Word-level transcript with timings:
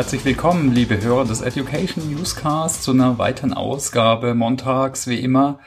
Herzlich 0.00 0.24
willkommen, 0.24 0.74
liebe 0.74 0.98
Hörer 1.02 1.26
des 1.26 1.42
Education 1.42 2.10
Newscast, 2.10 2.84
zu 2.84 2.92
einer 2.92 3.18
weiteren 3.18 3.52
Ausgabe 3.52 4.32
montags, 4.34 5.06
wie 5.08 5.20
immer. 5.20 5.58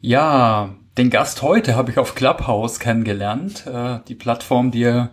Ja, 0.00 0.70
den 0.96 1.10
Gast 1.10 1.42
heute 1.42 1.76
habe 1.76 1.90
ich 1.90 1.98
auf 1.98 2.14
Clubhouse 2.14 2.80
kennengelernt, 2.80 3.66
äh, 3.66 3.98
die 4.08 4.14
Plattform, 4.14 4.70
die 4.70 5.04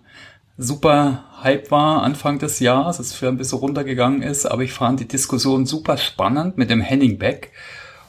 super 0.58 1.26
Hype 1.44 1.72
war 1.72 2.04
Anfang 2.04 2.40
des 2.40 2.62
Jahres, 2.62 3.00
es 3.00 3.14
für 3.14 3.28
ein 3.28 3.36
bisschen 3.36 3.60
runtergegangen 3.60 4.22
ist, 4.22 4.46
aber 4.46 4.62
ich 4.62 4.72
fand 4.72 5.02
die 5.02 5.10
Diskussion 5.10 5.66
super 5.66 5.98
spannend 5.98 6.58
mit 6.58 6.70
dem 6.70 6.80
Henning 6.80 7.18
Beck. 7.18 7.52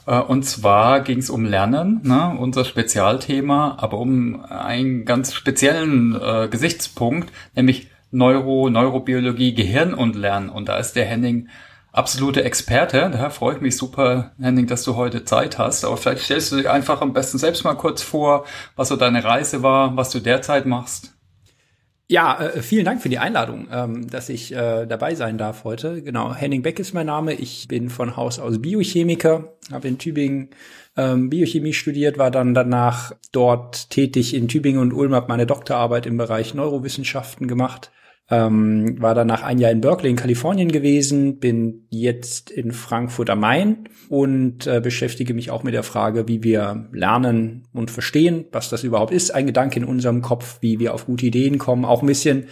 Äh, 0.07 0.21
und 0.21 0.43
zwar 0.43 1.01
ging 1.01 1.19
es 1.19 1.29
um 1.29 1.43
Lernen, 1.43 1.99
ne, 2.03 2.33
unser 2.39 2.63
Spezialthema, 2.63 3.75
aber 3.77 3.97
um 3.97 4.45
einen 4.45 5.03
ganz 5.03 5.33
speziellen 5.33 6.15
äh, 6.15 6.47
Gesichtspunkt, 6.49 7.33
nämlich 7.55 7.89
Neuro, 8.15 8.69
Neurobiologie, 8.69 9.53
Gehirn 9.53 9.93
und 9.93 10.15
Lernen. 10.15 10.49
Und 10.49 10.69
da 10.69 10.77
ist 10.77 10.93
der 10.93 11.05
Henning 11.05 11.49
absolute 11.91 12.45
Experte. 12.45 13.09
Daher 13.11 13.29
freue 13.29 13.55
ich 13.55 13.61
mich 13.61 13.75
super, 13.75 14.31
Henning, 14.39 14.67
dass 14.67 14.83
du 14.83 14.95
heute 14.95 15.25
Zeit 15.25 15.57
hast. 15.57 15.83
Aber 15.83 15.97
vielleicht 15.97 16.23
stellst 16.23 16.51
du 16.51 16.55
dich 16.55 16.69
einfach 16.69 17.01
am 17.01 17.11
besten 17.11 17.37
selbst 17.37 17.65
mal 17.65 17.75
kurz 17.75 18.01
vor, 18.01 18.45
was 18.77 18.87
so 18.87 18.95
deine 18.95 19.23
Reise 19.23 19.63
war, 19.63 19.97
was 19.97 20.11
du 20.11 20.19
derzeit 20.19 20.65
machst. 20.65 21.11
Ja, 22.07 22.39
äh, 22.39 22.61
vielen 22.61 22.85
Dank 22.85 23.01
für 23.01 23.09
die 23.09 23.17
Einladung, 23.17 23.67
ähm, 23.69 24.07
dass 24.09 24.29
ich 24.29 24.53
äh, 24.53 24.85
dabei 24.85 25.15
sein 25.15 25.37
darf 25.37 25.65
heute. 25.65 26.01
Genau, 26.01 26.33
Henning 26.33 26.61
Beck 26.61 26.79
ist 26.79 26.93
mein 26.93 27.07
Name. 27.07 27.33
Ich 27.33 27.67
bin 27.67 27.89
von 27.89 28.15
Haus 28.15 28.39
aus 28.39 28.61
Biochemiker, 28.61 29.55
habe 29.73 29.87
in 29.89 29.97
Tübingen 29.97 30.51
ähm, 30.95 31.29
Biochemie 31.29 31.73
studiert, 31.73 32.17
war 32.17 32.31
dann 32.31 32.53
danach 32.53 33.11
dort 33.33 33.89
tätig 33.89 34.35
in 34.35 34.47
Tübingen 34.47 34.79
und 34.79 34.93
Ulm, 34.93 35.15
habe 35.15 35.27
meine 35.27 35.47
Doktorarbeit 35.47 36.05
im 36.05 36.15
Bereich 36.15 36.53
Neurowissenschaften 36.53 37.47
gemacht 37.49 37.91
ähm, 38.29 38.99
war 39.01 39.13
danach 39.13 39.43
ein 39.43 39.59
Jahr 39.59 39.71
in 39.71 39.81
Berkeley 39.81 40.09
in 40.09 40.15
Kalifornien 40.15 40.71
gewesen, 40.71 41.39
bin 41.39 41.87
jetzt 41.89 42.49
in 42.49 42.71
Frankfurt 42.71 43.29
am 43.29 43.39
Main 43.39 43.87
und 44.09 44.65
äh, 44.65 44.81
beschäftige 44.81 45.33
mich 45.35 45.51
auch 45.51 45.63
mit 45.63 45.75
der 45.75 45.83
Frage, 45.83 46.27
wie 46.27 46.43
wir 46.43 46.89
lernen 46.91 47.67
und 47.71 47.91
verstehen, 47.91 48.45
was 48.51 48.69
das 48.69 48.83
überhaupt 48.83 49.13
ist. 49.13 49.29
Ein 49.31 49.45
Gedanke 49.45 49.79
in 49.79 49.85
unserem 49.85 50.21
Kopf, 50.21 50.57
wie 50.61 50.79
wir 50.79 50.93
auf 50.95 51.05
gute 51.05 51.27
Ideen 51.27 51.59
kommen. 51.59 51.85
Auch 51.85 52.01
ein 52.01 52.07
bisschen, 52.07 52.45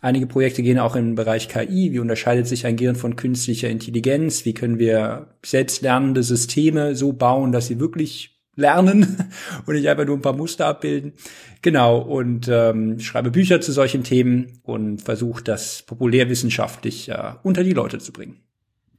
einige 0.00 0.26
Projekte 0.26 0.62
gehen 0.62 0.80
auch 0.80 0.96
im 0.96 1.14
Bereich 1.14 1.48
KI. 1.48 1.92
Wie 1.92 2.00
unterscheidet 2.00 2.48
sich 2.48 2.66
ein 2.66 2.76
Gehirn 2.76 2.96
von 2.96 3.14
künstlicher 3.14 3.68
Intelligenz? 3.68 4.44
Wie 4.44 4.54
können 4.54 4.80
wir 4.80 5.28
selbstlernende 5.44 6.24
Systeme 6.24 6.96
so 6.96 7.12
bauen, 7.12 7.52
dass 7.52 7.68
sie 7.68 7.78
wirklich 7.78 8.39
lernen 8.60 9.30
und 9.66 9.74
nicht 9.74 9.88
einfach 9.88 10.04
nur 10.04 10.16
ein 10.16 10.22
paar 10.22 10.36
Muster 10.36 10.66
abbilden. 10.66 11.14
Genau, 11.62 11.98
und 11.98 12.48
ähm, 12.48 13.00
schreibe 13.00 13.30
Bücher 13.30 13.60
zu 13.60 13.72
solchen 13.72 14.04
Themen 14.04 14.60
und 14.62 15.02
versuche 15.02 15.42
das 15.42 15.82
populärwissenschaftlich 15.82 17.08
äh, 17.08 17.32
unter 17.42 17.64
die 17.64 17.72
Leute 17.72 17.98
zu 17.98 18.12
bringen. 18.12 18.40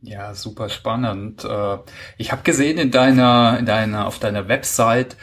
Ja, 0.01 0.33
super 0.33 0.69
spannend. 0.69 1.45
Äh, 1.45 1.77
ich 2.17 2.31
habe 2.31 2.41
gesehen 2.43 2.77
in 2.77 2.91
deiner, 2.91 3.57
in 3.59 3.65
deiner, 3.65 4.07
auf 4.07 4.19
deiner 4.19 4.47
Website, 4.47 5.15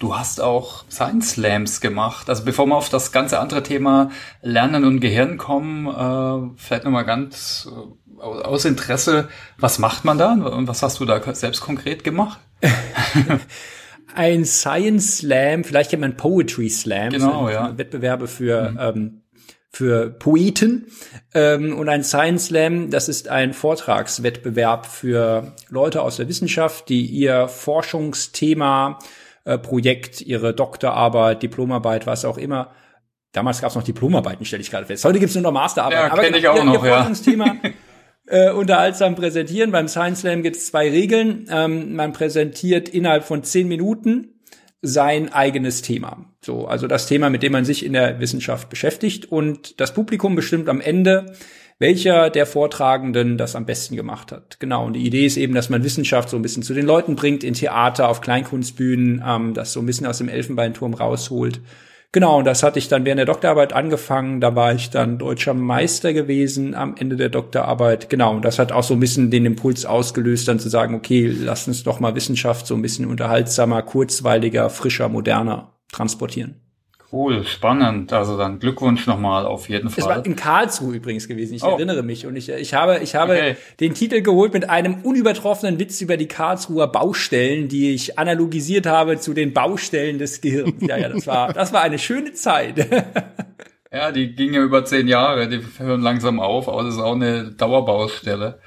du 0.00 0.16
hast 0.16 0.40
auch 0.40 0.84
Science 0.90 1.32
Slams 1.32 1.80
gemacht. 1.80 2.28
Also 2.28 2.44
bevor 2.44 2.66
wir 2.66 2.74
auf 2.74 2.88
das 2.88 3.12
ganze 3.12 3.38
andere 3.38 3.62
Thema 3.62 4.10
Lernen 4.42 4.84
und 4.84 4.98
Gehirn 4.98 5.38
kommen, 5.38 5.86
äh, 5.86 6.56
vielleicht 6.56 6.84
nochmal 6.84 7.04
ganz 7.04 7.68
äh, 7.70 8.20
aus 8.20 8.64
Interesse, 8.64 9.28
was 9.58 9.78
macht 9.78 10.04
man 10.04 10.18
da 10.18 10.32
und 10.32 10.66
was 10.66 10.82
hast 10.82 10.98
du 10.98 11.04
da 11.04 11.22
selbst 11.34 11.60
konkret 11.60 12.02
gemacht? 12.02 12.40
ein 14.14 14.44
Science 14.44 15.18
Slam, 15.18 15.64
vielleicht 15.64 15.90
kennt 15.90 16.00
man 16.00 16.16
Poetry 16.16 16.68
Slam, 16.68 17.10
genau, 17.10 17.48
ja. 17.48 17.78
Wettbewerbe 17.78 18.26
für 18.26 18.70
mhm. 18.70 18.78
ähm, 18.80 19.22
für 19.72 20.10
Poeten 20.10 20.86
ähm, 21.32 21.78
und 21.78 21.88
ein 21.88 22.02
Science 22.02 22.46
Slam, 22.46 22.90
das 22.90 23.08
ist 23.08 23.28
ein 23.28 23.52
Vortragswettbewerb 23.52 24.84
für 24.84 25.54
Leute 25.68 26.02
aus 26.02 26.16
der 26.16 26.26
Wissenschaft, 26.26 26.88
die 26.88 27.06
ihr 27.06 27.46
Forschungsthema, 27.46 28.98
äh, 29.50 29.58
Projekt, 29.58 30.20
ihre 30.20 30.54
Doktorarbeit, 30.54 31.42
Diplomarbeit, 31.42 32.06
was 32.06 32.24
auch 32.24 32.38
immer. 32.38 32.72
Damals 33.32 33.60
gab 33.60 33.70
es 33.70 33.76
noch 33.76 33.82
Diplomarbeiten, 33.82 34.44
stelle 34.44 34.62
ich 34.62 34.70
gerade 34.70 34.86
fest. 34.86 35.04
Heute 35.04 35.18
gibt 35.18 35.30
es 35.30 35.34
nur 35.34 35.42
noch 35.42 35.52
Masterarbeit. 35.52 35.98
Ja, 35.98 36.12
aber 36.12 36.36
ich 36.36 36.48
auch 36.48 36.64
noch, 36.64 36.84
Forschungsthema 36.84 37.56
äh, 38.26 38.50
unterhaltsam 38.50 39.14
präsentieren. 39.14 39.70
Beim 39.70 39.88
Science 39.88 40.20
Slam 40.20 40.42
gibt 40.42 40.56
es 40.56 40.66
zwei 40.66 40.88
Regeln. 40.90 41.46
Ähm, 41.50 41.94
man 41.94 42.12
präsentiert 42.12 42.88
innerhalb 42.88 43.24
von 43.24 43.42
zehn 43.42 43.68
Minuten 43.68 44.40
sein 44.82 45.32
eigenes 45.32 45.82
Thema. 45.82 46.26
So, 46.40 46.66
also 46.66 46.86
das 46.86 47.06
Thema, 47.06 47.28
mit 47.28 47.42
dem 47.42 47.52
man 47.52 47.64
sich 47.64 47.84
in 47.84 47.92
der 47.92 48.18
Wissenschaft 48.20 48.70
beschäftigt. 48.70 49.26
Und 49.26 49.80
das 49.80 49.94
Publikum 49.94 50.34
bestimmt 50.34 50.68
am 50.68 50.80
Ende, 50.80 51.34
welcher 51.80 52.28
der 52.30 52.46
Vortragenden 52.46 53.38
das 53.38 53.56
am 53.56 53.66
besten 53.66 53.96
gemacht 53.96 54.30
hat. 54.30 54.60
Genau. 54.60 54.86
Und 54.86 54.92
die 54.92 55.06
Idee 55.06 55.26
ist 55.26 55.38
eben, 55.38 55.54
dass 55.54 55.70
man 55.70 55.82
Wissenschaft 55.82 56.28
so 56.28 56.36
ein 56.36 56.42
bisschen 56.42 56.62
zu 56.62 56.74
den 56.74 56.86
Leuten 56.86 57.16
bringt, 57.16 57.42
in 57.42 57.54
Theater, 57.54 58.08
auf 58.08 58.20
Kleinkunstbühnen, 58.20 59.24
ähm, 59.26 59.54
das 59.54 59.72
so 59.72 59.80
ein 59.80 59.86
bisschen 59.86 60.06
aus 60.06 60.18
dem 60.18 60.28
Elfenbeinturm 60.28 60.94
rausholt. 60.94 61.60
Genau, 62.12 62.38
und 62.38 62.44
das 62.44 62.62
hatte 62.62 62.78
ich 62.78 62.88
dann 62.88 63.04
während 63.04 63.20
der 63.20 63.26
Doktorarbeit 63.26 63.72
angefangen. 63.72 64.40
Da 64.40 64.54
war 64.54 64.74
ich 64.74 64.90
dann 64.90 65.16
deutscher 65.16 65.54
Meister 65.54 66.12
gewesen 66.12 66.74
am 66.74 66.96
Ende 66.98 67.16
der 67.16 67.28
Doktorarbeit. 67.28 68.10
Genau, 68.10 68.34
und 68.34 68.44
das 68.44 68.58
hat 68.58 68.72
auch 68.72 68.82
so 68.82 68.94
ein 68.94 69.00
bisschen 69.00 69.30
den 69.30 69.46
Impuls 69.46 69.86
ausgelöst, 69.86 70.48
dann 70.48 70.58
zu 70.58 70.68
sagen, 70.68 70.94
okay, 70.94 71.26
lass 71.28 71.66
uns 71.66 71.82
doch 71.82 71.98
mal 71.98 72.14
Wissenschaft 72.14 72.66
so 72.66 72.74
ein 72.74 72.82
bisschen 72.82 73.06
unterhaltsamer, 73.06 73.82
kurzweiliger, 73.82 74.68
frischer, 74.68 75.08
moderner 75.08 75.78
transportieren. 75.92 76.56
Cool, 77.12 77.44
spannend. 77.44 78.12
Also 78.12 78.38
dann 78.38 78.60
Glückwunsch 78.60 79.08
nochmal 79.08 79.44
auf 79.44 79.68
jeden 79.68 79.90
Fall. 79.90 79.98
Es 79.98 80.08
war 80.08 80.24
in 80.24 80.36
Karlsruhe 80.36 80.94
übrigens 80.94 81.26
gewesen. 81.26 81.54
Ich 81.54 81.64
oh. 81.64 81.70
erinnere 81.70 82.04
mich 82.04 82.24
und 82.24 82.36
ich, 82.36 82.48
ich 82.48 82.72
habe, 82.74 83.00
ich 83.02 83.16
habe 83.16 83.32
okay. 83.32 83.56
den 83.80 83.94
Titel 83.94 84.20
geholt 84.20 84.52
mit 84.52 84.70
einem 84.70 85.02
unübertroffenen 85.02 85.80
Witz 85.80 86.00
über 86.00 86.16
die 86.16 86.28
Karlsruher 86.28 86.86
Baustellen, 86.86 87.66
die 87.66 87.92
ich 87.94 88.16
analogisiert 88.16 88.86
habe 88.86 89.18
zu 89.18 89.34
den 89.34 89.52
Baustellen 89.52 90.18
des 90.18 90.40
Gehirns. 90.40 90.74
Ja, 90.86 90.96
ja, 90.96 91.08
das 91.08 91.26
war, 91.26 91.52
das 91.52 91.72
war 91.72 91.82
eine 91.82 91.98
schöne 91.98 92.32
Zeit. 92.32 92.76
ja, 93.92 94.12
die 94.12 94.36
ging 94.36 94.54
ja 94.54 94.62
über 94.62 94.84
zehn 94.84 95.08
Jahre. 95.08 95.48
Die 95.48 95.60
hören 95.78 96.02
langsam 96.02 96.38
auf, 96.38 96.68
aber 96.68 96.84
das 96.84 96.94
ist 96.94 97.00
auch 97.00 97.16
eine 97.16 97.50
Dauerbaustelle. 97.50 98.60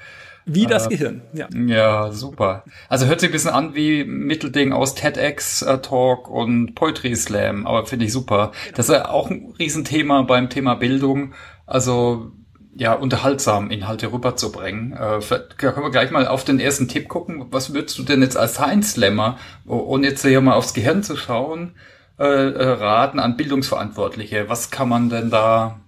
Wie 0.46 0.66
das 0.66 0.86
äh, 0.86 0.90
Gehirn, 0.90 1.22
ja. 1.32 1.48
Ja, 1.54 2.12
super. 2.12 2.64
Also 2.88 3.06
hört 3.06 3.20
sich 3.20 3.30
ein 3.30 3.32
bisschen 3.32 3.50
an 3.52 3.74
wie 3.74 4.04
Mittelding 4.04 4.72
aus 4.72 4.94
TEDx 4.94 5.62
äh, 5.62 5.78
Talk 5.78 6.28
und 6.28 6.74
Poetry 6.74 7.16
Slam, 7.16 7.66
aber 7.66 7.86
finde 7.86 8.04
ich 8.04 8.12
super. 8.12 8.52
Genau. 8.64 8.76
Das 8.76 8.88
ist 8.88 8.94
ja 8.94 9.08
auch 9.08 9.30
ein 9.30 9.54
Riesenthema 9.58 10.22
beim 10.22 10.50
Thema 10.50 10.74
Bildung. 10.74 11.32
Also 11.66 12.32
ja, 12.76 12.92
unterhaltsam 12.92 13.70
Inhalte 13.70 14.12
rüberzubringen. 14.12 14.92
Äh, 14.92 15.20
können 15.56 15.82
wir 15.82 15.90
gleich 15.90 16.10
mal 16.10 16.26
auf 16.26 16.44
den 16.44 16.58
ersten 16.58 16.88
Tipp 16.88 17.08
gucken. 17.08 17.46
Was 17.50 17.72
würdest 17.72 17.96
du 17.98 18.02
denn 18.02 18.20
jetzt 18.20 18.36
als 18.36 18.54
Science 18.54 18.92
Slammer, 18.92 19.38
ohne 19.66 20.08
jetzt 20.08 20.26
hier 20.26 20.40
mal 20.40 20.54
aufs 20.54 20.74
Gehirn 20.74 21.02
zu 21.02 21.16
schauen, 21.16 21.76
äh, 22.18 22.24
äh, 22.24 22.68
raten 22.70 23.20
an 23.20 23.36
Bildungsverantwortliche? 23.36 24.48
Was 24.48 24.70
kann 24.70 24.88
man 24.88 25.08
denn 25.08 25.30
da, 25.30 25.80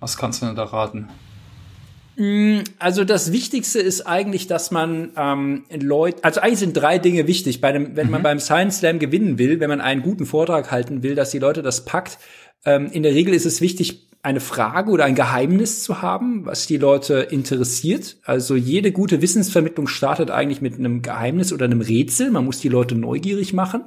was 0.00 0.16
kannst 0.16 0.42
du 0.42 0.46
denn 0.46 0.56
da 0.56 0.64
raten? 0.64 1.08
Mm, 2.16 2.60
also 2.78 3.04
das 3.04 3.32
Wichtigste 3.32 3.80
ist 3.80 4.02
eigentlich, 4.02 4.46
dass 4.46 4.70
man 4.70 5.10
ähm, 5.16 5.64
Leute, 5.70 6.22
also 6.22 6.40
eigentlich 6.40 6.60
sind 6.60 6.76
drei 6.76 6.98
Dinge 6.98 7.26
wichtig. 7.26 7.60
Bei 7.60 7.72
dem, 7.72 7.96
wenn 7.96 8.06
mhm. 8.06 8.12
man 8.12 8.22
beim 8.22 8.40
Science 8.40 8.78
Slam 8.78 8.98
gewinnen 8.98 9.38
will, 9.38 9.60
wenn 9.60 9.70
man 9.70 9.80
einen 9.80 10.02
guten 10.02 10.26
Vortrag 10.26 10.70
halten 10.70 11.02
will, 11.02 11.14
dass 11.14 11.30
die 11.30 11.38
Leute 11.38 11.62
das 11.62 11.84
packt. 11.84 12.18
Ähm, 12.64 12.88
in 12.92 13.02
der 13.02 13.14
Regel 13.14 13.34
ist 13.34 13.46
es 13.46 13.60
wichtig, 13.60 14.08
eine 14.22 14.40
Frage 14.40 14.90
oder 14.90 15.04
ein 15.04 15.14
Geheimnis 15.14 15.82
zu 15.82 16.00
haben, 16.00 16.46
was 16.46 16.66
die 16.66 16.78
Leute 16.78 17.18
interessiert. 17.30 18.16
Also 18.24 18.56
jede 18.56 18.90
gute 18.90 19.20
Wissensvermittlung 19.20 19.86
startet 19.86 20.30
eigentlich 20.30 20.62
mit 20.62 20.78
einem 20.78 21.02
Geheimnis 21.02 21.52
oder 21.52 21.66
einem 21.66 21.82
Rätsel. 21.82 22.30
Man 22.30 22.46
muss 22.46 22.58
die 22.58 22.70
Leute 22.70 22.94
neugierig 22.94 23.52
machen. 23.52 23.84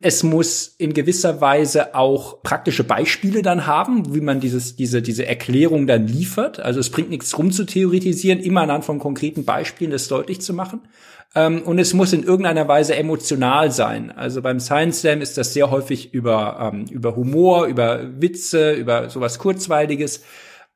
Es 0.00 0.22
muss 0.22 0.76
in 0.78 0.94
gewisser 0.94 1.40
Weise 1.40 1.96
auch 1.96 2.42
praktische 2.44 2.84
Beispiele 2.84 3.42
dann 3.42 3.66
haben, 3.66 4.14
wie 4.14 4.20
man 4.20 4.38
dieses, 4.38 4.76
diese, 4.76 5.02
diese 5.02 5.26
Erklärung 5.26 5.88
dann 5.88 6.06
liefert. 6.06 6.60
Also 6.60 6.78
es 6.78 6.90
bringt 6.90 7.10
nichts 7.10 7.36
rum 7.36 7.50
zu 7.50 7.64
theoretisieren, 7.64 8.38
immer 8.38 8.60
anhand 8.62 8.84
von 8.84 9.00
konkreten 9.00 9.44
Beispielen 9.44 9.90
das 9.90 10.06
deutlich 10.06 10.40
zu 10.40 10.54
machen. 10.54 10.82
Ähm, 11.34 11.62
und 11.62 11.80
es 11.80 11.94
muss 11.94 12.12
in 12.12 12.22
irgendeiner 12.22 12.68
Weise 12.68 12.94
emotional 12.94 13.72
sein. 13.72 14.12
Also 14.12 14.40
beim 14.40 14.60
Science 14.60 15.00
Slam 15.00 15.20
ist 15.20 15.36
das 15.36 15.52
sehr 15.52 15.70
häufig 15.70 16.14
über, 16.14 16.72
ähm, 16.72 16.86
über 16.90 17.16
Humor, 17.16 17.66
über 17.66 18.20
Witze, 18.20 18.72
über 18.72 19.10
sowas 19.10 19.38
Kurzweiliges 19.38 20.22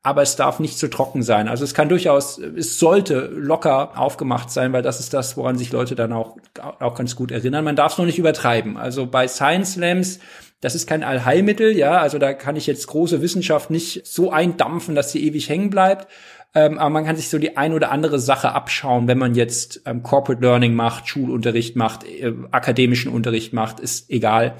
aber 0.03 0.21
es 0.21 0.35
darf 0.35 0.59
nicht 0.59 0.77
zu 0.77 0.89
trocken 0.89 1.23
sein. 1.23 1.47
Also 1.47 1.63
es 1.63 1.73
kann 1.73 1.87
durchaus, 1.87 2.37
es 2.37 2.77
sollte 2.77 3.31
locker 3.33 3.97
aufgemacht 3.97 4.51
sein, 4.51 4.73
weil 4.73 4.81
das 4.81 4.99
ist 4.99 5.13
das, 5.13 5.37
woran 5.37 5.57
sich 5.57 5.71
Leute 5.71 5.95
dann 5.95 6.11
auch, 6.11 6.37
auch 6.79 6.95
ganz 6.95 7.15
gut 7.15 7.31
erinnern. 7.31 7.63
Man 7.63 7.77
darf 7.77 7.93
es 7.93 7.97
nur 7.97 8.05
nicht 8.05 8.19
übertreiben. 8.19 8.75
Also 8.75 9.07
bei 9.07 9.29
Science 9.29 9.73
Slams, 9.73 10.19
das 10.59 10.75
ist 10.75 10.87
kein 10.87 11.03
Allheilmittel, 11.03 11.75
ja, 11.75 11.99
also 11.99 12.19
da 12.19 12.33
kann 12.33 12.57
ich 12.57 12.67
jetzt 12.67 12.87
große 12.87 13.21
Wissenschaft 13.21 13.69
nicht 13.69 14.05
so 14.05 14.29
eindampfen, 14.29 14.93
dass 14.93 15.13
sie 15.13 15.25
ewig 15.25 15.47
hängen 15.47 15.69
bleibt. 15.69 16.07
Ähm, 16.53 16.77
aber 16.77 16.89
man 16.89 17.05
kann 17.05 17.15
sich 17.15 17.29
so 17.29 17.39
die 17.39 17.55
ein 17.55 17.73
oder 17.73 17.89
andere 17.89 18.19
Sache 18.19 18.51
abschauen, 18.51 19.07
wenn 19.07 19.17
man 19.17 19.35
jetzt 19.35 19.81
ähm, 19.85 20.03
Corporate 20.03 20.41
Learning 20.41 20.75
macht, 20.75 21.07
Schulunterricht 21.07 21.77
macht, 21.77 22.03
äh, 22.03 22.33
akademischen 22.51 23.11
Unterricht 23.11 23.53
macht, 23.53 23.79
ist 23.79 24.09
egal. 24.09 24.55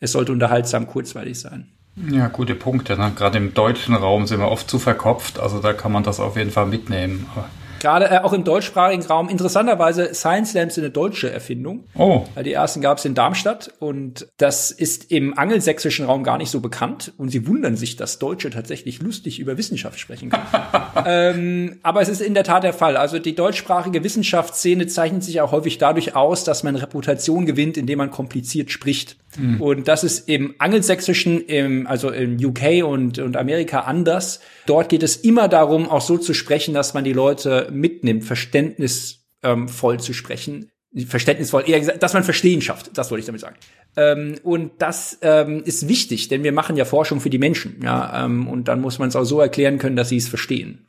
Es 0.00 0.12
sollte 0.12 0.32
unterhaltsam 0.32 0.86
kurzweilig 0.86 1.40
sein. 1.40 1.72
Ja, 1.96 2.28
gute 2.28 2.54
Punkte. 2.54 2.96
Ne? 2.96 3.12
Gerade 3.14 3.38
im 3.38 3.52
deutschen 3.54 3.94
Raum 3.94 4.26
sind 4.26 4.40
wir 4.40 4.48
oft 4.48 4.68
zu 4.68 4.78
verkopft. 4.78 5.38
Also 5.38 5.60
da 5.60 5.72
kann 5.72 5.92
man 5.92 6.02
das 6.02 6.20
auf 6.20 6.36
jeden 6.36 6.50
Fall 6.50 6.66
mitnehmen. 6.66 7.26
Aber 7.34 7.48
Gerade 7.82 8.08
äh, 8.08 8.18
auch 8.20 8.32
im 8.32 8.44
deutschsprachigen 8.44 9.02
Raum. 9.02 9.28
Interessanterweise, 9.28 10.14
Science 10.14 10.52
Slams 10.52 10.76
sind 10.76 10.84
eine 10.84 10.92
deutsche 10.92 11.32
Erfindung. 11.32 11.82
Oh. 11.98 12.22
Die 12.44 12.52
ersten 12.52 12.80
gab 12.80 12.98
es 12.98 13.04
in 13.04 13.16
Darmstadt 13.16 13.72
und 13.80 14.28
das 14.36 14.70
ist 14.70 15.10
im 15.10 15.36
angelsächsischen 15.36 16.06
Raum 16.06 16.22
gar 16.22 16.38
nicht 16.38 16.50
so 16.50 16.60
bekannt. 16.60 17.12
Und 17.18 17.30
sie 17.30 17.44
wundern 17.48 17.76
sich, 17.76 17.96
dass 17.96 18.20
Deutsche 18.20 18.50
tatsächlich 18.50 19.02
lustig 19.02 19.40
über 19.40 19.58
Wissenschaft 19.58 19.98
sprechen 19.98 20.30
können. 20.30 20.46
ähm, 21.06 21.80
aber 21.82 22.02
es 22.02 22.08
ist 22.08 22.20
in 22.20 22.34
der 22.34 22.44
Tat 22.44 22.62
der 22.62 22.72
Fall. 22.72 22.96
Also 22.96 23.18
die 23.18 23.34
deutschsprachige 23.34 24.04
Wissenschaftsszene 24.04 24.86
zeichnet 24.86 25.24
sich 25.24 25.40
auch 25.40 25.50
häufig 25.50 25.78
dadurch 25.78 26.14
aus, 26.14 26.44
dass 26.44 26.62
man 26.62 26.76
Reputation 26.76 27.46
gewinnt, 27.46 27.76
indem 27.76 27.98
man 27.98 28.12
kompliziert 28.12 28.70
spricht. 28.70 29.16
Mhm. 29.36 29.60
Und 29.60 29.88
das 29.88 30.04
ist 30.04 30.28
im 30.28 30.54
angelsächsischen, 30.58 31.40
im, 31.46 31.86
also 31.86 32.10
im 32.10 32.36
UK 32.36 32.84
und, 32.84 33.18
und 33.18 33.36
Amerika 33.36 33.80
anders. 33.80 34.40
Dort 34.66 34.88
geht 34.90 35.02
es 35.02 35.16
immer 35.16 35.48
darum, 35.48 35.88
auch 35.88 36.02
so 36.02 36.18
zu 36.18 36.34
sprechen, 36.34 36.74
dass 36.74 36.94
man 36.94 37.02
die 37.02 37.12
Leute 37.12 37.70
mitnimmt, 37.72 38.24
verständnisvoll 38.24 40.00
zu 40.00 40.12
sprechen. 40.12 40.70
Verständnisvoll, 41.06 41.64
eher 41.66 41.80
gesagt, 41.80 42.02
dass 42.02 42.12
man 42.12 42.22
Verstehen 42.22 42.60
schafft. 42.60 42.96
Das 42.98 43.10
wollte 43.10 43.20
ich 43.20 43.26
damit 43.26 43.40
sagen. 43.40 43.56
Ähm, 43.96 44.34
und 44.42 44.72
das 44.78 45.18
ähm, 45.22 45.62
ist 45.64 45.88
wichtig, 45.88 46.28
denn 46.28 46.44
wir 46.44 46.52
machen 46.52 46.76
ja 46.76 46.84
Forschung 46.84 47.20
für 47.20 47.30
die 47.30 47.38
Menschen. 47.38 47.80
Ja, 47.82 48.24
ähm, 48.24 48.46
und 48.46 48.68
dann 48.68 48.80
muss 48.80 48.98
man 48.98 49.08
es 49.08 49.16
auch 49.16 49.24
so 49.24 49.40
erklären 49.40 49.78
können, 49.78 49.96
dass 49.96 50.10
sie 50.10 50.18
es 50.18 50.28
verstehen. 50.28 50.86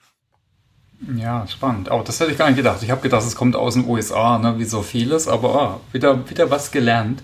Ja, 1.17 1.45
spannend. 1.47 1.89
Aber 1.89 2.03
das 2.03 2.19
hätte 2.19 2.31
ich 2.31 2.37
gar 2.37 2.47
nicht 2.47 2.57
gedacht. 2.57 2.81
Ich 2.81 2.91
habe 2.91 3.01
gedacht, 3.01 3.25
es 3.25 3.35
kommt 3.35 3.55
aus 3.55 3.73
den 3.73 3.87
USA, 3.87 4.39
ne, 4.39 4.57
wie 4.57 4.65
so 4.65 4.81
vieles, 4.81 5.27
aber 5.27 5.55
ah, 5.55 5.79
wieder, 5.91 6.29
wieder 6.29 6.49
was 6.49 6.71
gelernt. 6.71 7.23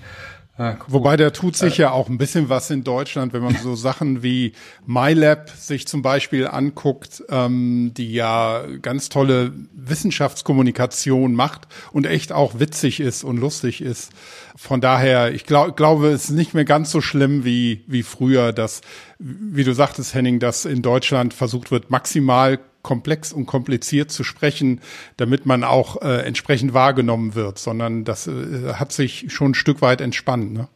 Ja, 0.59 0.71
cool. 0.73 0.85
Wobei 0.89 1.15
der 1.15 1.31
tut 1.31 1.55
sich 1.55 1.79
äh, 1.79 1.83
ja 1.83 1.91
auch 1.91 2.09
ein 2.09 2.17
bisschen 2.17 2.49
was 2.49 2.69
in 2.69 2.83
Deutschland, 2.83 3.31
wenn 3.31 3.41
man 3.41 3.55
so 3.55 3.75
Sachen 3.75 4.23
wie 4.23 4.51
MyLab 4.85 5.49
sich 5.51 5.87
zum 5.87 6.01
Beispiel 6.01 6.47
anguckt, 6.47 7.23
ähm, 7.29 7.93
die 7.95 8.11
ja 8.11 8.65
ganz 8.81 9.07
tolle 9.07 9.53
Wissenschaftskommunikation 9.73 11.33
macht 11.33 11.69
und 11.93 12.05
echt 12.05 12.33
auch 12.33 12.59
witzig 12.59 12.99
ist 12.99 13.23
und 13.23 13.37
lustig 13.37 13.81
ist. 13.81 14.11
Von 14.57 14.81
daher, 14.81 15.33
ich 15.33 15.45
glaub, 15.45 15.77
glaube, 15.77 16.09
es 16.09 16.25
ist 16.25 16.31
nicht 16.31 16.53
mehr 16.53 16.65
ganz 16.65 16.91
so 16.91 16.99
schlimm 16.99 17.45
wie, 17.45 17.85
wie 17.87 18.03
früher, 18.03 18.51
dass, 18.51 18.81
wie 19.17 19.63
du 19.63 19.71
sagtest, 19.71 20.13
Henning, 20.13 20.39
dass 20.39 20.65
in 20.65 20.81
Deutschland 20.81 21.33
versucht 21.33 21.71
wird, 21.71 21.89
maximal 21.89 22.59
komplex 22.89 23.31
und 23.31 23.45
kompliziert 23.45 24.09
zu 24.09 24.23
sprechen, 24.23 24.81
damit 25.15 25.45
man 25.45 25.63
auch 25.63 26.01
äh, 26.01 26.25
entsprechend 26.25 26.73
wahrgenommen 26.73 27.35
wird, 27.35 27.59
sondern 27.59 28.03
das 28.03 28.25
äh, 28.25 28.73
hat 28.73 28.91
sich 28.91 29.27
schon 29.27 29.51
ein 29.51 29.53
Stück 29.53 29.83
weit 29.83 30.01
entspannt. 30.01 30.53
Ne? 30.53 30.67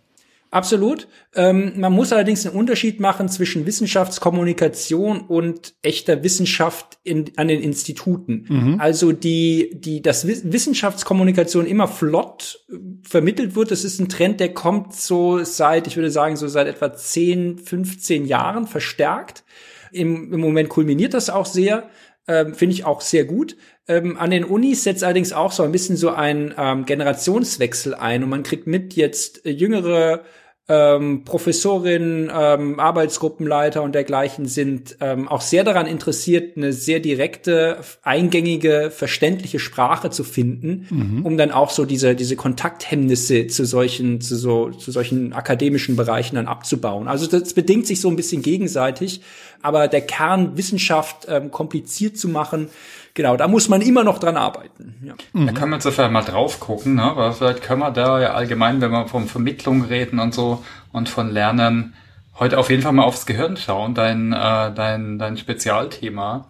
Absolut. 0.52 1.08
Ähm, 1.34 1.74
man 1.78 1.92
muss 1.92 2.14
allerdings 2.14 2.46
einen 2.46 2.56
Unterschied 2.56 3.00
machen 3.00 3.30
zwischen 3.30 3.66
Wissenschaftskommunikation 3.66 5.22
und 5.22 5.74
echter 5.82 6.22
Wissenschaft 6.22 7.00
in, 7.04 7.32
an 7.36 7.48
den 7.48 7.64
Instituten. 7.64 8.46
Mhm. 8.48 8.80
Also 8.80 9.12
die, 9.12 9.72
die, 9.74 10.04
dass 10.04 10.28
Wissenschaftskommunikation 10.28 11.66
immer 11.66 11.88
flott 11.88 12.60
äh, 12.70 12.76
vermittelt 13.02 13.56
wird, 13.56 13.72
das 13.72 13.84
ist 13.84 14.00
ein 14.00 14.08
Trend, 14.08 14.40
der 14.40 14.54
kommt 14.54 14.94
so 14.94 15.44
seit, 15.44 15.88
ich 15.88 15.96
würde 15.96 16.12
sagen, 16.12 16.36
so 16.36 16.48
seit 16.48 16.68
etwa 16.68 16.94
10, 16.94 17.58
15 17.58 18.26
Jahren 18.28 18.68
verstärkt. 18.68 19.44
Im, 19.92 20.34
im 20.34 20.40
Moment 20.40 20.70
kulminiert 20.70 21.14
das 21.16 21.30
auch 21.30 21.46
sehr. 21.46 21.90
Ähm, 22.28 22.54
Finde 22.54 22.74
ich 22.74 22.86
auch 22.86 23.02
sehr 23.02 23.26
gut. 23.26 23.58
Ähm, 23.88 24.18
an 24.18 24.32
den 24.32 24.46
Unis 24.46 24.84
setzt 24.84 25.04
allerdings 25.04 25.34
auch 25.34 25.52
so 25.52 25.64
ein 25.64 25.72
bisschen 25.72 25.98
so 25.98 26.12
ein 26.12 26.54
ähm, 26.58 26.86
Generationswechsel 26.86 27.94
ein 27.96 28.24
und 28.24 28.30
man 28.30 28.44
kriegt 28.44 28.66
mit 28.66 28.96
jetzt 28.96 29.46
äh, 29.46 29.50
jüngere 29.50 30.24
ähm, 30.70 31.26
Professorinnen, 31.26 32.32
ähm, 32.34 32.80
Arbeitsgruppenleiter 32.80 33.84
und 33.84 33.94
dergleichen 33.94 34.46
sind 34.46 34.96
ähm, 35.02 35.28
auch 35.28 35.42
sehr 35.42 35.66
daran 35.66 35.88
interessiert, 35.88 36.56
eine 36.56 36.72
sehr 36.72 37.02
direkte, 37.02 37.80
eingängige, 38.02 38.90
verständliche 38.90 39.60
Sprache 39.60 40.10
zu 40.10 40.24
finden, 40.24 40.88
mhm. 40.90 41.26
um 41.26 41.38
dann 41.38 41.52
auch 41.52 41.70
so 41.70 41.84
diese 41.84 42.16
diese 42.16 42.38
Kontakthemmnisse 42.38 43.48
zu 43.48 43.66
solchen 43.66 44.22
zu 44.22 44.38
so 44.38 44.70
zu 44.70 44.92
solchen 44.92 45.34
akademischen 45.34 45.98
Bereichen 45.98 46.38
dann 46.38 46.48
abzubauen. 46.48 47.10
Also 47.10 47.28
das 47.28 47.54
bedingt 47.54 47.86
sich 47.86 48.00
so 48.00 48.08
ein 48.08 48.16
bisschen 48.16 48.42
gegenseitig, 48.42 49.20
aber 49.62 49.90
der 49.90 50.02
Kern 50.02 50.56
Wissenschaft 50.56 51.26
ähm, 51.28 51.52
kompliziert 51.52 52.18
zu 52.18 52.30
machen, 52.30 52.70
genau, 53.14 53.38
da 53.38 53.48
muss 53.48 53.70
man 53.70 53.82
immer 53.82 54.04
noch 54.04 54.20
dran 54.20 54.38
arbeiten. 54.38 54.96
Ja. 55.04 55.14
Mhm. 55.34 55.48
Da 55.48 55.54
kann 55.54 55.70
man 55.70 55.82
vielleicht 55.82 56.12
mal 56.12 56.24
drauf 56.24 56.60
gucken, 56.60 56.96
ne? 56.96 57.12
weil 57.16 57.32
vielleicht 57.34 57.64
können 57.64 57.82
wir 57.82 57.92
da 57.92 58.20
ja 58.20 58.34
allgemein, 58.34 58.82
wenn 58.82 58.92
wir 58.92 59.08
von 59.08 59.28
Vermittlung 59.28 59.84
reden 59.84 60.20
und 60.20 60.34
so 60.34 60.64
und 60.92 61.10
von 61.10 61.32
Lernen, 61.32 61.94
heute 62.40 62.58
auf 62.58 62.70
jeden 62.70 62.82
Fall 62.82 62.94
mal 62.94 63.04
aufs 63.04 63.26
Gehirn 63.26 63.58
schauen, 63.58 63.94
dein, 63.94 64.34
äh, 64.34 64.74
dein, 64.74 65.20
dein 65.20 65.38
Spezialthema. 65.38 66.50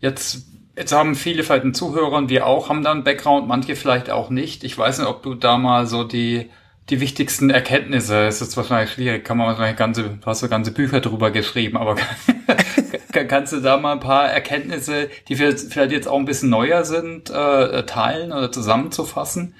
Jetzt, 0.00 0.46
jetzt 0.76 0.92
haben 0.92 1.14
viele 1.14 1.42
vielleicht 1.42 1.64
einen 1.64 1.74
Zuhörer 1.74 2.16
und 2.16 2.30
wir 2.30 2.46
auch 2.46 2.68
haben 2.68 2.82
da 2.82 2.90
einen 2.90 3.04
Background, 3.04 3.46
manche 3.46 3.76
vielleicht 3.76 4.10
auch 4.10 4.30
nicht. 4.30 4.64
Ich 4.64 4.76
weiß 4.76 4.98
nicht, 4.98 5.08
ob 5.08 5.22
du 5.22 5.34
da 5.34 5.58
mal 5.58 5.86
so 5.86 6.04
die, 6.04 6.50
die 6.88 7.00
wichtigsten 7.00 7.50
Erkenntnisse, 7.50 8.26
es 8.26 8.40
ist 8.40 8.56
wahrscheinlich 8.56 8.92
schwierig, 8.92 9.24
kann 9.24 9.36
man 9.36 9.46
wahrscheinlich 9.46 9.76
ganze, 9.76 10.02
du 10.02 10.26
hast 10.26 10.40
so 10.40 10.48
ganze 10.48 10.72
Bücher 10.72 11.00
drüber 11.00 11.30
geschrieben, 11.30 11.76
aber 11.76 11.96
Kannst 13.12 13.52
du 13.52 13.60
da 13.60 13.76
mal 13.76 13.92
ein 13.92 14.00
paar 14.00 14.26
Erkenntnisse, 14.28 15.08
die 15.28 15.36
vielleicht 15.36 15.92
jetzt 15.92 16.08
auch 16.08 16.18
ein 16.18 16.24
bisschen 16.24 16.50
neuer 16.50 16.84
sind, 16.84 17.30
äh, 17.30 17.84
teilen 17.84 18.32
oder 18.32 18.52
zusammenzufassen? 18.52 19.54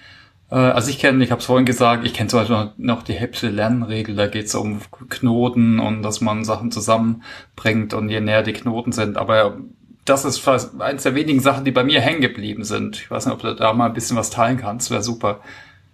Äh, 0.51 0.57
also 0.57 0.91
ich 0.91 0.99
kenne, 0.99 1.23
ich 1.25 1.31
habe 1.31 1.41
es 1.41 1.47
vorhin 1.47 1.67
gesagt, 1.67 2.05
ich 2.05 2.15
kenne 2.15 2.29
zum 2.29 2.41
Beispiel 2.41 2.73
noch 2.77 3.03
die 3.03 3.15
Hebsche 3.15 3.49
Lernregel, 3.49 4.17
da 4.17 4.27
geht 4.27 4.47
es 4.47 4.55
um 4.55 4.81
Knoten 5.09 5.81
und 5.81 6.03
dass 6.03 6.21
man 6.21 6.45
Sachen 6.45 6.71
zusammenbringt 6.71 7.95
und 7.95 8.09
je 8.09 8.21
näher 8.21 8.43
die 8.43 8.53
Knoten 8.53 8.93
sind. 8.93 9.17
Aber 9.17 9.59
das 10.05 10.25
ist 10.25 10.39
fast 10.39 10.81
eins 10.81 11.05
der 11.05 11.15
wenigen 11.15 11.41
Sachen, 11.41 11.65
die 11.65 11.71
bei 11.71 11.85
mir 11.85 12.01
hängen 12.01 12.21
geblieben 12.21 12.65
sind. 12.65 12.97
Ich 12.97 13.11
weiß 13.11 13.27
nicht, 13.27 13.35
ob 13.35 13.43
du 13.43 13.55
da 13.55 13.73
mal 13.73 13.87
ein 13.87 13.95
bisschen 13.95 14.17
was 14.17 14.31
teilen 14.31 14.57
kannst, 14.57 14.91
wäre 14.91 15.03
super. 15.03 15.41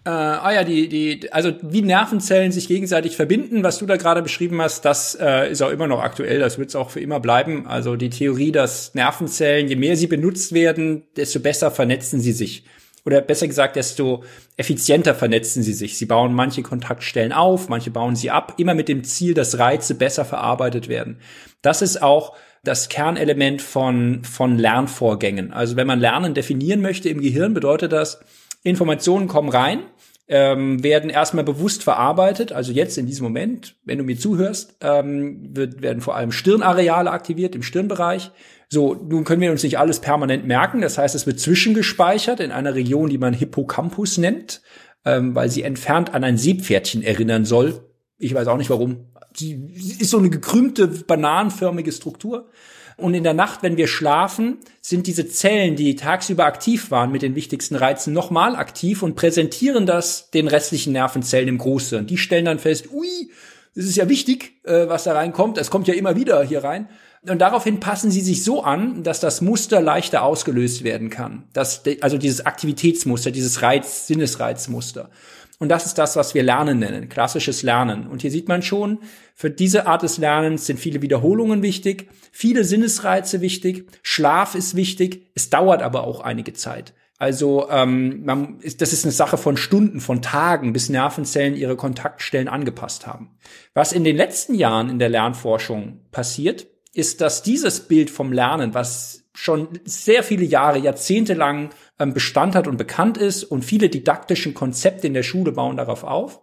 Äh, 0.06 0.11
ah 0.11 0.53
ja, 0.53 0.62
die, 0.62 0.88
die, 0.88 1.32
also 1.32 1.53
wie 1.62 1.82
Nervenzellen 1.82 2.53
sich 2.53 2.69
gegenseitig 2.69 3.17
verbinden, 3.17 3.64
was 3.64 3.79
du 3.79 3.87
da 3.87 3.97
gerade 3.97 4.23
beschrieben 4.23 4.62
hast, 4.62 4.85
das 4.85 5.19
äh, 5.20 5.50
ist 5.50 5.62
auch 5.62 5.70
immer 5.70 5.88
noch 5.88 6.00
aktuell, 6.00 6.38
das 6.38 6.58
wird 6.58 6.69
es 6.69 6.76
auch 6.76 6.91
für 6.91 7.00
immer 7.00 7.19
bleiben. 7.19 7.67
Also 7.67 7.97
die 7.97 8.08
Theorie, 8.08 8.53
dass 8.53 8.94
Nervenzellen, 8.94 9.67
je 9.67 9.75
mehr 9.75 9.96
sie 9.96 10.06
benutzt 10.06 10.53
werden, 10.53 11.03
desto 11.17 11.41
besser 11.41 11.72
vernetzen 11.72 12.20
sie 12.20 12.31
sich. 12.31 12.65
Oder 13.05 13.20
besser 13.20 13.48
gesagt, 13.48 13.75
desto 13.75 14.22
effizienter 14.56 15.13
vernetzen 15.17 15.65
sie 15.65 15.72
sich. 15.72 15.98
Sie 15.98 16.06
bauen 16.06 16.32
manche 16.34 16.63
Kontaktstellen 16.63 17.32
auf, 17.32 17.69
manche 17.69 17.91
bauen 17.91 18.15
sie 18.15 18.31
ab, 18.31 18.55
immer 18.58 18.75
mit 18.75 18.86
dem 18.86 19.03
Ziel, 19.03 19.34
dass 19.34 19.58
Reize 19.58 19.96
besser 19.96 20.25
verarbeitet 20.25 20.86
werden. 20.86 21.19
Das 21.63 21.82
ist 21.82 22.01
auch 22.01 22.36
das 22.63 22.89
Kernelement 22.89 23.60
von, 23.60 24.22
von 24.22 24.56
Lernvorgängen. 24.56 25.53
Also 25.53 25.75
wenn 25.75 25.89
man 25.89 25.98
Lernen 25.98 26.34
definieren 26.34 26.81
möchte 26.81 27.08
im 27.08 27.20
Gehirn, 27.20 27.55
bedeutet 27.55 27.91
das, 27.91 28.20
Informationen 28.67 29.29
kommen 29.29 29.48
rein, 29.48 29.84
ähm, 30.29 30.83
werden 30.83 31.11
erstmal 31.11 31.45
bewusst 31.45 31.83
verarbeitet. 31.85 32.53
Also 32.53 32.73
jetzt 32.73 32.99
in 32.99 33.06
diesem 33.06 33.25
Moment, 33.25 33.77
wenn 33.85 33.99
du 33.99 34.05
mir 34.05 34.19
zuhörst, 34.19 34.77
ähm, 34.81 35.55
wird, 35.55 35.83
werden 35.83 36.01
vor 36.01 36.17
allem 36.17 36.33
Stirnareale 36.33 37.11
aktiviert 37.11 37.55
im 37.55 37.63
Stirnbereich. 37.63 38.33
So, 38.69 38.95
nun 38.95 39.25
können 39.25 39.41
wir 39.41 39.53
uns 39.53 39.63
nicht 39.63 39.79
alles 39.79 40.01
permanent 40.01 40.47
merken. 40.47 40.81
Das 40.81 40.99
heißt, 40.99 41.15
es 41.15 41.27
wird 41.27 41.39
zwischengespeichert 41.39 42.41
in 42.41 42.51
einer 42.51 42.75
Region, 42.75 43.09
die 43.09 43.19
man 43.19 43.35
Hippocampus 43.35 44.19
nennt, 44.19 44.63
ähm, 45.05 45.35
weil 45.37 45.49
sie 45.49 45.63
entfernt 45.63 46.13
an 46.13 46.25
ein 46.25 46.39
Seepferdchen 46.39 47.03
erinnern 47.03 47.45
soll. 47.45 47.85
Ich 48.19 48.35
weiß 48.35 48.49
auch 48.49 48.56
nicht 48.56 48.71
warum. 48.71 49.06
Sie 49.35 49.53
ist 50.01 50.11
so 50.11 50.19
eine 50.19 50.31
gekrümmte, 50.31 50.89
bananenförmige 50.89 51.93
Struktur. 51.93 52.49
Und 52.96 53.12
in 53.12 53.24
der 53.24 53.34
Nacht, 53.34 53.62
wenn 53.62 53.76
wir 53.76 53.88
schlafen, 53.88 54.58
sind 54.81 55.06
diese 55.06 55.29
Zellen, 55.29 55.76
die 55.76 55.96
tagsüber 55.96 56.46
aktiv 56.46 56.91
waren 56.91 57.12
mit 57.12 57.20
den 57.20 57.34
wichtigsten 57.34 57.76
Reizen, 57.76 58.15
nochmal 58.15 58.56
aktiv 58.56 59.03
und 59.03 59.17
präsentieren 59.17 59.84
das 59.84 60.31
den 60.31 60.48
restlichen 60.48 60.94
Nervenzellen 60.94 61.48
im 61.48 61.58
Großhirn. 61.58 62.06
Die 62.06 62.17
stellen 62.17 62.46
dann 62.46 62.58
fest, 62.58 62.91
ui, 62.93 63.31
das 63.74 63.84
ist 63.84 63.96
ja 63.96 64.08
wichtig, 64.08 64.55
äh, 64.65 64.88
was 64.88 65.05
da 65.05 65.12
reinkommt. 65.12 65.58
Es 65.58 65.70
kommt 65.70 65.88
ja 65.88 65.94
immer 65.94 66.17
wieder 66.17 66.43
hier 66.43 66.65
rein. 66.65 66.88
Und 67.29 67.41
daraufhin 67.41 67.81
passen 67.81 68.10
sie 68.10 68.20
sich 68.20 68.44
so 68.44 68.62
an, 68.62 69.03
dass 69.03 69.20
das 69.20 69.41
Muster 69.41 69.82
leichter 69.82 70.22
ausgelöst 70.22 70.84
werden 70.84 71.10
kann. 71.10 71.44
Das, 71.53 71.82
also 72.00 72.19
dieses 72.19 72.46
Aktivitätsmuster, 72.46 73.31
dieses 73.31 73.62
Reiz, 73.62 74.06
Sinnesreizmuster. 74.06 75.10
Und 75.58 75.70
das 75.70 75.86
ist 75.86 75.94
das, 75.94 76.17
was 76.17 76.34
wir 76.34 76.43
Lernen 76.43 76.79
nennen, 76.79 77.08
klassisches 77.08 77.63
Lernen. 77.63 78.06
Und 78.06 78.22
hier 78.22 78.31
sieht 78.31 78.48
man 78.48 78.63
schon, 78.63 78.98
für 79.34 79.51
diese 79.51 79.86
Art 79.86 80.03
des 80.03 80.19
Lernens 80.19 80.67
sind 80.67 80.79
viele 80.79 81.01
Wiederholungen 81.01 81.63
wichtig, 81.63 82.08
viele 82.31 82.65
Sinnesreize 82.65 83.41
wichtig, 83.41 83.86
Schlaf 84.03 84.55
ist 84.55 84.77
wichtig, 84.77 85.31
es 85.34 85.48
dauert 85.48 85.82
aber 85.82 86.06
auch 86.06 86.20
einige 86.20 86.53
Zeit. 86.53 86.93
Also 87.19 87.70
ähm, 87.70 88.25
man, 88.25 88.60
ist, 88.60 88.82
das 88.82 88.93
ist 88.93 89.05
eine 89.05 89.13
Sache 89.13 89.39
von 89.39 89.56
Stunden, 89.56 90.01
von 90.01 90.20
Tagen, 90.20 90.75
bis 90.75 90.91
Nervenzellen 90.91 91.56
ihre 91.56 91.77
Kontaktstellen 91.77 92.48
angepasst 92.48 93.06
haben. 93.06 93.39
Was 93.72 93.93
in 93.93 94.05
den 94.05 94.17
letzten 94.17 94.55
Jahren 94.55 94.91
in 94.91 94.98
der 94.98 95.08
Lernforschung 95.08 96.01
passiert, 96.13 96.67
ist, 96.93 97.22
dass 97.22 97.43
dieses 97.43 97.89
Bild 97.89 98.10
vom 98.10 98.32
Lernen, 98.32 98.75
was 98.75 99.25
schon 99.32 99.69
sehr 99.84 100.22
viele 100.22 100.44
Jahre, 100.44 100.79
Jahrzehnte 100.79 101.34
lang 101.34 101.70
Bestand 101.98 102.55
hat 102.55 102.67
und 102.67 102.76
bekannt 102.76 103.17
ist 103.17 103.44
und 103.44 103.65
viele 103.65 103.88
didaktischen 103.88 104.55
Konzepte 104.55 105.06
in 105.06 105.15
der 105.15 105.22
Schule 105.22 105.53
bauen 105.53 105.76
darauf 105.76 106.05
auf, 106.05 106.41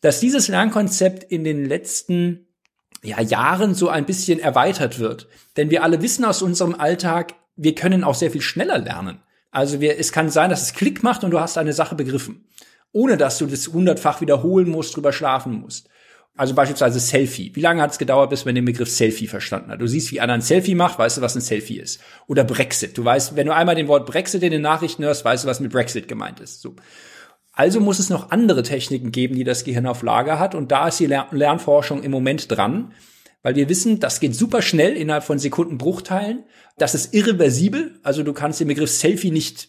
dass 0.00 0.20
dieses 0.20 0.48
Lernkonzept 0.48 1.24
in 1.24 1.44
den 1.44 1.64
letzten 1.64 2.46
ja, 3.02 3.20
Jahren 3.20 3.74
so 3.74 3.88
ein 3.88 4.06
bisschen 4.06 4.38
erweitert 4.38 4.98
wird. 4.98 5.28
Denn 5.56 5.70
wir 5.70 5.82
alle 5.82 6.02
wissen 6.02 6.24
aus 6.24 6.42
unserem 6.42 6.74
Alltag, 6.74 7.34
wir 7.56 7.74
können 7.74 8.04
auch 8.04 8.14
sehr 8.14 8.30
viel 8.30 8.40
schneller 8.40 8.78
lernen. 8.78 9.20
Also 9.50 9.80
wir, 9.80 9.98
es 9.98 10.12
kann 10.12 10.30
sein, 10.30 10.50
dass 10.50 10.62
es 10.62 10.74
Klick 10.74 11.02
macht 11.02 11.24
und 11.24 11.30
du 11.30 11.40
hast 11.40 11.58
eine 11.58 11.72
Sache 11.72 11.94
begriffen. 11.94 12.46
Ohne 12.92 13.16
dass 13.16 13.38
du 13.38 13.46
das 13.46 13.68
hundertfach 13.68 14.20
wiederholen 14.20 14.68
musst, 14.68 14.96
drüber 14.96 15.12
schlafen 15.12 15.60
musst. 15.60 15.88
Also 16.34 16.54
beispielsweise 16.54 16.98
Selfie. 16.98 17.52
Wie 17.54 17.60
lange 17.60 17.82
hat 17.82 17.92
es 17.92 17.98
gedauert, 17.98 18.30
bis 18.30 18.46
man 18.46 18.54
den 18.54 18.64
Begriff 18.64 18.90
Selfie 18.90 19.26
verstanden 19.26 19.70
hat? 19.70 19.80
Du 19.82 19.86
siehst, 19.86 20.12
wie 20.12 20.20
einer 20.20 20.32
ein 20.32 20.40
Selfie 20.40 20.74
macht, 20.74 20.98
weißt 20.98 21.18
du, 21.18 21.20
was 21.20 21.34
ein 21.34 21.42
Selfie 21.42 21.78
ist. 21.78 22.00
Oder 22.26 22.44
Brexit. 22.44 22.96
Du 22.96 23.04
weißt, 23.04 23.36
wenn 23.36 23.46
du 23.46 23.54
einmal 23.54 23.74
den 23.74 23.88
Wort 23.88 24.06
Brexit 24.06 24.42
in 24.42 24.50
den 24.50 24.62
Nachrichten 24.62 25.04
hörst, 25.04 25.24
weißt 25.24 25.44
du, 25.44 25.48
was 25.48 25.60
mit 25.60 25.72
Brexit 25.72 26.08
gemeint 26.08 26.40
ist. 26.40 26.62
So. 26.62 26.74
Also 27.52 27.80
muss 27.80 27.98
es 27.98 28.08
noch 28.08 28.30
andere 28.30 28.62
Techniken 28.62 29.12
geben, 29.12 29.34
die 29.34 29.44
das 29.44 29.64
Gehirn 29.64 29.86
auf 29.86 30.02
Lager 30.02 30.38
hat. 30.38 30.54
Und 30.54 30.72
da 30.72 30.88
ist 30.88 31.00
die 31.00 31.06
Lernforschung 31.06 32.02
im 32.02 32.10
Moment 32.10 32.50
dran. 32.50 32.94
Weil 33.42 33.56
wir 33.56 33.68
wissen, 33.68 34.00
das 34.00 34.20
geht 34.20 34.34
super 34.34 34.62
schnell 34.62 34.96
innerhalb 34.96 35.24
von 35.24 35.38
Sekundenbruchteilen. 35.38 36.44
Das 36.78 36.94
ist 36.94 37.12
irreversibel. 37.12 37.98
Also 38.02 38.22
du 38.22 38.32
kannst 38.32 38.60
den 38.60 38.68
Begriff 38.68 38.90
Selfie 38.90 39.32
nicht 39.32 39.68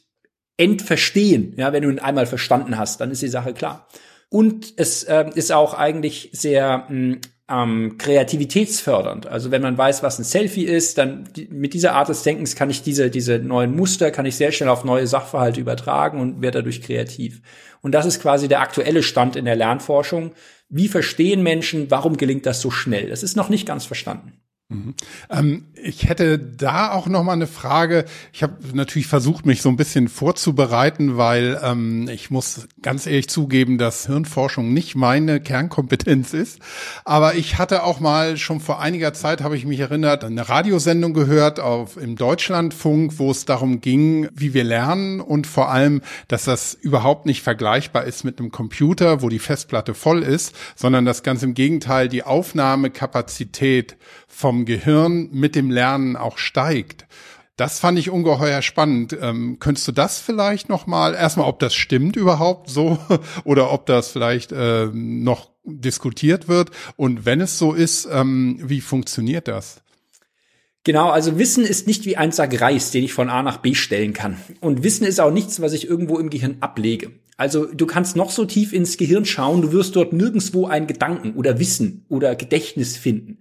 entverstehen. 0.55 1.55
Ja, 1.57 1.73
wenn 1.73 1.83
du 1.83 1.89
ihn 1.89 1.99
einmal 1.99 2.25
verstanden 2.25 2.77
hast, 2.77 3.01
dann 3.01 3.11
ist 3.11 3.21
die 3.21 3.27
Sache 3.27 3.53
klar. 3.53 3.89
Und 4.33 4.73
es 4.77 5.03
äh, 5.03 5.25
ist 5.35 5.51
auch 5.51 5.75
eigentlich 5.75 6.31
sehr 6.33 6.87
mh, 6.89 6.89
hm, 6.89 7.21
ähm, 7.47 7.97
kreativitätsfördernd. 7.99 9.27
Also 9.27 9.51
wenn 9.51 9.61
man 9.61 9.77
weiß, 9.77 10.01
was 10.01 10.17
ein 10.17 10.23
Selfie 10.23 10.63
ist, 10.63 10.97
dann 10.97 11.29
die, 11.35 11.47
mit 11.51 11.75
dieser 11.75 11.93
Art 11.93 12.09
des 12.09 12.23
Denkens 12.23 12.55
kann 12.55 12.71
ich 12.71 12.81
diese, 12.81 13.11
diese 13.11 13.37
neuen 13.37 13.75
Muster, 13.75 14.09
kann 14.09 14.25
ich 14.25 14.35
sehr 14.35 14.51
schnell 14.51 14.69
auf 14.69 14.85
neue 14.85 15.05
Sachverhalte 15.05 15.61
übertragen 15.61 16.19
und 16.19 16.41
werde 16.41 16.59
dadurch 16.59 16.81
kreativ. 16.81 17.43
Und 17.81 17.91
das 17.91 18.07
ist 18.07 18.23
quasi 18.23 18.47
der 18.47 18.61
aktuelle 18.61 19.03
Stand 19.03 19.35
in 19.35 19.45
der 19.45 19.55
Lernforschung. 19.55 20.31
Wie 20.67 20.87
verstehen 20.87 21.43
Menschen, 21.43 21.91
warum 21.91 22.17
gelingt 22.17 22.47
das 22.47 22.59
so 22.59 22.71
schnell? 22.71 23.09
Das 23.09 23.21
ist 23.21 23.37
noch 23.37 23.49
nicht 23.49 23.67
ganz 23.67 23.85
verstanden. 23.85 24.42
Mhm. 24.73 24.93
Ähm, 25.29 25.65
ich 25.83 26.07
hätte 26.07 26.39
da 26.39 26.91
auch 26.91 27.07
noch 27.07 27.23
mal 27.23 27.33
eine 27.33 27.47
Frage. 27.47 28.05
Ich 28.31 28.41
habe 28.41 28.55
natürlich 28.73 29.07
versucht, 29.07 29.45
mich 29.45 29.61
so 29.61 29.69
ein 29.69 29.75
bisschen 29.75 30.07
vorzubereiten, 30.07 31.17
weil 31.17 31.59
ähm, 31.61 32.07
ich 32.07 32.31
muss 32.31 32.67
ganz 32.81 33.05
ehrlich 33.05 33.29
zugeben, 33.29 33.77
dass 33.77 34.05
Hirnforschung 34.05 34.73
nicht 34.73 34.95
meine 34.95 35.41
Kernkompetenz 35.41 36.33
ist. 36.33 36.59
Aber 37.03 37.35
ich 37.35 37.57
hatte 37.57 37.83
auch 37.83 37.99
mal 37.99 38.37
schon 38.37 38.59
vor 38.59 38.79
einiger 38.79 39.13
Zeit, 39.13 39.41
habe 39.41 39.57
ich 39.57 39.65
mich 39.65 39.79
erinnert, 39.79 40.23
eine 40.23 40.47
Radiosendung 40.47 41.13
gehört 41.13 41.59
auf 41.59 41.97
im 41.97 42.15
Deutschlandfunk, 42.15 43.19
wo 43.19 43.31
es 43.31 43.45
darum 43.45 43.81
ging, 43.81 44.29
wie 44.33 44.53
wir 44.53 44.63
lernen 44.63 45.19
und 45.19 45.47
vor 45.47 45.69
allem, 45.69 46.01
dass 46.27 46.45
das 46.45 46.73
überhaupt 46.73 47.25
nicht 47.25 47.41
vergleichbar 47.41 48.05
ist 48.05 48.23
mit 48.23 48.39
einem 48.39 48.51
Computer, 48.51 49.21
wo 49.21 49.29
die 49.29 49.39
Festplatte 49.39 49.93
voll 49.93 50.23
ist, 50.23 50.55
sondern 50.75 51.05
dass 51.05 51.23
ganz 51.23 51.43
im 51.43 51.53
Gegenteil 51.53 52.07
die 52.07 52.23
Aufnahmekapazität 52.23 53.97
vom 54.27 54.62
Gehirn 54.65 55.29
mit 55.31 55.55
dem 55.55 55.71
Lernen 55.71 56.15
auch 56.15 56.37
steigt. 56.37 57.05
Das 57.55 57.79
fand 57.79 57.99
ich 57.99 58.09
ungeheuer 58.09 58.61
spannend. 58.61 59.15
Ähm, 59.21 59.57
könntest 59.59 59.87
du 59.87 59.91
das 59.91 60.19
vielleicht 60.19 60.69
noch 60.69 60.87
mal 60.87 61.13
erstmal, 61.13 61.47
ob 61.47 61.59
das 61.59 61.75
stimmt 61.75 62.15
überhaupt 62.15 62.69
so 62.69 62.97
oder 63.43 63.71
ob 63.71 63.85
das 63.85 64.09
vielleicht 64.09 64.51
äh, 64.51 64.87
noch 64.93 65.51
diskutiert 65.63 66.47
wird 66.47 66.71
und 66.97 67.25
wenn 67.25 67.39
es 67.39 67.57
so 67.57 67.73
ist, 67.73 68.07
ähm, 68.11 68.59
wie 68.61 68.81
funktioniert 68.81 69.47
das? 69.47 69.81
Genau, 70.83 71.09
also 71.09 71.39
Wissen 71.39 71.63
ist 71.63 71.87
nicht 71.87 72.05
wie 72.05 72.17
ein 72.17 72.33
Sack 72.33 72.59
Reis, 72.59 72.91
den 72.91 73.05
ich 73.05 73.13
von 73.13 73.29
A 73.29 73.41
nach 73.41 73.57
B 73.57 73.73
stellen 73.73 74.11
kann. 74.11 74.37
Und 74.59 74.83
Wissen 74.83 75.05
ist 75.05 75.21
auch 75.21 75.31
nichts, 75.31 75.61
was 75.61 75.71
ich 75.71 75.87
irgendwo 75.87 76.19
im 76.19 76.29
Gehirn 76.29 76.57
ablege. 76.59 77.11
Also 77.37 77.65
du 77.65 77.85
kannst 77.85 78.17
noch 78.17 78.29
so 78.29 78.43
tief 78.45 78.73
ins 78.73 78.97
Gehirn 78.97 79.25
schauen, 79.25 79.61
du 79.61 79.71
wirst 79.71 79.95
dort 79.95 80.11
nirgendswo 80.11 80.67
einen 80.67 80.87
Gedanken 80.87 81.35
oder 81.35 81.57
Wissen 81.57 82.05
oder 82.09 82.35
Gedächtnis 82.35 82.97
finden. 82.97 83.39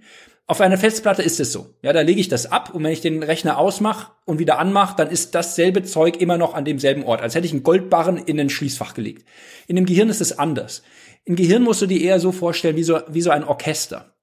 Auf 0.52 0.60
einer 0.60 0.76
Festplatte 0.76 1.22
ist 1.22 1.40
es 1.40 1.50
so. 1.50 1.70
Ja, 1.80 1.94
da 1.94 2.02
lege 2.02 2.20
ich 2.20 2.28
das 2.28 2.52
ab 2.52 2.74
und 2.74 2.84
wenn 2.84 2.92
ich 2.92 3.00
den 3.00 3.22
Rechner 3.22 3.56
ausmache 3.56 4.12
und 4.26 4.38
wieder 4.38 4.58
anmache, 4.58 4.94
dann 4.98 5.08
ist 5.08 5.34
dasselbe 5.34 5.82
Zeug 5.82 6.20
immer 6.20 6.36
noch 6.36 6.52
an 6.52 6.66
demselben 6.66 7.04
Ort, 7.04 7.22
als 7.22 7.34
hätte 7.34 7.46
ich 7.46 7.54
einen 7.54 7.62
Goldbarren 7.62 8.18
in 8.18 8.38
ein 8.38 8.50
Schließfach 8.50 8.92
gelegt. 8.92 9.26
In 9.66 9.76
dem 9.76 9.86
Gehirn 9.86 10.10
ist 10.10 10.20
es 10.20 10.38
anders. 10.38 10.82
Im 11.24 11.36
Gehirn 11.36 11.62
musst 11.62 11.80
du 11.80 11.86
dir 11.86 12.02
eher 12.02 12.20
so 12.20 12.32
vorstellen 12.32 12.76
wie 12.76 12.82
so, 12.82 13.00
wie 13.08 13.22
so 13.22 13.30
ein 13.30 13.44
Orchester. 13.44 14.14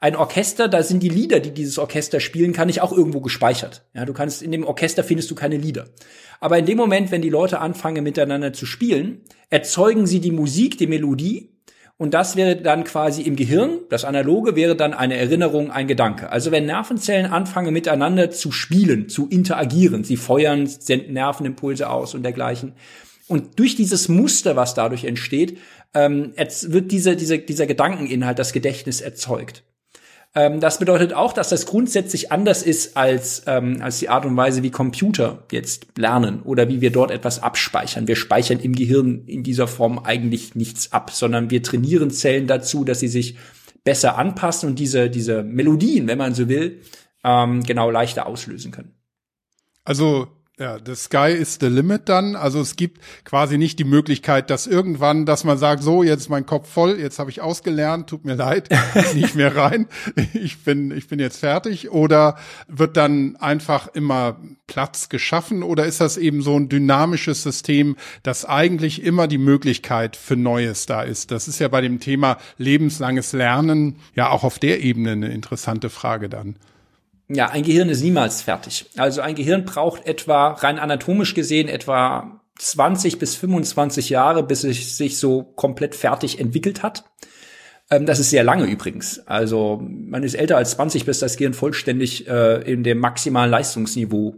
Ein 0.00 0.16
Orchester, 0.16 0.66
da 0.66 0.82
sind 0.82 1.04
die 1.04 1.08
Lieder, 1.08 1.38
die 1.38 1.52
dieses 1.52 1.78
Orchester 1.78 2.18
spielen, 2.18 2.52
kann 2.52 2.68
ich 2.68 2.80
auch 2.80 2.90
irgendwo 2.90 3.20
gespeichert. 3.20 3.86
Ja, 3.94 4.04
du 4.04 4.12
kannst 4.12 4.42
in 4.42 4.50
dem 4.50 4.64
Orchester 4.64 5.04
findest 5.04 5.30
du 5.30 5.36
keine 5.36 5.56
Lieder. 5.56 5.90
Aber 6.40 6.58
in 6.58 6.66
dem 6.66 6.78
Moment, 6.78 7.12
wenn 7.12 7.22
die 7.22 7.30
Leute 7.30 7.60
anfangen 7.60 8.02
miteinander 8.02 8.52
zu 8.52 8.66
spielen, 8.66 9.20
erzeugen 9.50 10.08
sie 10.08 10.18
die 10.18 10.32
Musik, 10.32 10.78
die 10.78 10.88
Melodie 10.88 11.55
und 11.98 12.12
das 12.12 12.36
wäre 12.36 12.56
dann 12.56 12.84
quasi 12.84 13.22
im 13.22 13.36
Gehirn, 13.36 13.78
das 13.88 14.04
Analoge 14.04 14.54
wäre 14.54 14.76
dann 14.76 14.92
eine 14.92 15.16
Erinnerung, 15.16 15.70
ein 15.70 15.86
Gedanke. 15.86 16.30
Also 16.30 16.50
wenn 16.50 16.66
Nervenzellen 16.66 17.26
anfangen 17.26 17.72
miteinander 17.72 18.30
zu 18.30 18.52
spielen, 18.52 19.08
zu 19.08 19.28
interagieren, 19.28 20.04
sie 20.04 20.18
feuern, 20.18 20.66
senden 20.66 21.14
Nervenimpulse 21.14 21.88
aus 21.88 22.14
und 22.14 22.22
dergleichen. 22.22 22.74
Und 23.28 23.58
durch 23.58 23.76
dieses 23.76 24.08
Muster, 24.08 24.56
was 24.56 24.74
dadurch 24.74 25.04
entsteht, 25.04 25.58
ähm, 25.94 26.32
wird 26.36 26.92
diese, 26.92 27.16
diese, 27.16 27.38
dieser 27.38 27.66
Gedankeninhalt, 27.66 28.38
das 28.38 28.52
Gedächtnis 28.52 29.00
erzeugt. 29.00 29.64
Ähm, 30.36 30.60
das 30.60 30.78
bedeutet 30.78 31.14
auch, 31.14 31.32
dass 31.32 31.48
das 31.48 31.64
grundsätzlich 31.64 32.30
anders 32.30 32.62
ist 32.62 32.96
als, 32.96 33.42
ähm, 33.46 33.78
als 33.80 33.98
die 33.98 34.10
Art 34.10 34.26
und 34.26 34.36
Weise, 34.36 34.62
wie 34.62 34.70
Computer 34.70 35.44
jetzt 35.50 35.86
lernen 35.96 36.42
oder 36.42 36.68
wie 36.68 36.82
wir 36.82 36.92
dort 36.92 37.10
etwas 37.10 37.42
abspeichern. 37.42 38.06
Wir 38.06 38.16
speichern 38.16 38.60
im 38.60 38.74
Gehirn 38.74 39.24
in 39.26 39.42
dieser 39.42 39.66
Form 39.66 39.98
eigentlich 39.98 40.54
nichts 40.54 40.92
ab, 40.92 41.10
sondern 41.10 41.50
wir 41.50 41.62
trainieren 41.62 42.10
Zellen 42.10 42.46
dazu, 42.46 42.84
dass 42.84 43.00
sie 43.00 43.08
sich 43.08 43.38
besser 43.82 44.18
anpassen 44.18 44.68
und 44.68 44.78
diese, 44.78 45.08
diese 45.08 45.42
Melodien, 45.42 46.06
wenn 46.06 46.18
man 46.18 46.34
so 46.34 46.50
will, 46.50 46.82
ähm, 47.24 47.62
genau 47.62 47.90
leichter 47.90 48.26
auslösen 48.26 48.72
können. 48.72 48.92
Also 49.84 50.28
ja, 50.58 50.78
the 50.82 50.94
sky 50.94 51.32
is 51.32 51.58
the 51.60 51.66
limit 51.66 52.08
dann. 52.08 52.34
Also 52.34 52.60
es 52.60 52.76
gibt 52.76 53.02
quasi 53.24 53.58
nicht 53.58 53.78
die 53.78 53.84
Möglichkeit, 53.84 54.48
dass 54.48 54.66
irgendwann, 54.66 55.26
dass 55.26 55.44
man 55.44 55.58
sagt, 55.58 55.82
so, 55.82 56.02
jetzt 56.02 56.22
ist 56.22 56.28
mein 56.30 56.46
Kopf 56.46 56.70
voll, 56.70 56.98
jetzt 56.98 57.18
habe 57.18 57.30
ich 57.30 57.42
ausgelernt, 57.42 58.08
tut 58.08 58.24
mir 58.24 58.36
leid, 58.36 58.70
nicht 59.14 59.34
mehr 59.34 59.54
rein, 59.54 59.86
ich 60.32 60.64
bin, 60.64 60.90
ich 60.92 61.08
bin 61.08 61.18
jetzt 61.18 61.40
fertig. 61.40 61.90
Oder 61.90 62.36
wird 62.68 62.96
dann 62.96 63.36
einfach 63.36 63.88
immer 63.88 64.38
Platz 64.66 65.10
geschaffen? 65.10 65.62
Oder 65.62 65.84
ist 65.84 66.00
das 66.00 66.16
eben 66.16 66.40
so 66.40 66.58
ein 66.58 66.70
dynamisches 66.70 67.42
System, 67.42 67.96
das 68.22 68.46
eigentlich 68.46 69.02
immer 69.02 69.28
die 69.28 69.38
Möglichkeit 69.38 70.16
für 70.16 70.36
Neues 70.36 70.86
da 70.86 71.02
ist? 71.02 71.32
Das 71.32 71.48
ist 71.48 71.58
ja 71.58 71.68
bei 71.68 71.82
dem 71.82 72.00
Thema 72.00 72.38
lebenslanges 72.56 73.34
Lernen 73.34 73.96
ja 74.14 74.30
auch 74.30 74.42
auf 74.42 74.58
der 74.58 74.80
Ebene 74.82 75.12
eine 75.12 75.28
interessante 75.28 75.90
Frage 75.90 76.30
dann. 76.30 76.56
Ja, 77.28 77.48
ein 77.48 77.64
Gehirn 77.64 77.88
ist 77.88 78.02
niemals 78.02 78.42
fertig. 78.42 78.86
Also 78.96 79.20
ein 79.20 79.34
Gehirn 79.34 79.64
braucht 79.64 80.06
etwa, 80.06 80.50
rein 80.52 80.78
anatomisch 80.78 81.34
gesehen, 81.34 81.68
etwa 81.68 82.40
20 82.58 83.18
bis 83.18 83.36
25 83.36 84.10
Jahre, 84.10 84.42
bis 84.42 84.64
es 84.64 84.96
sich 84.96 85.18
so 85.18 85.42
komplett 85.42 85.94
fertig 85.94 86.38
entwickelt 86.38 86.82
hat. 86.82 87.04
Ähm, 87.90 88.06
das 88.06 88.18
ist 88.18 88.30
sehr 88.30 88.44
lange 88.44 88.66
übrigens. 88.66 89.20
Also 89.26 89.80
man 89.82 90.22
ist 90.22 90.34
älter 90.34 90.56
als 90.56 90.72
20, 90.72 91.04
bis 91.04 91.18
das 91.20 91.36
Gehirn 91.36 91.54
vollständig 91.54 92.28
äh, 92.28 92.62
in 92.70 92.82
dem 92.82 92.98
maximalen 92.98 93.50
Leistungsniveau 93.50 94.36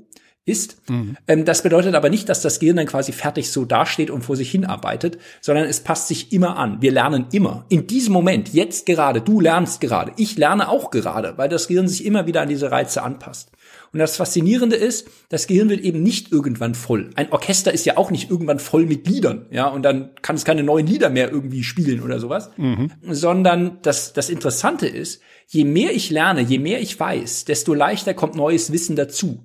ist. 0.48 0.88
Mhm. 0.88 1.16
Ähm, 1.26 1.44
das 1.44 1.62
bedeutet 1.62 1.94
aber 1.94 2.10
nicht, 2.10 2.28
dass 2.28 2.42
das 2.42 2.58
Gehirn 2.58 2.76
dann 2.76 2.86
quasi 2.86 3.12
fertig 3.12 3.50
so 3.50 3.64
dasteht 3.64 4.10
und 4.10 4.22
vor 4.22 4.36
sich 4.36 4.50
hinarbeitet, 4.50 5.18
sondern 5.40 5.66
es 5.66 5.80
passt 5.80 6.08
sich 6.08 6.32
immer 6.32 6.56
an. 6.56 6.80
Wir 6.80 6.92
lernen 6.92 7.26
immer. 7.32 7.64
In 7.68 7.86
diesem 7.86 8.12
Moment, 8.12 8.52
jetzt 8.52 8.86
gerade, 8.86 9.20
du 9.20 9.40
lernst 9.40 9.80
gerade, 9.80 10.12
ich 10.16 10.36
lerne 10.36 10.68
auch 10.68 10.90
gerade, 10.90 11.34
weil 11.36 11.48
das 11.48 11.68
Gehirn 11.68 11.88
sich 11.88 12.04
immer 12.04 12.26
wieder 12.26 12.42
an 12.42 12.48
diese 12.48 12.70
Reize 12.70 13.02
anpasst. 13.02 13.50
Und 13.92 14.00
das 14.00 14.16
Faszinierende 14.16 14.76
ist, 14.76 15.08
das 15.28 15.46
Gehirn 15.46 15.70
wird 15.70 15.80
eben 15.80 16.02
nicht 16.02 16.30
irgendwann 16.30 16.74
voll. 16.74 17.10
Ein 17.14 17.32
Orchester 17.32 17.72
ist 17.72 17.86
ja 17.86 17.96
auch 17.96 18.10
nicht 18.10 18.30
irgendwann 18.30 18.58
voll 18.58 18.84
mit 18.84 19.06
Liedern, 19.06 19.46
ja, 19.50 19.66
und 19.68 19.82
dann 19.82 20.10
kann 20.20 20.36
es 20.36 20.44
keine 20.44 20.62
neuen 20.62 20.86
Lieder 20.86 21.10
mehr 21.10 21.30
irgendwie 21.30 21.64
spielen 21.64 22.02
oder 22.02 22.18
sowas, 22.18 22.50
mhm. 22.56 22.92
sondern 23.08 23.78
das, 23.82 24.12
das 24.12 24.28
Interessante 24.28 24.86
ist, 24.86 25.22
je 25.46 25.64
mehr 25.64 25.94
ich 25.94 26.10
lerne, 26.10 26.42
je 26.42 26.58
mehr 26.58 26.80
ich 26.80 26.98
weiß, 26.98 27.46
desto 27.46 27.72
leichter 27.72 28.14
kommt 28.14 28.34
neues 28.34 28.72
Wissen 28.72 28.96
dazu. 28.96 29.44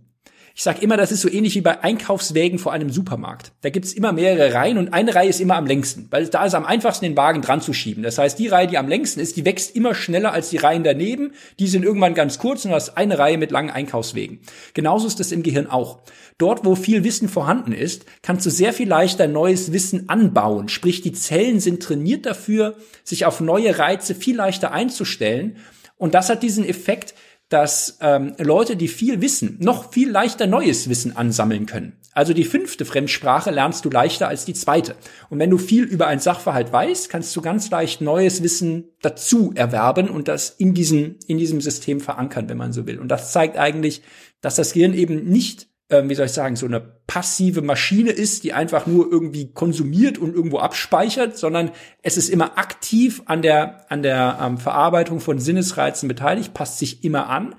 Ich 0.55 0.61
sage 0.61 0.81
immer, 0.81 0.97
das 0.97 1.11
ist 1.11 1.21
so 1.21 1.29
ähnlich 1.29 1.55
wie 1.55 1.61
bei 1.61 1.83
Einkaufswägen 1.83 2.59
vor 2.59 2.73
einem 2.73 2.91
Supermarkt. 2.91 3.53
Da 3.61 3.71
gibt's 3.71 3.91
immer 3.91 4.11
mehrere 4.11 4.53
Reihen 4.53 4.77
und 4.77 4.93
eine 4.93 5.15
Reihe 5.15 5.29
ist 5.29 5.41
immer 5.41 5.55
am 5.55 5.65
längsten, 5.65 6.07
weil 6.11 6.27
da 6.27 6.45
ist 6.45 6.53
am 6.53 6.63
einfachsten 6.63 7.05
den 7.05 7.17
Wagen 7.17 7.41
dran 7.41 7.59
zu 7.59 7.73
schieben. 7.73 8.03
Das 8.03 8.19
heißt, 8.19 8.37
die 8.37 8.49
Reihe, 8.49 8.67
die 8.67 8.77
am 8.77 8.87
längsten 8.87 9.19
ist, 9.19 9.35
die 9.35 9.45
wächst 9.45 9.75
immer 9.75 9.95
schneller 9.95 10.31
als 10.31 10.51
die 10.51 10.57
Reihen 10.57 10.83
daneben. 10.83 11.31
Die 11.57 11.67
sind 11.67 11.83
irgendwann 11.83 12.13
ganz 12.13 12.37
kurz 12.37 12.65
und 12.65 12.69
du 12.69 12.75
hast 12.75 12.97
eine 12.97 13.17
Reihe 13.17 13.39
mit 13.39 13.49
langen 13.49 13.71
Einkaufswegen. 13.71 14.41
Genauso 14.75 15.07
ist 15.07 15.19
das 15.19 15.31
im 15.31 15.41
Gehirn 15.41 15.65
auch. 15.65 16.01
Dort, 16.37 16.65
wo 16.65 16.75
viel 16.75 17.03
Wissen 17.03 17.29
vorhanden 17.29 17.73
ist, 17.73 18.05
kannst 18.21 18.45
du 18.45 18.51
sehr 18.51 18.73
viel 18.73 18.87
leichter 18.87 19.27
neues 19.27 19.73
Wissen 19.73 20.07
anbauen. 20.09 20.69
Sprich, 20.69 21.01
die 21.01 21.13
Zellen 21.13 21.61
sind 21.61 21.81
trainiert 21.81 22.27
dafür, 22.27 22.75
sich 23.03 23.25
auf 23.25 23.39
neue 23.39 23.79
Reize 23.79 24.13
viel 24.13 24.35
leichter 24.35 24.71
einzustellen. 24.71 25.57
Und 25.97 26.13
das 26.13 26.29
hat 26.29 26.43
diesen 26.43 26.67
Effekt, 26.67 27.15
dass 27.53 27.99
ähm, 28.01 28.33
Leute, 28.39 28.75
die 28.75 28.87
viel 28.87 29.21
wissen, 29.21 29.57
noch 29.59 29.93
viel 29.93 30.09
leichter 30.09 30.47
neues 30.47 30.89
Wissen 30.89 31.15
ansammeln 31.15 31.67
können. 31.67 31.93
Also 32.11 32.33
die 32.33 32.45
fünfte 32.45 32.83
Fremdsprache 32.83 33.51
lernst 33.51 33.85
du 33.85 33.91
leichter 33.91 34.27
als 34.27 34.43
die 34.43 34.55
zweite. 34.55 34.95
Und 35.29 35.37
wenn 35.37 35.51
du 35.51 35.59
viel 35.59 35.83
über 35.83 36.07
ein 36.07 36.19
Sachverhalt 36.19 36.73
weißt, 36.73 37.11
kannst 37.11 37.35
du 37.35 37.41
ganz 37.41 37.69
leicht 37.69 38.01
neues 38.01 38.41
Wissen 38.41 38.85
dazu 39.03 39.51
erwerben 39.53 40.09
und 40.09 40.27
das 40.27 40.49
in 40.49 40.73
diesem, 40.73 41.17
in 41.27 41.37
diesem 41.37 41.61
System 41.61 42.01
verankern, 42.01 42.49
wenn 42.49 42.57
man 42.57 42.73
so 42.73 42.87
will. 42.87 42.97
Und 42.97 43.09
das 43.09 43.31
zeigt 43.31 43.55
eigentlich, 43.55 44.01
dass 44.41 44.55
das 44.55 44.73
Gehirn 44.73 44.95
eben 44.95 45.23
nicht 45.25 45.67
ähm, 45.89 46.09
wie 46.09 46.15
soll 46.15 46.25
ich 46.25 46.31
sagen, 46.31 46.55
so 46.55 46.65
eine 46.65 46.79
passive 47.07 47.61
Maschine 47.61 48.11
ist, 48.11 48.43
die 48.43 48.53
einfach 48.53 48.85
nur 48.87 49.11
irgendwie 49.11 49.51
konsumiert 49.51 50.17
und 50.17 50.33
irgendwo 50.33 50.59
abspeichert, 50.59 51.37
sondern 51.37 51.71
es 52.01 52.17
ist 52.17 52.29
immer 52.29 52.57
aktiv 52.57 53.21
an 53.25 53.41
der, 53.41 53.85
an 53.91 54.03
der 54.03 54.39
ähm, 54.41 54.57
Verarbeitung 54.57 55.19
von 55.19 55.39
Sinnesreizen 55.39 56.07
beteiligt, 56.07 56.53
passt 56.53 56.79
sich 56.79 57.03
immer 57.03 57.29
an. 57.29 57.55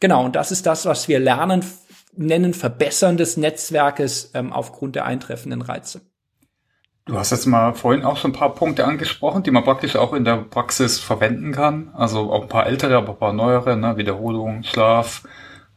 Genau, 0.00 0.24
und 0.24 0.36
das 0.36 0.52
ist 0.52 0.66
das, 0.66 0.84
was 0.84 1.08
wir 1.08 1.20
lernen, 1.20 1.64
nennen 2.14 2.54
Verbessern 2.54 3.16
des 3.16 3.36
Netzwerkes 3.36 4.30
ähm, 4.34 4.52
aufgrund 4.52 4.96
der 4.96 5.06
eintreffenden 5.06 5.62
Reize. 5.62 6.02
Du 7.04 7.18
hast 7.18 7.32
jetzt 7.32 7.46
mal 7.46 7.74
vorhin 7.74 8.04
auch 8.04 8.16
schon 8.16 8.30
ein 8.30 8.38
paar 8.38 8.54
Punkte 8.54 8.84
angesprochen, 8.84 9.42
die 9.42 9.50
man 9.50 9.64
praktisch 9.64 9.96
auch 9.96 10.12
in 10.12 10.24
der 10.24 10.36
Praxis 10.36 11.00
verwenden 11.00 11.50
kann. 11.50 11.90
Also 11.94 12.32
auch 12.32 12.42
ein 12.42 12.48
paar 12.48 12.66
ältere, 12.66 12.96
aber 12.96 13.10
ein 13.10 13.18
paar 13.18 13.32
neuere, 13.32 13.76
ne? 13.76 13.96
Wiederholung, 13.96 14.62
Schlaf, 14.62 15.24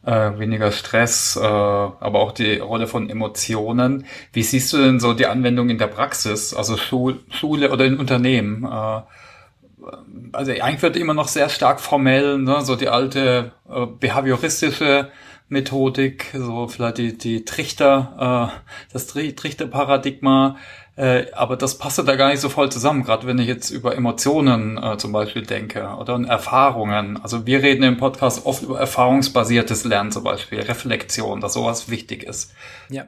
äh, 0.06 0.38
weniger 0.38 0.72
Stress, 0.72 1.36
äh, 1.36 1.44
aber 1.44 2.20
auch 2.20 2.32
die 2.32 2.58
Rolle 2.58 2.86
von 2.86 3.10
Emotionen. 3.10 4.06
Wie 4.32 4.42
siehst 4.42 4.72
du 4.72 4.78
denn 4.78 5.00
so 5.00 5.12
die 5.12 5.26
Anwendung 5.26 5.68
in 5.68 5.78
der 5.78 5.88
Praxis, 5.88 6.54
also 6.54 6.76
Schul 6.76 7.20
Schule 7.30 7.70
oder 7.72 7.84
in 7.84 7.98
Unternehmen? 7.98 8.64
Äh, 8.64 9.02
also 10.32 10.52
eigentlich 10.52 10.82
wird 10.82 10.96
immer 10.96 11.14
noch 11.14 11.28
sehr 11.28 11.48
stark 11.48 11.80
formell, 11.80 12.38
ne? 12.38 12.62
so 12.62 12.76
die 12.76 12.88
alte 12.88 13.52
äh, 13.68 13.86
behavioristische 13.86 15.10
Methodik, 15.48 16.32
so 16.34 16.66
vielleicht 16.66 16.98
die, 16.98 17.18
die 17.18 17.44
Trichter, 17.44 18.52
äh, 18.52 18.92
das 18.92 19.06
Trichterparadigma, 19.06 20.56
äh, 20.96 21.30
aber 21.32 21.56
das 21.56 21.76
passt 21.76 21.98
da 21.98 22.16
gar 22.16 22.30
nicht 22.30 22.40
so 22.40 22.48
voll 22.48 22.72
zusammen, 22.72 23.04
gerade 23.04 23.26
wenn 23.26 23.38
ich 23.38 23.46
jetzt 23.46 23.70
über 23.70 23.94
Emotionen 23.94 24.82
äh, 24.82 24.96
zum 24.96 25.12
Beispiel 25.12 25.42
denke 25.42 25.88
oder 26.00 26.14
und 26.14 26.24
Erfahrungen. 26.24 27.22
Also 27.22 27.46
wir 27.46 27.62
reden 27.62 27.82
im 27.82 27.98
Podcast 27.98 28.46
oft 28.46 28.62
über 28.62 28.80
erfahrungsbasiertes 28.80 29.84
Lernen 29.84 30.10
zum 30.10 30.24
Beispiel, 30.24 30.60
Reflexion, 30.60 31.42
dass 31.42 31.52
sowas 31.52 31.90
wichtig 31.90 32.22
ist. 32.22 32.52
Ja. 32.88 33.06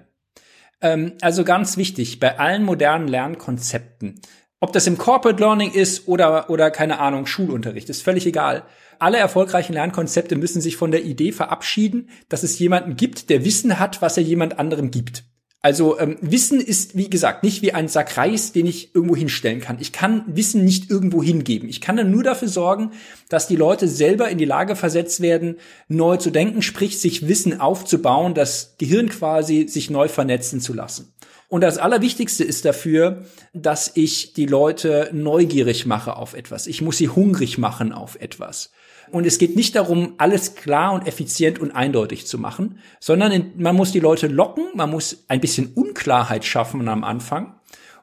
Ähm, 0.83 1.15
also 1.23 1.45
ganz 1.45 1.79
wichtig, 1.79 2.21
bei 2.21 2.39
allen 2.39 2.63
modernen 2.63 3.09
Lernkonzepten, 3.09 4.21
ob 4.61 4.75
das 4.75 4.87
im 4.87 4.99
Corporate 4.99 5.41
Learning 5.43 5.73
ist 5.73 6.09
oder, 6.09 6.51
oder 6.51 6.71
keine 6.71 7.01
Ahnung, 7.01 7.25
Schulunterricht, 7.25 7.89
ist 7.89 8.03
völlig 8.03 8.27
egal. 8.27 8.65
Alle 8.99 9.17
erfolgreichen 9.17 9.73
Lernkonzepte 9.73 10.37
müssen 10.37 10.61
sich 10.61 10.77
von 10.77 10.91
der 10.91 11.05
Idee 11.05 11.33
verabschieden, 11.33 12.11
dass 12.29 12.43
es 12.43 12.59
jemanden 12.59 12.97
gibt, 12.97 13.31
der 13.31 13.47
Wissen 13.47 13.79
hat, 13.79 14.03
was 14.03 14.19
er 14.19 14.25
jemand 14.25 14.59
anderem 14.59 14.91
gibt. 14.91 15.25
Also 15.61 15.99
ähm, 15.99 16.17
Wissen 16.21 16.61
ist, 16.61 16.97
wie 16.97 17.11
gesagt, 17.11 17.43
nicht 17.43 17.63
wie 17.63 17.73
ein 17.73 17.89
Sack 17.89 18.17
Reis, 18.17 18.53
den 18.53 18.67
ich 18.67 18.95
irgendwo 18.95 19.17
hinstellen 19.17 19.61
kann. 19.61 19.79
Ich 19.81 19.93
kann 19.93 20.25
Wissen 20.29 20.65
nicht 20.65 20.89
irgendwo 20.89 21.21
hingeben. 21.21 21.69
Ich 21.69 21.81
kann 21.81 21.97
dann 21.97 22.13
nur 22.13 22.23
dafür 22.23 22.49
sorgen, 22.49 22.93
dass 23.29 23.49
die 23.49 23.57
Leute 23.57 23.89
selber 23.89 24.29
in 24.29 24.39
die 24.39 24.45
Lage 24.45 24.77
versetzt 24.77 25.21
werden, 25.21 25.57
neu 25.89 26.17
zu 26.17 26.31
denken, 26.31 26.63
sprich 26.63 27.01
sich 27.01 27.27
Wissen 27.27 27.61
aufzubauen, 27.61 28.35
das 28.35 28.77
Gehirn 28.79 29.09
quasi 29.09 29.67
sich 29.67 29.91
neu 29.91 30.07
vernetzen 30.07 30.61
zu 30.61 30.75
lassen. 30.75 31.13
Und 31.49 31.63
das 31.63 31.79
Allerwichtigste 31.79 32.45
ist 32.45 32.65
dafür, 32.65 33.25
dass 33.53 33.91
ich 33.95 34.35
die 34.35 34.47
Leute 34.47 35.11
neugierig 35.13 35.87
mache 35.87 36.17
auf 36.17 36.35
etwas. 36.35 36.67
Ich 36.67 36.83
muss 36.83 36.99
sie 36.99 37.09
hungrig 37.09 37.59
machen 37.59 37.93
auf 37.93 38.17
etwas. 38.21 38.71
Und 39.11 39.27
es 39.27 39.39
geht 39.39 39.57
nicht 39.57 39.75
darum, 39.75 40.15
alles 40.19 40.55
klar 40.55 40.93
und 40.93 41.07
effizient 41.07 41.59
und 41.59 41.73
eindeutig 41.73 42.27
zu 42.27 42.39
machen, 42.39 42.79
sondern 43.01 43.53
man 43.57 43.77
muss 43.77 43.93
die 43.93 44.01
Leute 44.01 44.27
locken, 44.27 44.65
man 44.75 44.91
muss 44.91 45.25
ein 45.29 45.41
bisschen 45.41 45.73
Unklarheit 45.75 46.45
schaffen 46.45 46.89
am 46.89 47.05
Anfang 47.05 47.59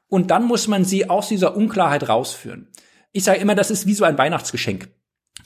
und 0.08 0.32
dann 0.32 0.46
muss 0.46 0.68
man 0.68 0.86
sie 0.86 1.10
aus 1.10 1.30
dieser 1.30 1.56
Unklarheit 1.56 2.10
rausführen. 2.10 2.68
Ich 3.12 3.24
sage 3.24 3.40
immer, 3.40 3.56
das 3.56 3.72
ist 3.72 3.86
wie 3.86 3.94
so 3.94 4.04
ein 4.04 4.18
Weihnachtsgeschenk. 4.18 4.90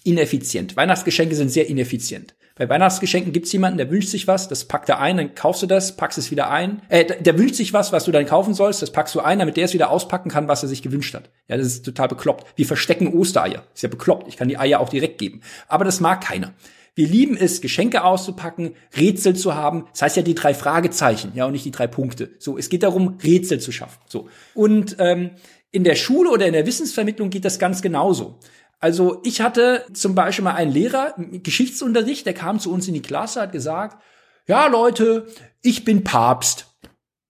Ineffizient. 0.04 0.76
Weihnachtsgeschenke 0.76 1.36
sind 1.36 1.50
sehr 1.50 1.68
ineffizient. 1.68 2.36
Bei 2.60 2.68
Weihnachtsgeschenken 2.68 3.32
gibt's 3.32 3.54
jemanden, 3.54 3.78
der 3.78 3.90
wünscht 3.90 4.10
sich 4.10 4.28
was, 4.28 4.50
das 4.50 4.66
packt 4.66 4.90
er 4.90 5.00
ein, 5.00 5.16
dann 5.16 5.34
kaufst 5.34 5.62
du 5.62 5.66
das, 5.66 5.96
packst 5.96 6.18
es 6.18 6.30
wieder 6.30 6.50
ein. 6.50 6.82
Äh, 6.90 7.22
der 7.22 7.40
wünscht 7.40 7.56
sich 7.56 7.72
was, 7.72 7.94
was 7.94 8.04
du 8.04 8.12
dann 8.12 8.26
kaufen 8.26 8.54
sollst, 8.54 8.82
das 8.82 8.92
packst 8.92 9.16
du 9.16 9.22
ein, 9.22 9.40
damit 9.40 9.56
der 9.56 9.64
es 9.64 9.74
wieder 9.74 9.90
auspacken 9.90 10.30
kann, 10.30 10.50
was 10.50 10.62
er 10.62 10.68
sich 10.68 10.82
gewünscht 10.82 11.16
hat. 11.16 11.30
Ja, 11.48 11.56
das 11.56 11.68
ist 11.68 11.86
total 11.86 12.10
bekloppt. 12.10 12.46
Wir 12.58 12.66
verstecken 12.66 13.14
Ostereier. 13.18 13.64
Ist 13.74 13.84
ja 13.84 13.88
bekloppt. 13.88 14.28
Ich 14.28 14.36
kann 14.36 14.50
die 14.50 14.58
Eier 14.58 14.82
auch 14.82 14.90
direkt 14.90 15.20
geben. 15.20 15.40
Aber 15.70 15.86
das 15.86 16.02
mag 16.02 16.20
keiner. 16.20 16.54
Wir 16.96 17.08
lieben 17.08 17.38
es, 17.38 17.62
Geschenke 17.62 18.04
auszupacken, 18.04 18.76
Rätsel 18.98 19.38
zu 19.38 19.56
haben. 19.56 19.86
Das 19.94 20.02
heißt 20.02 20.18
ja 20.18 20.24
die 20.24 20.36
drei 20.36 20.54
Fragezeichen, 20.54 21.32
ja, 21.36 21.46
und 21.46 21.54
nicht 21.54 21.64
die 21.64 21.72
drei 21.72 21.88
Punkte. 21.88 22.32
So, 22.40 22.58
es 22.58 22.68
geht 22.68 22.84
darum, 22.84 23.20
Rätsel 23.24 23.62
zu 23.62 23.72
schaffen. 23.72 24.00
So. 24.10 24.28
Und 24.54 24.98
ähm, 25.00 25.30
in 25.72 25.86
der 25.86 25.96
Schule 25.96 26.30
oder 26.30 26.46
in 26.46 26.54
der 26.54 26.66
Wissensvermittlung 26.66 27.30
geht 27.30 27.46
das 27.46 27.58
ganz 27.58 27.82
genauso. 27.82 28.40
Also 28.80 29.22
ich 29.24 29.42
hatte 29.42 29.86
zum 29.94 30.16
Beispiel 30.16 30.44
mal 30.44 30.56
einen 30.56 30.72
Lehrer, 30.72 31.14
Geschichtsunterricht, 31.18 32.26
der 32.26 32.34
kam 32.34 32.60
zu 32.60 32.72
uns 32.72 32.88
in 32.88 32.94
die 32.94 33.02
Klasse, 33.02 33.42
hat 33.42 33.52
gesagt, 33.52 34.02
ja 34.48 34.68
Leute, 34.68 35.28
ich 35.62 35.84
bin 35.84 36.04
Papst. 36.04 36.68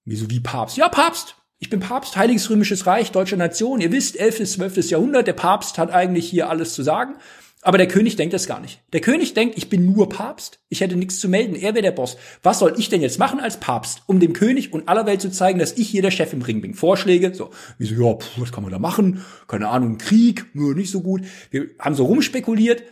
Wieso 0.06 0.30
wie 0.30 0.40
Papst? 0.40 0.78
Ja, 0.78 0.90
Papst. 0.90 1.36
Ich 1.62 1.70
bin 1.70 1.82
Papst, 1.82 2.16
Heiliges 2.16 2.50
Römisches 2.50 2.86
Reich, 2.86 3.12
deutsche 3.12 3.36
Nation. 3.36 3.82
Ihr 3.82 3.92
wisst, 3.92 4.18
11. 4.18 4.38
bis 4.38 4.54
12. 4.54 4.90
Jahrhundert, 4.92 5.28
der 5.28 5.34
Papst 5.34 5.78
hat 5.78 5.92
eigentlich 5.92 6.30
hier 6.30 6.50
alles 6.50 6.74
zu 6.74 6.84
sagen. 6.84 7.16
Aber 7.62 7.78
der 7.78 7.90
König 7.90 8.16
denkt 8.16 8.34
das 8.34 8.48
gar 8.48 8.62
nicht. 8.62 8.82
Der 8.94 9.02
König 9.02 9.34
denkt, 9.34 9.58
ich 9.58 9.70
bin 9.70 9.92
nur 9.92 10.08
Papst. 10.08 10.60
Ich 10.70 10.80
hätte 10.80 10.96
nichts 10.96 11.20
zu 11.20 11.28
melden. 11.28 11.56
Er 11.56 11.74
wäre 11.74 11.82
der 11.82 11.92
Boss. 11.92 12.16
Was 12.42 12.60
soll 12.60 12.76
ich 12.78 12.88
denn 12.88 13.02
jetzt 13.02 13.20
machen 13.20 13.42
als 13.42 13.60
Papst, 13.60 14.04
um 14.06 14.22
dem 14.22 14.32
König 14.32 14.72
und 14.72 14.88
aller 14.88 15.06
Welt 15.06 15.22
zu 15.22 15.30
zeigen, 15.30 15.60
dass 15.60 15.74
ich 15.74 15.90
hier 15.90 16.02
der 16.02 16.12
Chef 16.12 16.32
im 16.32 16.42
Ring 16.42 16.62
bin? 16.62 16.74
Vorschläge, 16.74 17.36
so, 17.36 17.50
wie 17.78 17.86
so, 17.86 18.02
ja, 18.02 18.16
pff, 18.16 18.30
was 18.38 18.54
kann 18.54 18.64
man 18.64 18.72
da 18.72 18.80
machen? 18.80 19.26
Keine 19.50 19.68
Ahnung, 19.68 19.98
Krieg, 19.98 20.46
nur 20.54 20.74
nicht 20.74 20.90
so 20.90 21.02
gut. 21.02 21.24
Wir 21.52 21.68
haben 21.80 21.96
so 21.96 22.06
rumspekuliert. 22.06 22.84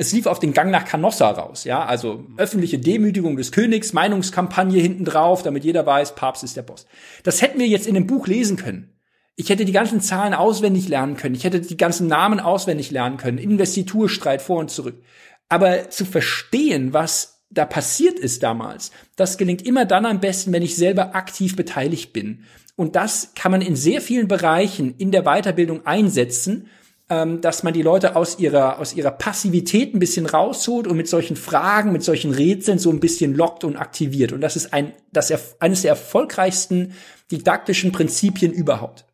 Es 0.00 0.12
lief 0.12 0.26
auf 0.26 0.38
den 0.38 0.52
Gang 0.52 0.70
nach 0.70 0.84
Canossa 0.84 1.28
raus, 1.28 1.64
ja, 1.64 1.84
also 1.84 2.24
öffentliche 2.36 2.78
Demütigung 2.78 3.36
des 3.36 3.50
Königs, 3.50 3.92
Meinungskampagne 3.92 4.80
hinten 4.80 5.04
drauf, 5.04 5.42
damit 5.42 5.64
jeder 5.64 5.84
weiß, 5.86 6.14
Papst 6.14 6.44
ist 6.44 6.56
der 6.56 6.62
Boss. 6.62 6.86
Das 7.24 7.42
hätten 7.42 7.58
wir 7.58 7.66
jetzt 7.66 7.88
in 7.88 7.94
dem 7.94 8.06
Buch 8.06 8.28
lesen 8.28 8.56
können. 8.56 8.92
Ich 9.40 9.50
hätte 9.50 9.64
die 9.64 9.72
ganzen 9.72 10.00
Zahlen 10.00 10.34
auswendig 10.34 10.88
lernen 10.88 11.16
können. 11.16 11.36
Ich 11.36 11.44
hätte 11.44 11.60
die 11.60 11.76
ganzen 11.76 12.08
Namen 12.08 12.40
auswendig 12.40 12.90
lernen 12.90 13.18
können. 13.18 13.38
Investiturstreit 13.38 14.42
vor 14.42 14.58
und 14.58 14.68
zurück. 14.68 15.00
Aber 15.48 15.90
zu 15.90 16.04
verstehen, 16.04 16.92
was 16.92 17.38
da 17.48 17.64
passiert 17.64 18.18
ist 18.18 18.42
damals, 18.42 18.90
das 19.14 19.38
gelingt 19.38 19.62
immer 19.62 19.84
dann 19.84 20.06
am 20.06 20.18
besten, 20.18 20.52
wenn 20.52 20.64
ich 20.64 20.74
selber 20.74 21.14
aktiv 21.14 21.54
beteiligt 21.54 22.12
bin. 22.12 22.40
Und 22.74 22.96
das 22.96 23.30
kann 23.36 23.52
man 23.52 23.62
in 23.62 23.76
sehr 23.76 24.00
vielen 24.00 24.26
Bereichen 24.26 24.96
in 24.98 25.12
der 25.12 25.22
Weiterbildung 25.22 25.86
einsetzen, 25.86 26.66
ähm, 27.08 27.40
dass 27.40 27.62
man 27.62 27.72
die 27.72 27.82
Leute 27.82 28.16
aus 28.16 28.40
ihrer, 28.40 28.80
aus 28.80 28.92
ihrer 28.92 29.12
Passivität 29.12 29.94
ein 29.94 30.00
bisschen 30.00 30.26
rausholt 30.26 30.88
und 30.88 30.96
mit 30.96 31.06
solchen 31.06 31.36
Fragen, 31.36 31.92
mit 31.92 32.02
solchen 32.02 32.32
Rätseln 32.32 32.80
so 32.80 32.90
ein 32.90 32.98
bisschen 32.98 33.36
lockt 33.36 33.62
und 33.62 33.76
aktiviert. 33.76 34.32
Und 34.32 34.40
das 34.40 34.56
ist 34.56 34.72
ein, 34.72 34.94
das, 35.12 35.32
eines 35.60 35.82
der 35.82 35.90
erfolgreichsten 35.90 36.94
didaktischen 37.30 37.92
Prinzipien 37.92 38.52
überhaupt. 38.52 39.07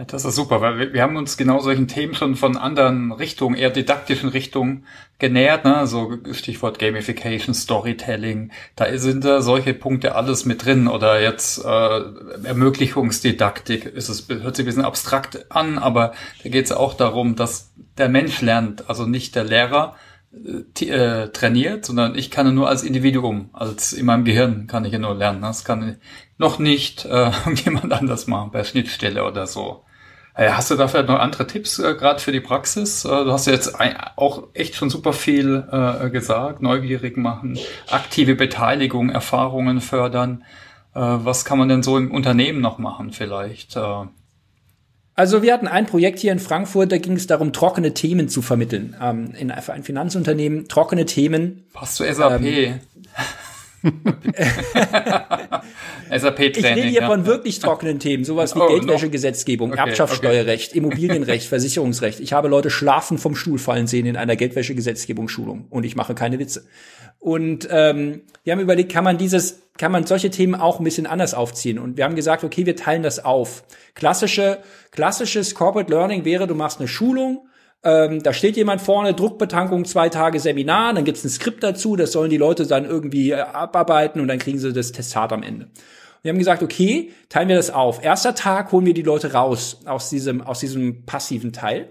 Ja, 0.00 0.06
das 0.06 0.24
ist 0.24 0.34
super, 0.36 0.62
weil 0.62 0.78
wir, 0.78 0.92
wir 0.94 1.02
haben 1.02 1.18
uns 1.18 1.36
genau 1.36 1.60
solchen 1.60 1.86
Themen 1.86 2.14
schon 2.14 2.34
von 2.34 2.56
anderen 2.56 3.12
Richtungen, 3.12 3.54
eher 3.54 3.68
didaktischen 3.68 4.30
Richtungen 4.30 4.86
genähert, 5.18 5.66
ne? 5.66 5.86
so 5.86 6.16
Stichwort 6.32 6.78
Gamification, 6.78 7.54
Storytelling, 7.54 8.50
da 8.76 8.96
sind 8.96 9.26
da 9.26 9.42
solche 9.42 9.74
Punkte 9.74 10.14
alles 10.14 10.46
mit 10.46 10.64
drin 10.64 10.88
oder 10.88 11.20
jetzt 11.20 11.62
äh, 11.62 12.00
Ermöglichungsdidaktik, 12.44 13.84
ist 13.84 14.08
es 14.08 14.26
hört 14.30 14.56
sich 14.56 14.64
ein 14.64 14.68
bisschen 14.68 14.86
abstrakt 14.86 15.52
an, 15.52 15.76
aber 15.76 16.14
da 16.42 16.48
geht 16.48 16.64
es 16.64 16.72
auch 16.72 16.94
darum, 16.94 17.36
dass 17.36 17.74
der 17.98 18.08
Mensch 18.08 18.40
lernt, 18.40 18.88
also 18.88 19.04
nicht 19.04 19.34
der 19.34 19.44
Lehrer, 19.44 19.96
äh, 20.32 21.28
trainiert, 21.28 21.84
sondern 21.84 22.14
ich 22.16 22.30
kann 22.30 22.54
nur 22.54 22.70
als 22.70 22.84
Individuum, 22.84 23.50
als 23.52 23.92
in 23.92 24.06
meinem 24.06 24.24
Gehirn 24.24 24.66
kann 24.66 24.86
ich 24.86 24.94
ja 24.94 24.98
nur 24.98 25.14
lernen. 25.14 25.42
Das 25.42 25.64
kann 25.64 25.96
noch 26.38 26.58
nicht 26.58 27.04
äh, 27.04 27.32
jemand 27.64 27.92
anders 27.92 28.28
machen, 28.28 28.50
bei 28.50 28.64
Schnittstelle 28.64 29.24
oder 29.24 29.46
so. 29.46 29.84
Äh, 30.34 30.50
hast 30.50 30.70
du 30.70 30.76
dafür 30.76 31.02
noch 31.02 31.18
andere 31.18 31.46
Tipps 31.46 31.78
äh, 31.78 31.94
gerade 31.94 32.20
für 32.20 32.32
die 32.32 32.40
Praxis? 32.40 33.04
Äh, 33.04 33.08
du 33.08 33.32
hast 33.32 33.46
ja 33.46 33.52
jetzt 33.52 33.80
ein, 33.80 33.96
auch 34.16 34.44
echt 34.54 34.74
schon 34.74 34.90
super 34.90 35.12
viel 35.12 35.64
äh, 35.70 36.10
gesagt. 36.10 36.62
Neugierig 36.62 37.16
machen, 37.16 37.58
aktive 37.90 38.34
Beteiligung, 38.34 39.10
Erfahrungen 39.10 39.80
fördern. 39.80 40.44
Äh, 40.94 41.00
was 41.00 41.44
kann 41.44 41.58
man 41.58 41.68
denn 41.68 41.82
so 41.82 41.96
im 41.96 42.10
Unternehmen 42.10 42.60
noch 42.60 42.78
machen 42.78 43.12
vielleicht? 43.12 43.76
Äh, 43.76 44.06
also 45.14 45.42
wir 45.42 45.52
hatten 45.52 45.68
ein 45.68 45.86
Projekt 45.86 46.18
hier 46.18 46.32
in 46.32 46.38
Frankfurt, 46.38 46.92
da 46.92 46.98
ging 46.98 47.14
es 47.14 47.26
darum, 47.26 47.52
trockene 47.52 47.92
Themen 47.92 48.28
zu 48.28 48.40
vermitteln. 48.40 48.96
Ähm, 49.02 49.34
in, 49.38 49.52
für 49.60 49.72
ein 49.72 49.82
Finanzunternehmen 49.82 50.68
trockene 50.68 51.04
Themen. 51.04 51.64
Passt 51.74 51.96
zu 51.96 52.04
SAP. 52.10 52.40
Ähm, 52.40 52.80
SAP-Training. 56.10 56.56
Ich 56.56 56.64
rede 56.64 56.82
hier 56.82 57.02
ja. 57.02 57.06
von 57.06 57.26
wirklich 57.26 57.58
trockenen 57.60 57.98
Themen, 57.98 58.24
sowas 58.24 58.54
wie 58.54 58.60
oh, 58.60 58.68
Geldwäschegesetzgebung, 58.68 59.72
okay, 59.72 59.80
Erbschaftssteuerrecht, 59.80 60.70
okay. 60.70 60.78
Immobilienrecht, 60.78 61.46
Versicherungsrecht. 61.48 62.20
Ich 62.20 62.32
habe 62.32 62.48
Leute 62.48 62.70
schlafen 62.70 63.18
vom 63.18 63.34
Stuhl 63.34 63.58
fallen 63.58 63.86
sehen 63.86 64.06
in 64.06 64.16
einer 64.16 64.36
Geldwäschegesetzgebungsschulung 64.36 65.66
und 65.70 65.84
ich 65.84 65.96
mache 65.96 66.14
keine 66.14 66.38
Witze. 66.38 66.66
Und 67.18 67.68
ähm, 67.70 68.22
wir 68.44 68.52
haben 68.52 68.60
überlegt, 68.60 68.92
kann 68.92 69.04
man 69.04 69.18
dieses, 69.18 69.62
kann 69.78 69.92
man 69.92 70.06
solche 70.06 70.30
Themen 70.30 70.54
auch 70.54 70.78
ein 70.78 70.84
bisschen 70.84 71.06
anders 71.06 71.34
aufziehen? 71.34 71.78
Und 71.78 71.96
wir 71.96 72.04
haben 72.04 72.16
gesagt, 72.16 72.44
okay, 72.44 72.66
wir 72.66 72.76
teilen 72.76 73.02
das 73.02 73.24
auf. 73.24 73.64
Klassische, 73.94 74.58
klassisches 74.90 75.54
Corporate 75.54 75.90
Learning 75.90 76.24
wäre, 76.24 76.46
du 76.46 76.54
machst 76.54 76.80
eine 76.80 76.88
Schulung, 76.88 77.46
ähm, 77.82 78.22
da 78.22 78.32
steht 78.32 78.56
jemand 78.56 78.82
vorne, 78.82 79.14
Druckbetankung, 79.14 79.84
zwei 79.86 80.08
Tage 80.10 80.38
Seminar, 80.38 80.92
dann 80.92 81.04
gibt's 81.04 81.24
ein 81.24 81.30
Skript 81.30 81.62
dazu, 81.62 81.96
das 81.96 82.12
sollen 82.12 82.30
die 82.30 82.36
Leute 82.36 82.66
dann 82.66 82.84
irgendwie 82.84 83.30
äh, 83.30 83.40
abarbeiten 83.40 84.20
und 84.20 84.28
dann 84.28 84.38
kriegen 84.38 84.58
sie 84.58 84.72
das 84.72 84.92
Testat 84.92 85.32
am 85.32 85.42
Ende. 85.42 85.68
Wir 86.22 86.30
haben 86.30 86.38
gesagt, 86.38 86.62
okay, 86.62 87.12
teilen 87.30 87.48
wir 87.48 87.56
das 87.56 87.70
auf. 87.70 88.04
Erster 88.04 88.34
Tag 88.34 88.72
holen 88.72 88.84
wir 88.84 88.92
die 88.92 89.02
Leute 89.02 89.32
raus 89.32 89.80
aus 89.86 90.10
diesem, 90.10 90.42
aus 90.42 90.60
diesem 90.60 91.06
passiven 91.06 91.52
Teil. 91.52 91.88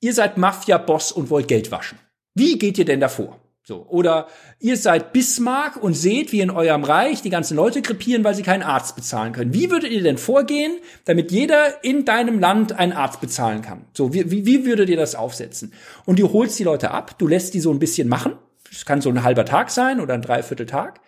Ihr 0.00 0.14
seid 0.14 0.38
Mafia-Boss 0.38 1.10
und 1.10 1.30
wollt 1.30 1.48
Geld 1.48 1.72
waschen. 1.72 1.98
Wie 2.34 2.56
geht 2.58 2.78
ihr 2.78 2.84
denn 2.84 3.00
davor? 3.00 3.40
So. 3.66 3.86
Oder 3.88 4.28
ihr 4.60 4.76
seid 4.76 5.14
Bismarck 5.14 5.82
und 5.82 5.94
seht, 5.94 6.32
wie 6.32 6.42
in 6.42 6.50
eurem 6.50 6.84
Reich 6.84 7.22
die 7.22 7.30
ganzen 7.30 7.56
Leute 7.56 7.80
krepieren, 7.80 8.22
weil 8.22 8.34
sie 8.34 8.42
keinen 8.42 8.62
Arzt 8.62 8.94
bezahlen 8.94 9.32
können. 9.32 9.54
Wie 9.54 9.70
würdet 9.70 9.90
ihr 9.90 10.02
denn 10.02 10.18
vorgehen, 10.18 10.76
damit 11.06 11.32
jeder 11.32 11.82
in 11.82 12.04
deinem 12.04 12.38
Land 12.38 12.72
einen 12.72 12.92
Arzt 12.92 13.22
bezahlen 13.22 13.62
kann? 13.62 13.86
So, 13.94 14.12
wie, 14.12 14.30
wie, 14.30 14.44
wie 14.44 14.66
würdet 14.66 14.90
ihr 14.90 14.98
das 14.98 15.14
aufsetzen? 15.14 15.72
Und 16.04 16.18
du 16.18 16.30
holst 16.30 16.58
die 16.58 16.64
Leute 16.64 16.90
ab, 16.90 17.18
du 17.18 17.26
lässt 17.26 17.54
die 17.54 17.60
so 17.60 17.70
ein 17.70 17.78
bisschen 17.78 18.06
machen. 18.06 18.34
Das 18.70 18.84
kann 18.84 19.00
so 19.00 19.08
ein 19.08 19.22
halber 19.22 19.46
Tag 19.46 19.70
sein 19.70 19.98
oder 19.98 20.12
ein 20.12 20.22
Dreivierteltag. 20.22 21.00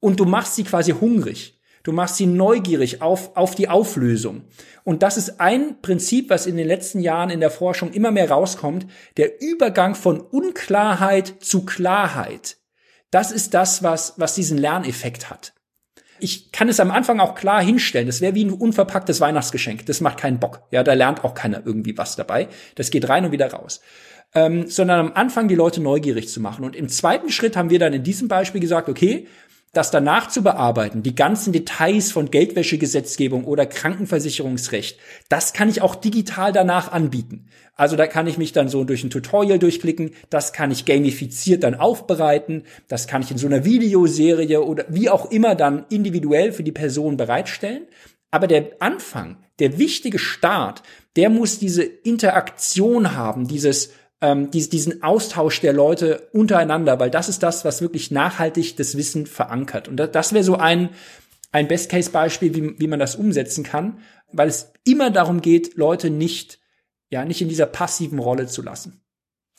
Und 0.00 0.18
du 0.18 0.24
machst 0.24 0.54
sie 0.54 0.64
quasi 0.64 0.92
hungrig. 0.92 1.57
Du 1.82 1.92
machst 1.92 2.16
sie 2.16 2.26
neugierig 2.26 3.02
auf, 3.02 3.36
auf 3.36 3.54
die 3.54 3.68
Auflösung. 3.68 4.42
Und 4.84 5.02
das 5.02 5.16
ist 5.16 5.40
ein 5.40 5.80
Prinzip, 5.82 6.30
was 6.30 6.46
in 6.46 6.56
den 6.56 6.66
letzten 6.66 7.00
Jahren 7.00 7.30
in 7.30 7.40
der 7.40 7.50
Forschung 7.50 7.92
immer 7.92 8.10
mehr 8.10 8.30
rauskommt. 8.30 8.86
Der 9.16 9.40
Übergang 9.40 9.94
von 9.94 10.20
Unklarheit 10.20 11.34
zu 11.40 11.64
Klarheit. 11.64 12.56
Das 13.10 13.32
ist 13.32 13.54
das, 13.54 13.82
was, 13.82 14.14
was 14.16 14.34
diesen 14.34 14.58
Lerneffekt 14.58 15.30
hat. 15.30 15.54
Ich 16.20 16.52
kann 16.52 16.68
es 16.68 16.80
am 16.80 16.90
Anfang 16.90 17.20
auch 17.20 17.34
klar 17.34 17.62
hinstellen. 17.62 18.06
Das 18.06 18.20
wäre 18.20 18.34
wie 18.34 18.44
ein 18.44 18.52
unverpacktes 18.52 19.20
Weihnachtsgeschenk. 19.20 19.86
Das 19.86 20.00
macht 20.00 20.18
keinen 20.18 20.40
Bock. 20.40 20.62
Ja, 20.70 20.82
da 20.82 20.92
lernt 20.94 21.24
auch 21.24 21.34
keiner 21.34 21.62
irgendwie 21.64 21.96
was 21.96 22.16
dabei. 22.16 22.48
Das 22.74 22.90
geht 22.90 23.08
rein 23.08 23.24
und 23.24 23.32
wieder 23.32 23.52
raus. 23.52 23.80
Ähm, 24.34 24.68
sondern 24.68 25.00
am 25.00 25.12
Anfang 25.14 25.48
die 25.48 25.54
Leute 25.54 25.80
neugierig 25.80 26.28
zu 26.28 26.40
machen. 26.40 26.64
Und 26.64 26.76
im 26.76 26.88
zweiten 26.88 27.30
Schritt 27.30 27.56
haben 27.56 27.70
wir 27.70 27.78
dann 27.78 27.94
in 27.94 28.02
diesem 28.02 28.28
Beispiel 28.28 28.60
gesagt, 28.60 28.88
okay, 28.88 29.26
das 29.72 29.90
danach 29.90 30.28
zu 30.28 30.42
bearbeiten, 30.42 31.02
die 31.02 31.14
ganzen 31.14 31.52
Details 31.52 32.10
von 32.10 32.30
Geldwäschegesetzgebung 32.30 33.44
oder 33.44 33.66
Krankenversicherungsrecht, 33.66 34.98
das 35.28 35.52
kann 35.52 35.68
ich 35.68 35.82
auch 35.82 35.94
digital 35.94 36.52
danach 36.52 36.92
anbieten. 36.92 37.46
Also 37.74 37.94
da 37.94 38.06
kann 38.06 38.26
ich 38.26 38.38
mich 38.38 38.52
dann 38.52 38.68
so 38.68 38.82
durch 38.84 39.04
ein 39.04 39.10
Tutorial 39.10 39.58
durchklicken, 39.58 40.10
das 40.30 40.52
kann 40.52 40.70
ich 40.70 40.84
gamifiziert 40.84 41.62
dann 41.62 41.74
aufbereiten, 41.74 42.64
das 42.88 43.06
kann 43.06 43.22
ich 43.22 43.30
in 43.30 43.38
so 43.38 43.46
einer 43.46 43.64
Videoserie 43.64 44.64
oder 44.64 44.84
wie 44.88 45.10
auch 45.10 45.30
immer 45.30 45.54
dann 45.54 45.84
individuell 45.88 46.52
für 46.52 46.64
die 46.64 46.72
Person 46.72 47.16
bereitstellen. 47.16 47.86
Aber 48.30 48.46
der 48.46 48.72
Anfang, 48.80 49.36
der 49.58 49.78
wichtige 49.78 50.18
Start, 50.18 50.82
der 51.16 51.30
muss 51.30 51.58
diese 51.58 51.82
Interaktion 51.82 53.14
haben, 53.16 53.46
dieses 53.46 53.92
ähm, 54.20 54.50
diesen 54.50 55.02
Austausch 55.02 55.60
der 55.60 55.72
Leute 55.72 56.28
untereinander, 56.32 56.98
weil 56.98 57.10
das 57.10 57.28
ist 57.28 57.42
das, 57.42 57.64
was 57.64 57.80
wirklich 57.80 58.10
nachhaltig 58.10 58.76
das 58.76 58.96
Wissen 58.96 59.26
verankert. 59.26 59.88
Und 59.88 59.96
das, 59.96 60.10
das 60.10 60.32
wäre 60.32 60.44
so 60.44 60.56
ein, 60.56 60.90
ein 61.52 61.68
Best-Case-Beispiel, 61.68 62.54
wie, 62.54 62.80
wie 62.80 62.88
man 62.88 62.98
das 62.98 63.16
umsetzen 63.16 63.64
kann, 63.64 64.00
weil 64.32 64.48
es 64.48 64.72
immer 64.84 65.10
darum 65.10 65.40
geht, 65.40 65.76
Leute 65.76 66.10
nicht, 66.10 66.58
ja, 67.10 67.24
nicht 67.24 67.40
in 67.40 67.48
dieser 67.48 67.66
passiven 67.66 68.18
Rolle 68.18 68.46
zu 68.46 68.62
lassen. 68.62 69.02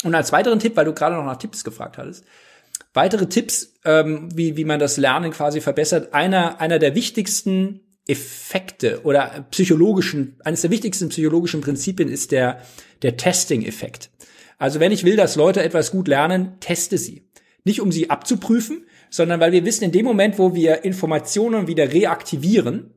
Und 0.03 0.15
als 0.15 0.31
weiteren 0.31 0.59
Tipp, 0.59 0.75
weil 0.75 0.85
du 0.85 0.93
gerade 0.93 1.15
noch 1.15 1.25
nach 1.25 1.37
Tipps 1.37 1.63
gefragt 1.63 1.97
hattest, 1.97 2.25
weitere 2.93 3.27
Tipps, 3.27 3.75
ähm, 3.85 4.29
wie, 4.33 4.57
wie 4.57 4.65
man 4.65 4.79
das 4.79 4.97
Lernen 4.97 5.31
quasi 5.31 5.61
verbessert. 5.61 6.13
Einer, 6.13 6.59
einer 6.59 6.79
der 6.79 6.95
wichtigsten 6.95 7.81
Effekte 8.07 9.01
oder 9.03 9.45
psychologischen, 9.51 10.39
eines 10.43 10.61
der 10.61 10.71
wichtigsten 10.71 11.09
psychologischen 11.09 11.61
Prinzipien 11.61 12.09
ist 12.09 12.31
der, 12.31 12.61
der 13.01 13.17
Testing-Effekt. 13.17 14.09
Also 14.59 14.79
wenn 14.79 14.91
ich 14.91 15.05
will, 15.05 15.15
dass 15.15 15.35
Leute 15.35 15.63
etwas 15.63 15.89
gut 15.89 16.07
lernen, 16.07 16.57
teste 16.59 16.97
sie. 16.97 17.23
Nicht 17.63 17.81
um 17.81 17.91
sie 17.91 18.09
abzuprüfen, 18.09 18.85
sondern 19.09 19.39
weil 19.39 19.51
wir 19.51 19.65
wissen, 19.65 19.85
in 19.85 19.91
dem 19.91 20.05
Moment, 20.05 20.37
wo 20.37 20.53
wir 20.53 20.83
Informationen 20.83 21.67
wieder 21.67 21.91
reaktivieren, 21.91 22.93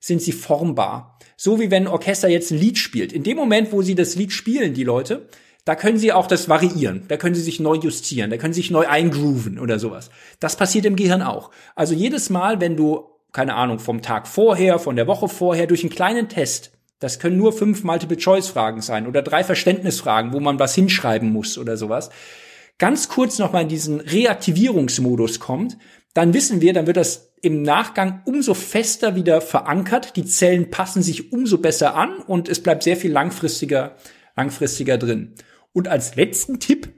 sind 0.00 0.20
sie 0.20 0.32
formbar. 0.32 1.18
So 1.36 1.58
wie 1.58 1.70
wenn 1.70 1.84
ein 1.84 1.92
Orchester 1.92 2.28
jetzt 2.28 2.50
ein 2.50 2.58
Lied 2.58 2.78
spielt. 2.78 3.12
In 3.12 3.22
dem 3.22 3.36
Moment, 3.36 3.72
wo 3.72 3.80
sie 3.80 3.94
das 3.94 4.16
Lied 4.16 4.32
spielen, 4.32 4.74
die 4.74 4.84
Leute, 4.84 5.28
da 5.64 5.76
können 5.76 5.98
sie 5.98 6.12
auch 6.12 6.26
das 6.26 6.48
variieren. 6.48 7.04
Da 7.08 7.16
können 7.16 7.34
sie 7.34 7.40
sich 7.40 7.58
neu 7.60 7.76
justieren. 7.76 8.30
Da 8.30 8.36
können 8.36 8.52
sie 8.52 8.60
sich 8.60 8.70
neu 8.70 8.86
eingrooven 8.86 9.58
oder 9.58 9.78
sowas. 9.78 10.10
Das 10.40 10.56
passiert 10.56 10.84
im 10.84 10.96
Gehirn 10.96 11.22
auch. 11.22 11.50
Also 11.74 11.94
jedes 11.94 12.28
Mal, 12.28 12.60
wenn 12.60 12.76
du, 12.76 13.08
keine 13.32 13.54
Ahnung, 13.54 13.78
vom 13.78 14.02
Tag 14.02 14.28
vorher, 14.28 14.78
von 14.78 14.96
der 14.96 15.06
Woche 15.06 15.28
vorher 15.28 15.66
durch 15.66 15.82
einen 15.82 15.90
kleinen 15.90 16.28
Test 16.28 16.73
das 17.04 17.18
können 17.18 17.36
nur 17.36 17.52
fünf 17.52 17.84
Multiple-Choice-Fragen 17.84 18.80
sein 18.80 19.06
oder 19.06 19.20
drei 19.20 19.44
Verständnisfragen, 19.44 20.32
wo 20.32 20.40
man 20.40 20.58
was 20.58 20.74
hinschreiben 20.74 21.30
muss 21.30 21.58
oder 21.58 21.76
sowas. 21.76 22.08
Ganz 22.78 23.08
kurz 23.08 23.38
nochmal 23.38 23.62
in 23.62 23.68
diesen 23.68 24.00
Reaktivierungsmodus 24.00 25.38
kommt, 25.38 25.76
dann 26.14 26.32
wissen 26.32 26.62
wir, 26.62 26.72
dann 26.72 26.86
wird 26.86 26.96
das 26.96 27.34
im 27.42 27.60
Nachgang 27.60 28.22
umso 28.24 28.54
fester 28.54 29.16
wieder 29.16 29.42
verankert. 29.42 30.16
Die 30.16 30.24
Zellen 30.24 30.70
passen 30.70 31.02
sich 31.02 31.30
umso 31.30 31.58
besser 31.58 31.94
an 31.94 32.16
und 32.20 32.48
es 32.48 32.62
bleibt 32.62 32.82
sehr 32.82 32.96
viel 32.96 33.12
langfristiger, 33.12 33.96
langfristiger 34.34 34.96
drin. 34.96 35.34
Und 35.74 35.88
als 35.88 36.16
letzten 36.16 36.58
Tipp, 36.58 36.88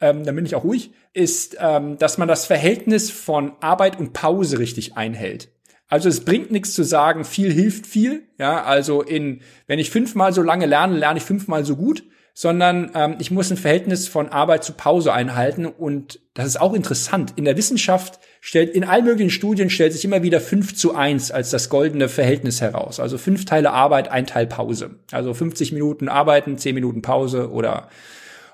ähm, 0.00 0.24
dann 0.24 0.36
bin 0.36 0.46
ich 0.46 0.54
auch 0.54 0.62
ruhig, 0.62 0.92
ist, 1.14 1.56
ähm, 1.58 1.98
dass 1.98 2.16
man 2.16 2.28
das 2.28 2.46
Verhältnis 2.46 3.10
von 3.10 3.52
Arbeit 3.60 3.98
und 3.98 4.12
Pause 4.12 4.60
richtig 4.60 4.96
einhält. 4.96 5.48
Also 5.88 6.08
es 6.08 6.20
bringt 6.20 6.50
nichts 6.50 6.74
zu 6.74 6.84
sagen, 6.84 7.24
viel 7.24 7.50
hilft 7.50 7.86
viel. 7.86 8.22
Ja, 8.38 8.62
also 8.62 9.02
in, 9.02 9.40
wenn 9.66 9.78
ich 9.78 9.90
fünfmal 9.90 10.32
so 10.32 10.42
lange 10.42 10.66
lerne, 10.66 10.96
lerne 10.96 11.18
ich 11.18 11.24
fünfmal 11.24 11.64
so 11.64 11.76
gut, 11.76 12.04
sondern 12.34 12.92
ähm, 12.94 13.16
ich 13.18 13.30
muss 13.30 13.50
ein 13.50 13.56
Verhältnis 13.56 14.06
von 14.06 14.28
Arbeit 14.28 14.62
zu 14.62 14.72
Pause 14.74 15.12
einhalten. 15.12 15.66
Und 15.66 16.20
das 16.34 16.46
ist 16.46 16.60
auch 16.60 16.74
interessant. 16.74 17.32
In 17.36 17.46
der 17.46 17.56
Wissenschaft 17.56 18.20
stellt, 18.40 18.70
in 18.74 18.84
allen 18.84 19.06
möglichen 19.06 19.30
Studien 19.30 19.70
stellt 19.70 19.94
sich 19.94 20.04
immer 20.04 20.22
wieder 20.22 20.40
fünf 20.40 20.74
zu 20.76 20.94
eins 20.94 21.30
als 21.30 21.50
das 21.50 21.70
goldene 21.70 22.08
Verhältnis 22.08 22.60
heraus. 22.60 23.00
Also 23.00 23.16
fünf 23.16 23.46
Teile 23.46 23.72
Arbeit, 23.72 24.10
ein 24.10 24.26
Teil 24.26 24.46
Pause. 24.46 25.00
Also 25.10 25.32
50 25.32 25.72
Minuten 25.72 26.08
arbeiten, 26.08 26.58
10 26.58 26.74
Minuten 26.74 27.02
Pause 27.02 27.50
oder 27.50 27.88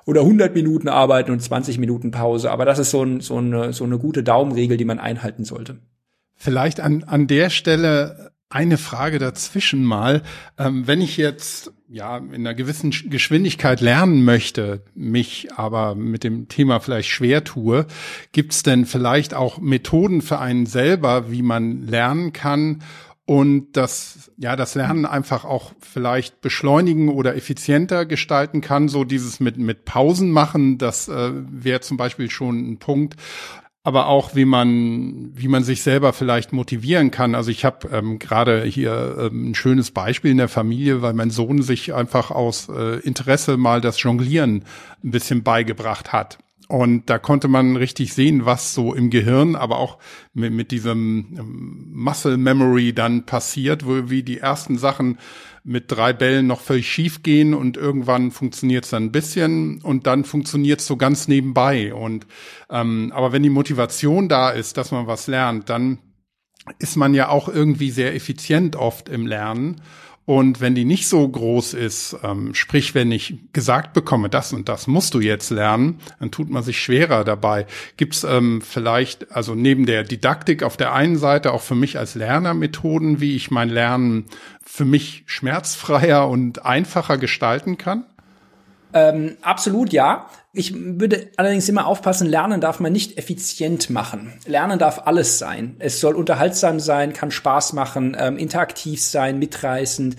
oder 0.06 0.20
100 0.20 0.54
Minuten 0.54 0.88
arbeiten 0.88 1.30
und 1.30 1.40
20 1.40 1.78
Minuten 1.78 2.10
Pause. 2.10 2.50
Aber 2.50 2.64
das 2.64 2.78
ist 2.78 2.90
so, 2.90 3.02
ein, 3.02 3.20
so, 3.20 3.38
eine, 3.38 3.72
so 3.72 3.84
eine 3.84 3.98
gute 3.98 4.22
Daumenregel, 4.22 4.76
die 4.76 4.84
man 4.84 4.98
einhalten 4.98 5.44
sollte. 5.44 5.78
Vielleicht 6.36 6.80
an, 6.80 7.04
an 7.04 7.26
der 7.26 7.50
Stelle 7.50 8.32
eine 8.54 8.78
Frage 8.78 9.18
dazwischen 9.18 9.84
mal. 9.84 10.22
Ähm, 10.58 10.86
wenn 10.86 11.00
ich 11.00 11.16
jetzt 11.16 11.72
ja 11.88 12.16
in 12.18 12.34
einer 12.34 12.54
gewissen 12.54 12.92
Geschwindigkeit 13.10 13.80
lernen 13.80 14.24
möchte, 14.24 14.84
mich 14.94 15.48
aber 15.56 15.94
mit 15.94 16.24
dem 16.24 16.48
Thema 16.48 16.80
vielleicht 16.80 17.08
schwer 17.08 17.44
tue, 17.44 17.86
gibt 18.32 18.52
es 18.52 18.62
denn 18.62 18.86
vielleicht 18.86 19.34
auch 19.34 19.58
Methoden 19.58 20.22
für 20.22 20.38
einen 20.38 20.66
selber, 20.66 21.30
wie 21.30 21.42
man 21.42 21.86
lernen 21.86 22.32
kann 22.32 22.82
und 23.26 23.72
das 23.72 24.30
ja 24.36 24.54
das 24.54 24.74
Lernen 24.74 25.06
einfach 25.06 25.44
auch 25.44 25.72
vielleicht 25.80 26.40
beschleunigen 26.40 27.08
oder 27.08 27.34
effizienter 27.34 28.06
gestalten 28.06 28.60
kann. 28.60 28.88
So 28.88 29.04
dieses 29.04 29.40
mit 29.40 29.56
mit 29.56 29.84
Pausen 29.84 30.30
machen, 30.30 30.78
das 30.78 31.08
äh, 31.08 31.30
wäre 31.32 31.80
zum 31.80 31.96
Beispiel 31.96 32.30
schon 32.30 32.72
ein 32.72 32.78
Punkt 32.78 33.16
aber 33.84 34.06
auch 34.06 34.34
wie 34.34 34.46
man 34.46 35.30
wie 35.34 35.46
man 35.46 35.62
sich 35.62 35.82
selber 35.82 36.14
vielleicht 36.14 36.52
motivieren 36.54 37.10
kann. 37.10 37.34
Also 37.34 37.50
ich 37.50 37.66
habe 37.66 37.88
ähm, 37.92 38.18
gerade 38.18 38.64
hier 38.64 39.30
ähm, 39.30 39.50
ein 39.50 39.54
schönes 39.54 39.90
Beispiel 39.90 40.30
in 40.30 40.38
der 40.38 40.48
Familie, 40.48 41.02
weil 41.02 41.12
mein 41.12 41.30
Sohn 41.30 41.62
sich 41.62 41.94
einfach 41.94 42.30
aus 42.30 42.68
äh, 42.70 42.98
Interesse 43.00 43.58
mal 43.58 43.82
das 43.82 44.02
Jonglieren 44.02 44.64
ein 45.04 45.10
bisschen 45.10 45.42
beigebracht 45.42 46.12
hat. 46.12 46.38
Und 46.66 47.10
da 47.10 47.18
konnte 47.18 47.46
man 47.46 47.76
richtig 47.76 48.14
sehen, 48.14 48.46
was 48.46 48.72
so 48.72 48.94
im 48.94 49.10
Gehirn, 49.10 49.54
aber 49.54 49.76
auch 49.76 49.98
mit, 50.32 50.50
mit 50.54 50.70
diesem 50.70 51.36
ähm, 51.38 51.90
Muscle 51.92 52.38
Memory 52.38 52.94
dann 52.94 53.26
passiert, 53.26 53.86
wo 53.86 54.08
wie 54.08 54.22
die 54.22 54.38
ersten 54.38 54.78
Sachen 54.78 55.18
mit 55.64 55.90
drei 55.90 56.12
Bällen 56.12 56.46
noch 56.46 56.60
völlig 56.60 56.92
schief 56.92 57.22
gehen 57.22 57.54
und 57.54 57.78
irgendwann 57.78 58.30
funktioniert 58.30 58.84
es 58.84 58.90
dann 58.90 59.04
ein 59.04 59.12
bisschen 59.12 59.80
und 59.82 60.06
dann 60.06 60.24
funktioniert 60.24 60.80
es 60.80 60.86
so 60.86 60.98
ganz 60.98 61.26
nebenbei. 61.26 61.94
Und 61.94 62.26
ähm, 62.68 63.10
aber 63.14 63.32
wenn 63.32 63.42
die 63.42 63.50
Motivation 63.50 64.28
da 64.28 64.50
ist, 64.50 64.76
dass 64.76 64.92
man 64.92 65.06
was 65.06 65.26
lernt, 65.26 65.70
dann 65.70 65.98
ist 66.78 66.96
man 66.96 67.14
ja 67.14 67.30
auch 67.30 67.48
irgendwie 67.48 67.90
sehr 67.90 68.14
effizient 68.14 68.76
oft 68.76 69.08
im 69.08 69.26
Lernen. 69.26 69.80
Und 70.26 70.62
wenn 70.62 70.74
die 70.74 70.86
nicht 70.86 71.06
so 71.06 71.28
groß 71.28 71.74
ist, 71.74 72.16
ähm, 72.22 72.54
sprich, 72.54 72.94
wenn 72.94 73.12
ich 73.12 73.34
gesagt 73.52 73.92
bekomme, 73.92 74.30
das 74.30 74.54
und 74.54 74.70
das 74.70 74.86
musst 74.86 75.12
du 75.12 75.20
jetzt 75.20 75.50
lernen, 75.50 76.00
dann 76.18 76.30
tut 76.30 76.48
man 76.48 76.62
sich 76.62 76.80
schwerer 76.80 77.24
dabei. 77.24 77.66
Gibt 77.98 78.14
es 78.14 78.24
ähm, 78.24 78.62
vielleicht, 78.62 79.32
also 79.32 79.54
neben 79.54 79.84
der 79.84 80.02
Didaktik 80.02 80.62
auf 80.62 80.78
der 80.78 80.94
einen 80.94 81.18
Seite 81.18 81.52
auch 81.52 81.60
für 81.60 81.74
mich 81.74 81.98
als 81.98 82.14
Lerner 82.14 82.54
Methoden, 82.54 83.20
wie 83.20 83.36
ich 83.36 83.50
mein 83.50 83.68
Lernen 83.68 84.24
für 84.64 84.86
mich 84.86 85.24
schmerzfreier 85.26 86.26
und 86.28 86.64
einfacher 86.64 87.18
gestalten 87.18 87.76
kann? 87.76 88.06
Ähm, 88.94 89.36
absolut 89.42 89.92
ja. 89.92 90.30
Ich 90.52 90.72
würde 90.72 91.32
allerdings 91.36 91.68
immer 91.68 91.86
aufpassen, 91.86 92.28
Lernen 92.28 92.60
darf 92.60 92.78
man 92.78 92.92
nicht 92.92 93.18
effizient 93.18 93.90
machen. 93.90 94.32
Lernen 94.46 94.78
darf 94.78 95.02
alles 95.06 95.38
sein. 95.38 95.74
Es 95.80 95.98
soll 95.98 96.14
unterhaltsam 96.14 96.78
sein, 96.78 97.12
kann 97.12 97.32
Spaß 97.32 97.72
machen, 97.72 98.16
ähm, 98.18 98.38
interaktiv 98.38 99.02
sein, 99.02 99.40
mitreißend, 99.40 100.16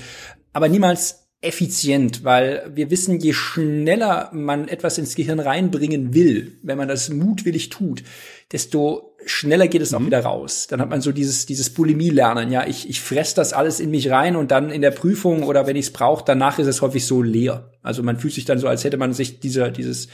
aber 0.52 0.68
niemals 0.68 1.25
effizient, 1.46 2.24
weil 2.24 2.72
wir 2.74 2.90
wissen, 2.90 3.20
je 3.20 3.34
schneller 3.34 4.30
man 4.34 4.68
etwas 4.68 4.98
ins 4.98 5.16
Gehirn 5.16 5.40
reinbringen 5.40 6.14
will, 6.14 6.58
wenn 6.64 6.78
man 6.78 6.88
das 6.88 7.10
mutwillig 7.10 7.70
tut, 7.70 8.04
desto 8.52 9.16
schneller 9.26 9.68
geht 9.68 9.82
es 9.82 9.94
auch 9.94 10.00
mhm. 10.00 10.08
wieder 10.08 10.22
raus. 10.22 10.68
Dann 10.68 10.82
hat 10.82 10.90
man 10.90 11.02
so 11.02 11.12
dieses, 11.12 11.46
dieses 11.46 11.72
Bulimie-Lernen. 11.72 12.52
Ja, 12.52 12.68
ich, 12.68 12.90
ich 12.90 13.02
fress 13.02 13.34
das 13.34 13.54
alles 13.54 13.80
in 13.80 13.92
mich 13.92 14.10
rein 14.10 14.36
und 14.36 14.52
dann 14.52 14.70
in 14.70 14.82
der 14.82 14.92
Prüfung 14.92 15.44
oder 15.44 15.68
wenn 15.68 15.76
ich 15.76 15.88
es 15.88 15.94
brauche, 15.94 16.24
danach 16.26 16.60
ist 16.60 16.68
es 16.68 16.82
häufig 16.82 17.06
so 17.06 17.22
leer. 17.22 17.72
Also 17.82 18.04
man 18.04 18.20
fühlt 18.20 18.34
sich 18.34 18.46
dann 18.46 18.60
so, 18.60 18.68
als 18.68 18.84
hätte 18.84 18.98
man 18.98 19.14
sich 19.14 19.40
dieser, 19.40 19.72
dieses 19.72 20.08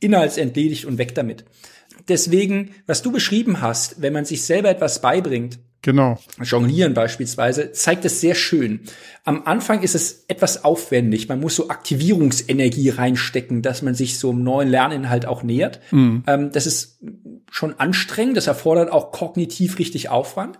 Inhalts 0.00 0.38
entledigt 0.38 0.86
und 0.86 0.98
weg 0.98 1.14
damit. 1.14 1.44
Deswegen, 2.08 2.74
was 2.86 3.02
du 3.02 3.12
beschrieben 3.12 3.60
hast, 3.60 4.00
wenn 4.00 4.12
man 4.12 4.24
sich 4.24 4.42
selber 4.42 4.70
etwas 4.70 5.02
beibringt, 5.02 5.58
Genau. 5.82 6.18
Jonglieren 6.42 6.92
beispielsweise, 6.92 7.72
zeigt 7.72 8.04
es 8.04 8.20
sehr 8.20 8.34
schön. 8.34 8.80
Am 9.24 9.46
Anfang 9.46 9.82
ist 9.82 9.94
es 9.94 10.24
etwas 10.28 10.64
aufwendig. 10.64 11.28
Man 11.28 11.40
muss 11.40 11.56
so 11.56 11.70
Aktivierungsenergie 11.70 12.90
reinstecken, 12.90 13.62
dass 13.62 13.80
man 13.80 13.94
sich 13.94 14.18
so 14.18 14.30
einem 14.30 14.42
neuen 14.42 14.68
Lerninhalt 14.68 15.24
auch 15.24 15.42
nähert. 15.42 15.80
Mhm. 15.90 16.24
Ähm, 16.26 16.52
das 16.52 16.66
ist 16.66 17.00
schon 17.50 17.78
anstrengend. 17.80 18.36
Das 18.36 18.46
erfordert 18.46 18.92
auch 18.92 19.10
kognitiv 19.10 19.78
richtig 19.78 20.10
Aufwand. 20.10 20.58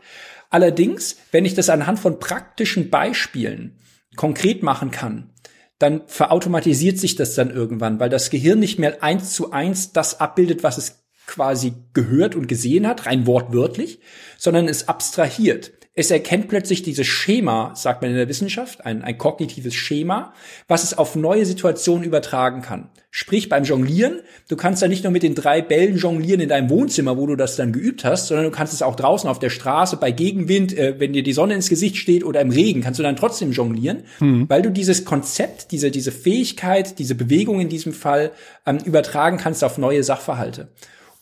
Allerdings, 0.49 1.17
wenn 1.33 1.45
ich 1.45 1.55
das 1.55 1.69
anhand 1.69 1.99
von 1.99 2.19
praktischen 2.19 2.91
Beispielen 2.91 3.79
konkret 4.17 4.63
machen 4.63 4.91
kann, 4.91 5.31
dann 5.79 6.03
verautomatisiert 6.07 6.99
sich 6.99 7.15
das 7.17 7.35
dann 7.35 7.51
irgendwann, 7.51 8.01
weil 8.01 8.11
das 8.11 8.31
Gehirn 8.31 8.59
nicht 8.59 8.79
mehr 8.79 9.03
eins 9.03 9.33
zu 9.33 9.53
eins 9.53 9.93
das 9.93 10.21
abbildet, 10.21 10.63
was 10.63 10.77
es 10.77 11.00
quasi 11.31 11.75
gehört 11.95 12.35
und 12.35 12.49
gesehen 12.49 12.87
hat, 12.87 13.07
rein 13.07 13.27
wortwörtlich, 13.27 14.01
sondern 14.37 14.67
es 14.69 14.89
abstrahiert. 14.89 15.73
Es 15.95 16.11
erkennt 16.11 16.49
plötzlich 16.49 16.83
dieses 16.83 17.07
Schema, 17.07 17.73
sagt 17.75 18.01
man 18.01 18.11
in 18.11 18.17
der 18.17 18.29
Wissenschaft, 18.29 18.87
ein, 18.87 19.03
ein 19.03 19.19
kognitives 19.19 19.75
Schema, 19.75 20.33
was 20.67 20.83
es 20.83 20.97
auf 20.97 21.15
neue 21.15 21.45
Situationen 21.45 22.05
übertragen 22.05 22.63
kann. 22.63 22.91
Sprich 23.11 23.49
beim 23.49 23.65
Jonglieren, 23.65 24.21
du 24.49 24.57
kannst 24.57 24.83
ja 24.83 24.89
nicht 24.89 25.03
nur 25.03 25.13
mit 25.13 25.25
den 25.25 25.35
drei 25.35 25.63
Bällen 25.63 25.99
jonglieren 25.99 26.41
in 26.41 26.49
deinem 26.49 26.71
Wohnzimmer, 26.71 27.19
wo 27.19 27.27
du 27.27 27.35
das 27.35 27.57
dann 27.57 27.73
geübt 27.73 28.05
hast, 28.05 28.29
sondern 28.29 28.47
du 28.47 28.53
kannst 28.53 28.73
es 28.73 28.83
auch 28.83 28.95
draußen 28.95 29.29
auf 29.29 29.41
der 29.41 29.51
Straße, 29.51 29.97
bei 29.97 30.13
Gegenwind, 30.13 30.77
äh, 30.79 30.99
wenn 30.99 31.13
dir 31.13 31.25
die 31.25 31.33
Sonne 31.33 31.55
ins 31.55 31.69
Gesicht 31.69 31.97
steht 31.97 32.25
oder 32.25 32.41
im 32.41 32.51
Regen, 32.51 32.83
kannst 32.83 33.01
du 33.01 33.03
dann 33.03 33.17
trotzdem 33.17 33.51
jonglieren, 33.51 34.05
mhm. 34.21 34.49
weil 34.49 34.63
du 34.63 34.71
dieses 34.71 35.05
Konzept, 35.05 35.73
diese, 35.73 35.91
diese 35.91 36.13
Fähigkeit, 36.13 37.01
diese 37.01 37.17
Bewegung 37.17 37.61
in 37.61 37.69
diesem 37.69 37.93
Fall 37.93 38.31
ähm, 38.65 38.79
übertragen 38.85 39.39
kannst 39.39 39.65
auf 39.65 39.77
neue 39.77 40.05
Sachverhalte. 40.05 40.69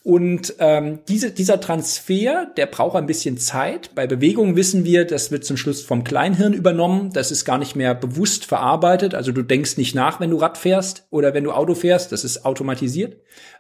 Und 0.09 0.55
ähm, 0.59 1.01
diese, 1.07 1.33
dieser 1.33 1.61
Transfer, 1.61 2.51
der 2.57 2.65
braucht 2.65 2.97
ein 2.97 3.05
bisschen 3.05 3.37
Zeit. 3.37 3.91
Bei 3.95 4.07
Bewegung 4.07 4.57
wissen 4.57 4.87
wir, 4.87 5.07
das 5.07 5.31
wird 5.31 5.45
zum 5.45 5.59
Schluss 5.59 5.83
vom 5.83 6.03
Kleinhirn 6.03 6.55
übernommen. 6.55 7.13
Das 7.13 7.31
ist 7.31 7.45
gar 7.45 7.59
nicht 7.59 7.77
mehr 7.77 7.95
bewusst 7.95 8.47
verarbeitet. 8.47 9.15
Also 9.15 9.33
du 9.33 9.43
denkst 9.43 9.77
nicht 9.77 9.95
nach, 9.95 10.19
wenn 10.19 10.31
du 10.31 10.39
Rad 10.39 10.57
fährst 10.57 11.07
oder 11.11 11.35
wenn 11.35 11.45
du 11.45 11.53
Auto 11.53 11.75
fährst. 11.75 12.11
Das 12.11 12.25
ist 12.25 12.47
automatisiert. 12.47 13.19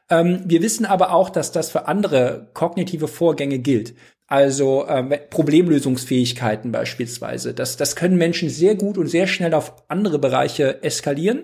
Ähm, 0.08 0.40
wir 0.46 0.62
wissen 0.62 0.86
aber 0.86 1.12
auch, 1.12 1.28
dass 1.28 1.52
das 1.52 1.70
für 1.70 1.86
andere 1.86 2.48
kognitive 2.54 3.08
Vorgänge 3.08 3.58
gilt. 3.58 3.92
Also 4.26 4.86
ähm, 4.88 5.12
Problemlösungsfähigkeiten 5.28 6.72
beispielsweise. 6.72 7.52
Das, 7.52 7.76
das 7.76 7.94
können 7.94 8.16
Menschen 8.16 8.48
sehr 8.48 8.74
gut 8.74 8.96
und 8.96 9.08
sehr 9.08 9.26
schnell 9.26 9.52
auf 9.52 9.74
andere 9.88 10.18
Bereiche 10.18 10.82
eskalieren, 10.82 11.42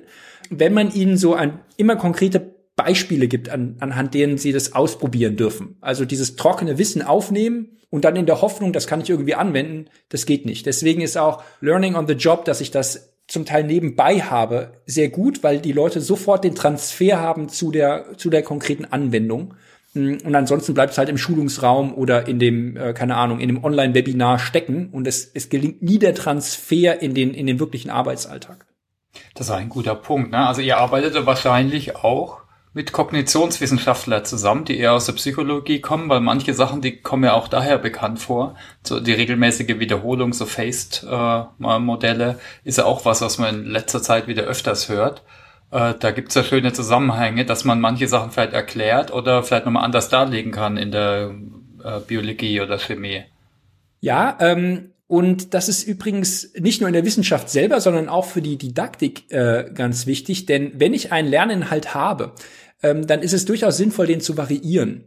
wenn 0.48 0.72
man 0.72 0.94
ihnen 0.94 1.18
so 1.18 1.34
ein 1.34 1.60
immer 1.76 1.96
konkrete 1.96 2.53
Beispiele 2.76 3.28
gibt, 3.28 3.48
an, 3.48 3.76
anhand 3.80 4.14
denen 4.14 4.38
sie 4.38 4.52
das 4.52 4.72
ausprobieren 4.72 5.36
dürfen. 5.36 5.76
Also 5.80 6.04
dieses 6.04 6.36
trockene 6.36 6.78
Wissen 6.78 7.02
aufnehmen 7.02 7.78
und 7.90 8.04
dann 8.04 8.16
in 8.16 8.26
der 8.26 8.40
Hoffnung, 8.40 8.72
das 8.72 8.86
kann 8.86 9.00
ich 9.00 9.10
irgendwie 9.10 9.34
anwenden, 9.34 9.86
das 10.08 10.26
geht 10.26 10.44
nicht. 10.46 10.66
Deswegen 10.66 11.00
ist 11.00 11.16
auch 11.16 11.42
Learning 11.60 11.94
on 11.94 12.08
the 12.08 12.14
Job, 12.14 12.44
dass 12.44 12.60
ich 12.60 12.70
das 12.70 13.14
zum 13.26 13.46
Teil 13.46 13.64
nebenbei 13.64 14.20
habe, 14.20 14.72
sehr 14.86 15.08
gut, 15.08 15.42
weil 15.42 15.58
die 15.58 15.72
Leute 15.72 16.00
sofort 16.00 16.44
den 16.44 16.54
Transfer 16.54 17.20
haben 17.20 17.48
zu 17.48 17.70
der, 17.70 18.16
zu 18.16 18.28
der 18.28 18.42
konkreten 18.42 18.84
Anwendung. 18.84 19.54
Und 19.94 20.34
ansonsten 20.34 20.74
bleibt 20.74 20.92
es 20.92 20.98
halt 20.98 21.08
im 21.08 21.16
Schulungsraum 21.16 21.94
oder 21.94 22.26
in 22.26 22.40
dem, 22.40 22.76
äh, 22.76 22.92
keine 22.92 23.14
Ahnung, 23.14 23.38
in 23.38 23.48
dem 23.48 23.62
Online-Webinar 23.62 24.40
stecken 24.40 24.88
und 24.90 25.06
es, 25.06 25.30
es 25.32 25.48
gelingt 25.48 25.82
nie 25.82 26.00
der 26.00 26.16
Transfer 26.16 27.00
in 27.00 27.14
den, 27.14 27.32
in 27.32 27.46
den 27.46 27.60
wirklichen 27.60 27.90
Arbeitsalltag. 27.90 28.66
Das 29.34 29.46
ist 29.46 29.52
ein 29.52 29.68
guter 29.68 29.94
Punkt. 29.94 30.32
Ne? 30.32 30.46
Also 30.46 30.62
ihr 30.62 30.78
arbeitet 30.78 31.14
wahrscheinlich 31.26 31.94
auch 31.94 32.43
mit 32.74 32.90
Kognitionswissenschaftler 32.90 34.24
zusammen, 34.24 34.64
die 34.64 34.78
eher 34.78 34.92
aus 34.92 35.06
der 35.06 35.12
Psychologie 35.12 35.80
kommen, 35.80 36.08
weil 36.08 36.20
manche 36.20 36.54
Sachen, 36.54 36.82
die 36.82 36.96
kommen 36.96 37.22
ja 37.22 37.34
auch 37.34 37.46
daher 37.46 37.78
bekannt 37.78 38.18
vor. 38.18 38.56
So 38.82 38.98
die 38.98 39.12
regelmäßige 39.12 39.78
Wiederholung, 39.78 40.32
so 40.32 40.44
Faced-Modelle, 40.44 42.30
äh, 42.30 42.68
ist 42.68 42.78
ja 42.78 42.84
auch 42.84 43.04
was, 43.04 43.22
was 43.22 43.38
man 43.38 43.66
in 43.66 43.70
letzter 43.70 44.02
Zeit 44.02 44.26
wieder 44.26 44.42
öfters 44.42 44.88
hört. 44.88 45.22
Äh, 45.70 45.94
da 45.98 46.10
gibt's 46.10 46.34
ja 46.34 46.42
schöne 46.42 46.72
Zusammenhänge, 46.72 47.44
dass 47.44 47.64
man 47.64 47.80
manche 47.80 48.08
Sachen 48.08 48.32
vielleicht 48.32 48.52
erklärt 48.52 49.12
oder 49.12 49.44
vielleicht 49.44 49.66
nochmal 49.66 49.84
anders 49.84 50.08
darlegen 50.08 50.50
kann 50.50 50.76
in 50.76 50.90
der 50.90 51.32
äh, 51.84 52.00
Biologie 52.00 52.60
oder 52.60 52.78
Chemie. 52.78 53.22
Ja, 54.00 54.36
ähm, 54.40 54.90
und 55.06 55.54
das 55.54 55.68
ist 55.68 55.84
übrigens 55.84 56.52
nicht 56.58 56.80
nur 56.80 56.88
in 56.88 56.94
der 56.94 57.04
Wissenschaft 57.04 57.50
selber, 57.50 57.80
sondern 57.80 58.08
auch 58.08 58.24
für 58.24 58.42
die 58.42 58.56
Didaktik 58.56 59.30
äh, 59.30 59.70
ganz 59.72 60.06
wichtig. 60.06 60.46
Denn 60.46 60.72
wenn 60.74 60.94
ich 60.94 61.12
einen 61.12 61.28
Lerninhalt 61.28 61.94
habe, 61.94 62.32
ähm, 62.82 63.06
dann 63.06 63.22
ist 63.22 63.32
es 63.32 63.44
durchaus 63.44 63.76
sinnvoll, 63.76 64.06
den 64.06 64.20
zu 64.20 64.36
variieren. 64.36 65.04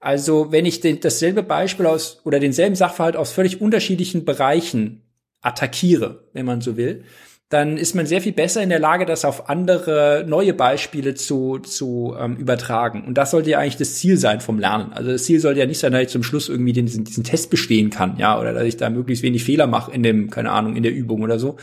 Also 0.00 0.52
wenn 0.52 0.66
ich 0.66 0.80
den, 0.80 1.00
dasselbe 1.00 1.42
Beispiel 1.42 1.86
aus 1.86 2.20
oder 2.24 2.38
denselben 2.38 2.76
Sachverhalt 2.76 3.16
aus 3.16 3.32
völlig 3.32 3.60
unterschiedlichen 3.60 4.24
Bereichen 4.24 5.02
attackiere, 5.40 6.28
wenn 6.32 6.46
man 6.46 6.60
so 6.60 6.76
will, 6.76 7.04
dann 7.48 7.78
ist 7.78 7.94
man 7.94 8.04
sehr 8.04 8.20
viel 8.20 8.32
besser 8.32 8.62
in 8.62 8.68
der 8.68 8.78
Lage, 8.78 9.06
das 9.06 9.24
auf 9.24 9.48
andere 9.48 10.24
neue 10.28 10.52
Beispiele 10.52 11.14
zu, 11.14 11.58
zu 11.60 12.14
ähm, 12.18 12.36
übertragen. 12.36 13.04
Und 13.06 13.16
das 13.16 13.30
sollte 13.30 13.50
ja 13.50 13.58
eigentlich 13.58 13.78
das 13.78 13.94
Ziel 13.94 14.18
sein 14.18 14.40
vom 14.42 14.58
Lernen. 14.58 14.92
Also 14.92 15.10
das 15.10 15.24
Ziel 15.24 15.40
sollte 15.40 15.60
ja 15.60 15.66
nicht 15.66 15.78
sein, 15.78 15.92
dass 15.92 16.02
ich 16.02 16.08
zum 16.08 16.22
Schluss 16.22 16.50
irgendwie 16.50 16.74
den, 16.74 16.84
diesen, 16.84 17.04
diesen 17.04 17.24
Test 17.24 17.48
bestehen 17.48 17.88
kann, 17.88 18.18
ja, 18.18 18.38
oder 18.38 18.52
dass 18.52 18.64
ich 18.64 18.76
da 18.76 18.90
möglichst 18.90 19.22
wenig 19.22 19.44
Fehler 19.44 19.66
mache 19.66 19.92
in 19.92 20.02
dem, 20.02 20.28
keine 20.28 20.50
Ahnung, 20.50 20.76
in 20.76 20.82
der 20.82 20.92
Übung 20.92 21.22
oder 21.22 21.38
so, 21.38 21.56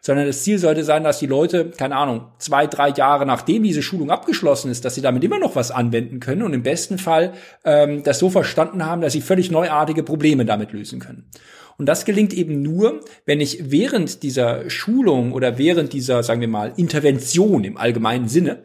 sondern 0.00 0.26
das 0.26 0.42
Ziel 0.42 0.58
sollte 0.58 0.84
sein, 0.84 1.04
dass 1.04 1.18
die 1.18 1.26
Leute, 1.26 1.70
keine 1.70 1.96
Ahnung, 1.96 2.28
zwei, 2.38 2.66
drei 2.66 2.90
Jahre 2.90 3.26
nachdem 3.26 3.62
diese 3.62 3.82
Schulung 3.82 4.10
abgeschlossen 4.10 4.70
ist, 4.70 4.84
dass 4.84 4.94
sie 4.94 5.02
damit 5.02 5.24
immer 5.24 5.38
noch 5.38 5.56
was 5.56 5.70
anwenden 5.70 6.20
können 6.20 6.42
und 6.42 6.54
im 6.54 6.62
besten 6.62 6.98
Fall 6.98 7.32
ähm, 7.64 8.02
das 8.02 8.18
so 8.18 8.30
verstanden 8.30 8.84
haben, 8.84 9.02
dass 9.02 9.12
sie 9.12 9.20
völlig 9.20 9.50
neuartige 9.50 10.02
Probleme 10.02 10.44
damit 10.44 10.72
lösen 10.72 11.00
können. 11.00 11.30
Und 11.78 11.86
das 11.86 12.04
gelingt 12.04 12.32
eben 12.32 12.60
nur, 12.60 13.00
wenn 13.24 13.40
ich 13.40 13.70
während 13.70 14.24
dieser 14.24 14.68
Schulung 14.68 15.32
oder 15.32 15.58
während 15.58 15.92
dieser, 15.92 16.24
sagen 16.24 16.40
wir 16.40 16.48
mal, 16.48 16.72
Intervention 16.76 17.62
im 17.62 17.76
allgemeinen 17.76 18.28
Sinne, 18.28 18.64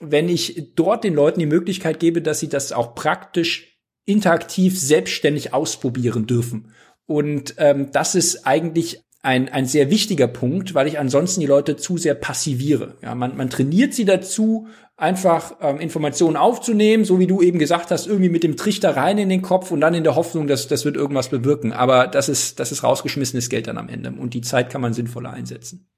wenn 0.00 0.28
ich 0.28 0.72
dort 0.74 1.04
den 1.04 1.14
Leuten 1.14 1.40
die 1.40 1.46
Möglichkeit 1.46 2.00
gebe, 2.00 2.22
dass 2.22 2.40
sie 2.40 2.48
das 2.48 2.72
auch 2.72 2.94
praktisch 2.94 3.78
interaktiv 4.06 4.78
selbstständig 4.78 5.52
ausprobieren 5.52 6.26
dürfen. 6.26 6.72
Und 7.06 7.54
ähm, 7.58 7.90
das 7.92 8.14
ist 8.14 8.46
eigentlich 8.46 9.02
ein, 9.24 9.48
ein 9.48 9.64
sehr 9.64 9.90
wichtiger 9.90 10.26
Punkt, 10.26 10.74
weil 10.74 10.86
ich 10.86 10.98
ansonsten 10.98 11.40
die 11.40 11.46
Leute 11.46 11.76
zu 11.76 11.96
sehr 11.96 12.14
passiviere. 12.14 12.96
Ja, 13.02 13.14
man, 13.14 13.36
man 13.36 13.48
trainiert 13.48 13.94
sie 13.94 14.04
dazu, 14.04 14.68
einfach 14.96 15.56
ähm, 15.62 15.80
Informationen 15.80 16.36
aufzunehmen, 16.36 17.04
so 17.04 17.18
wie 17.18 17.26
du 17.26 17.40
eben 17.40 17.58
gesagt 17.58 17.90
hast, 17.90 18.06
irgendwie 18.06 18.28
mit 18.28 18.44
dem 18.44 18.56
Trichter 18.56 18.96
rein 18.96 19.16
in 19.16 19.30
den 19.30 19.40
Kopf 19.40 19.70
und 19.70 19.80
dann 19.80 19.94
in 19.94 20.04
der 20.04 20.14
Hoffnung, 20.14 20.46
dass 20.46 20.68
das 20.68 20.84
wird 20.84 20.96
irgendwas 20.96 21.30
bewirken. 21.30 21.72
Aber 21.72 22.06
das 22.06 22.28
ist, 22.28 22.60
das 22.60 22.70
ist 22.70 22.82
rausgeschmissenes 22.84 23.48
Geld 23.48 23.66
dann 23.66 23.78
am 23.78 23.88
Ende. 23.88 24.10
Und 24.10 24.34
die 24.34 24.42
Zeit 24.42 24.68
kann 24.68 24.82
man 24.82 24.92
sinnvoller 24.92 25.32
einsetzen. 25.32 25.88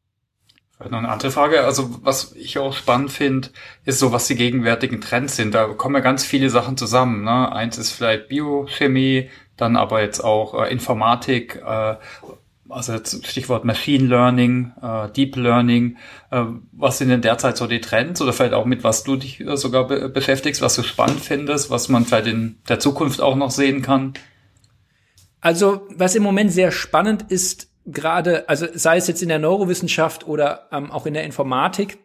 Noch 0.78 0.98
eine 0.98 1.08
andere 1.08 1.32
Frage. 1.32 1.64
Also 1.64 2.04
was 2.04 2.32
ich 2.34 2.58
auch 2.58 2.74
spannend 2.74 3.10
finde, 3.10 3.48
ist 3.84 3.98
so, 3.98 4.12
was 4.12 4.28
die 4.28 4.36
gegenwärtigen 4.36 5.00
Trends 5.00 5.34
sind. 5.34 5.52
Da 5.54 5.66
kommen 5.66 5.96
ja 5.96 6.00
ganz 6.00 6.24
viele 6.24 6.48
Sachen 6.48 6.76
zusammen. 6.76 7.24
Ne? 7.24 7.50
Eins 7.50 7.76
ist 7.76 7.90
vielleicht 7.90 8.28
Biochemie, 8.28 9.30
dann 9.56 9.76
aber 9.76 10.02
jetzt 10.02 10.20
auch 10.20 10.62
äh, 10.62 10.70
Informatik. 10.70 11.60
Äh, 11.66 11.96
also 12.68 12.98
Stichwort 13.04 13.64
Machine 13.64 14.06
Learning, 14.06 14.72
äh, 14.80 15.10
Deep 15.10 15.36
Learning, 15.36 15.96
äh, 16.30 16.44
was 16.72 16.98
sind 16.98 17.08
denn 17.08 17.22
derzeit 17.22 17.56
so 17.56 17.66
die 17.66 17.80
Trends 17.80 18.20
oder 18.20 18.32
vielleicht 18.32 18.54
auch 18.54 18.64
mit 18.64 18.84
was 18.84 19.04
du 19.04 19.16
dich 19.16 19.40
äh, 19.40 19.56
sogar 19.56 19.86
be 19.86 20.08
beschäftigst, 20.08 20.62
was 20.62 20.74
du 20.76 20.82
spannend 20.82 21.20
findest, 21.20 21.70
was 21.70 21.88
man 21.88 22.04
vielleicht 22.04 22.26
in 22.26 22.58
der 22.68 22.78
Zukunft 22.78 23.20
auch 23.20 23.36
noch 23.36 23.50
sehen 23.50 23.82
kann? 23.82 24.14
Also 25.40 25.86
was 25.94 26.14
im 26.14 26.22
Moment 26.22 26.52
sehr 26.52 26.72
spannend 26.72 27.26
ist, 27.28 27.68
gerade, 27.84 28.48
also 28.48 28.66
sei 28.74 28.96
es 28.96 29.06
jetzt 29.06 29.22
in 29.22 29.28
der 29.28 29.38
Neurowissenschaft 29.38 30.26
oder 30.26 30.68
ähm, 30.72 30.90
auch 30.90 31.06
in 31.06 31.14
der 31.14 31.24
Informatik, 31.24 31.98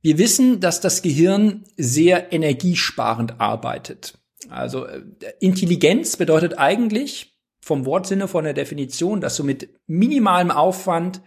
wir 0.00 0.18
wissen, 0.18 0.60
dass 0.60 0.80
das 0.80 1.02
Gehirn 1.02 1.64
sehr 1.76 2.32
energiesparend 2.32 3.40
arbeitet. 3.40 4.18
Also 4.48 4.86
äh, 4.86 5.02
Intelligenz 5.40 6.16
bedeutet 6.16 6.58
eigentlich 6.58 7.37
vom 7.68 7.84
Wortsinne, 7.84 8.28
von 8.28 8.44
der 8.44 8.54
Definition, 8.54 9.20
dass 9.20 9.36
du 9.36 9.44
mit 9.44 9.68
minimalem 9.86 10.50
Aufwand 10.50 11.20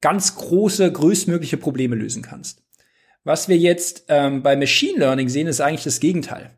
ganz 0.00 0.34
große, 0.34 0.90
größtmögliche 0.90 1.56
Probleme 1.56 1.94
lösen 1.94 2.20
kannst. 2.20 2.62
Was 3.22 3.48
wir 3.48 3.56
jetzt 3.56 4.06
ähm, 4.08 4.42
bei 4.42 4.56
Machine 4.56 4.98
Learning 4.98 5.28
sehen, 5.28 5.46
ist 5.46 5.60
eigentlich 5.60 5.84
das 5.84 6.00
Gegenteil. 6.00 6.50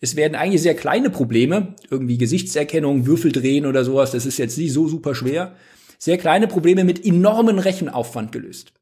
Es 0.00 0.14
werden 0.14 0.34
eigentlich 0.34 0.60
sehr 0.60 0.74
kleine 0.74 1.08
Probleme, 1.08 1.74
irgendwie 1.90 2.18
Gesichtserkennung, 2.18 3.06
Würfel 3.06 3.32
drehen 3.32 3.64
oder 3.66 3.84
sowas, 3.84 4.10
das 4.10 4.26
ist 4.26 4.38
jetzt 4.38 4.58
nicht 4.58 4.72
so 4.72 4.86
super 4.86 5.14
schwer, 5.14 5.56
sehr 5.98 6.18
kleine 6.18 6.46
Probleme 6.46 6.84
mit 6.84 7.04
enormen 7.04 7.58
Rechenaufwand 7.58 8.30
gelöst. 8.30 8.74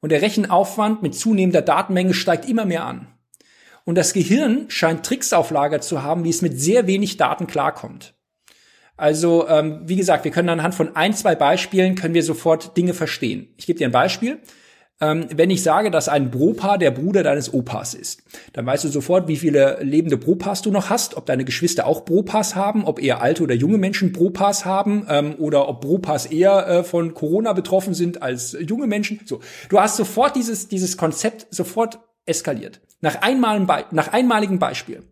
Und 0.00 0.12
der 0.12 0.22
Rechenaufwand 0.22 1.02
mit 1.02 1.14
zunehmender 1.16 1.62
Datenmenge 1.62 2.14
steigt 2.14 2.48
immer 2.48 2.66
mehr 2.66 2.84
an. 2.84 3.08
Und 3.84 3.96
das 3.96 4.12
Gehirn 4.12 4.66
scheint 4.68 5.04
Tricks 5.04 5.32
auf 5.32 5.50
Lager 5.50 5.80
zu 5.80 6.02
haben, 6.02 6.22
wie 6.24 6.30
es 6.30 6.42
mit 6.42 6.60
sehr 6.60 6.86
wenig 6.86 7.16
Daten 7.16 7.46
klarkommt. 7.46 8.15
Also, 8.96 9.46
ähm, 9.48 9.80
wie 9.84 9.96
gesagt, 9.96 10.24
wir 10.24 10.30
können 10.30 10.48
anhand 10.48 10.74
von 10.74 10.96
ein, 10.96 11.14
zwei 11.14 11.34
Beispielen 11.34 11.94
können 11.94 12.14
wir 12.14 12.22
sofort 12.22 12.76
Dinge 12.76 12.94
verstehen. 12.94 13.48
Ich 13.56 13.66
gebe 13.66 13.78
dir 13.78 13.88
ein 13.88 13.92
Beispiel. 13.92 14.38
Ähm, 14.98 15.26
wenn 15.34 15.50
ich 15.50 15.62
sage, 15.62 15.90
dass 15.90 16.08
ein 16.08 16.30
Bropa 16.30 16.78
der 16.78 16.90
Bruder 16.90 17.22
deines 17.22 17.52
Opas 17.52 17.92
ist, 17.92 18.22
dann 18.54 18.64
weißt 18.64 18.84
du 18.84 18.88
sofort, 18.88 19.28
wie 19.28 19.36
viele 19.36 19.78
lebende 19.82 20.16
Bropas 20.16 20.62
du 20.62 20.70
noch 20.70 20.88
hast, 20.88 21.18
ob 21.18 21.26
deine 21.26 21.44
Geschwister 21.44 21.86
auch 21.86 22.06
Bropas 22.06 22.54
haben, 22.54 22.86
ob 22.86 23.02
eher 23.02 23.20
alte 23.20 23.42
oder 23.42 23.54
junge 23.54 23.76
Menschen 23.76 24.12
Bropas 24.12 24.64
haben 24.64 25.06
ähm, 25.10 25.34
oder 25.36 25.68
ob 25.68 25.82
Bropas 25.82 26.24
eher 26.24 26.66
äh, 26.66 26.84
von 26.84 27.12
Corona 27.12 27.52
betroffen 27.52 27.92
sind 27.92 28.22
als 28.22 28.56
junge 28.58 28.86
Menschen. 28.86 29.20
So, 29.26 29.40
du 29.68 29.78
hast 29.78 29.96
sofort 29.96 30.34
dieses 30.34 30.68
dieses 30.68 30.96
Konzept 30.96 31.46
sofort 31.50 31.98
eskaliert 32.24 32.80
nach 33.02 33.20
einmaligen, 33.20 33.66
Be 33.66 33.84
nach 33.90 34.14
einmaligen 34.14 34.58
Beispiel. 34.58 35.02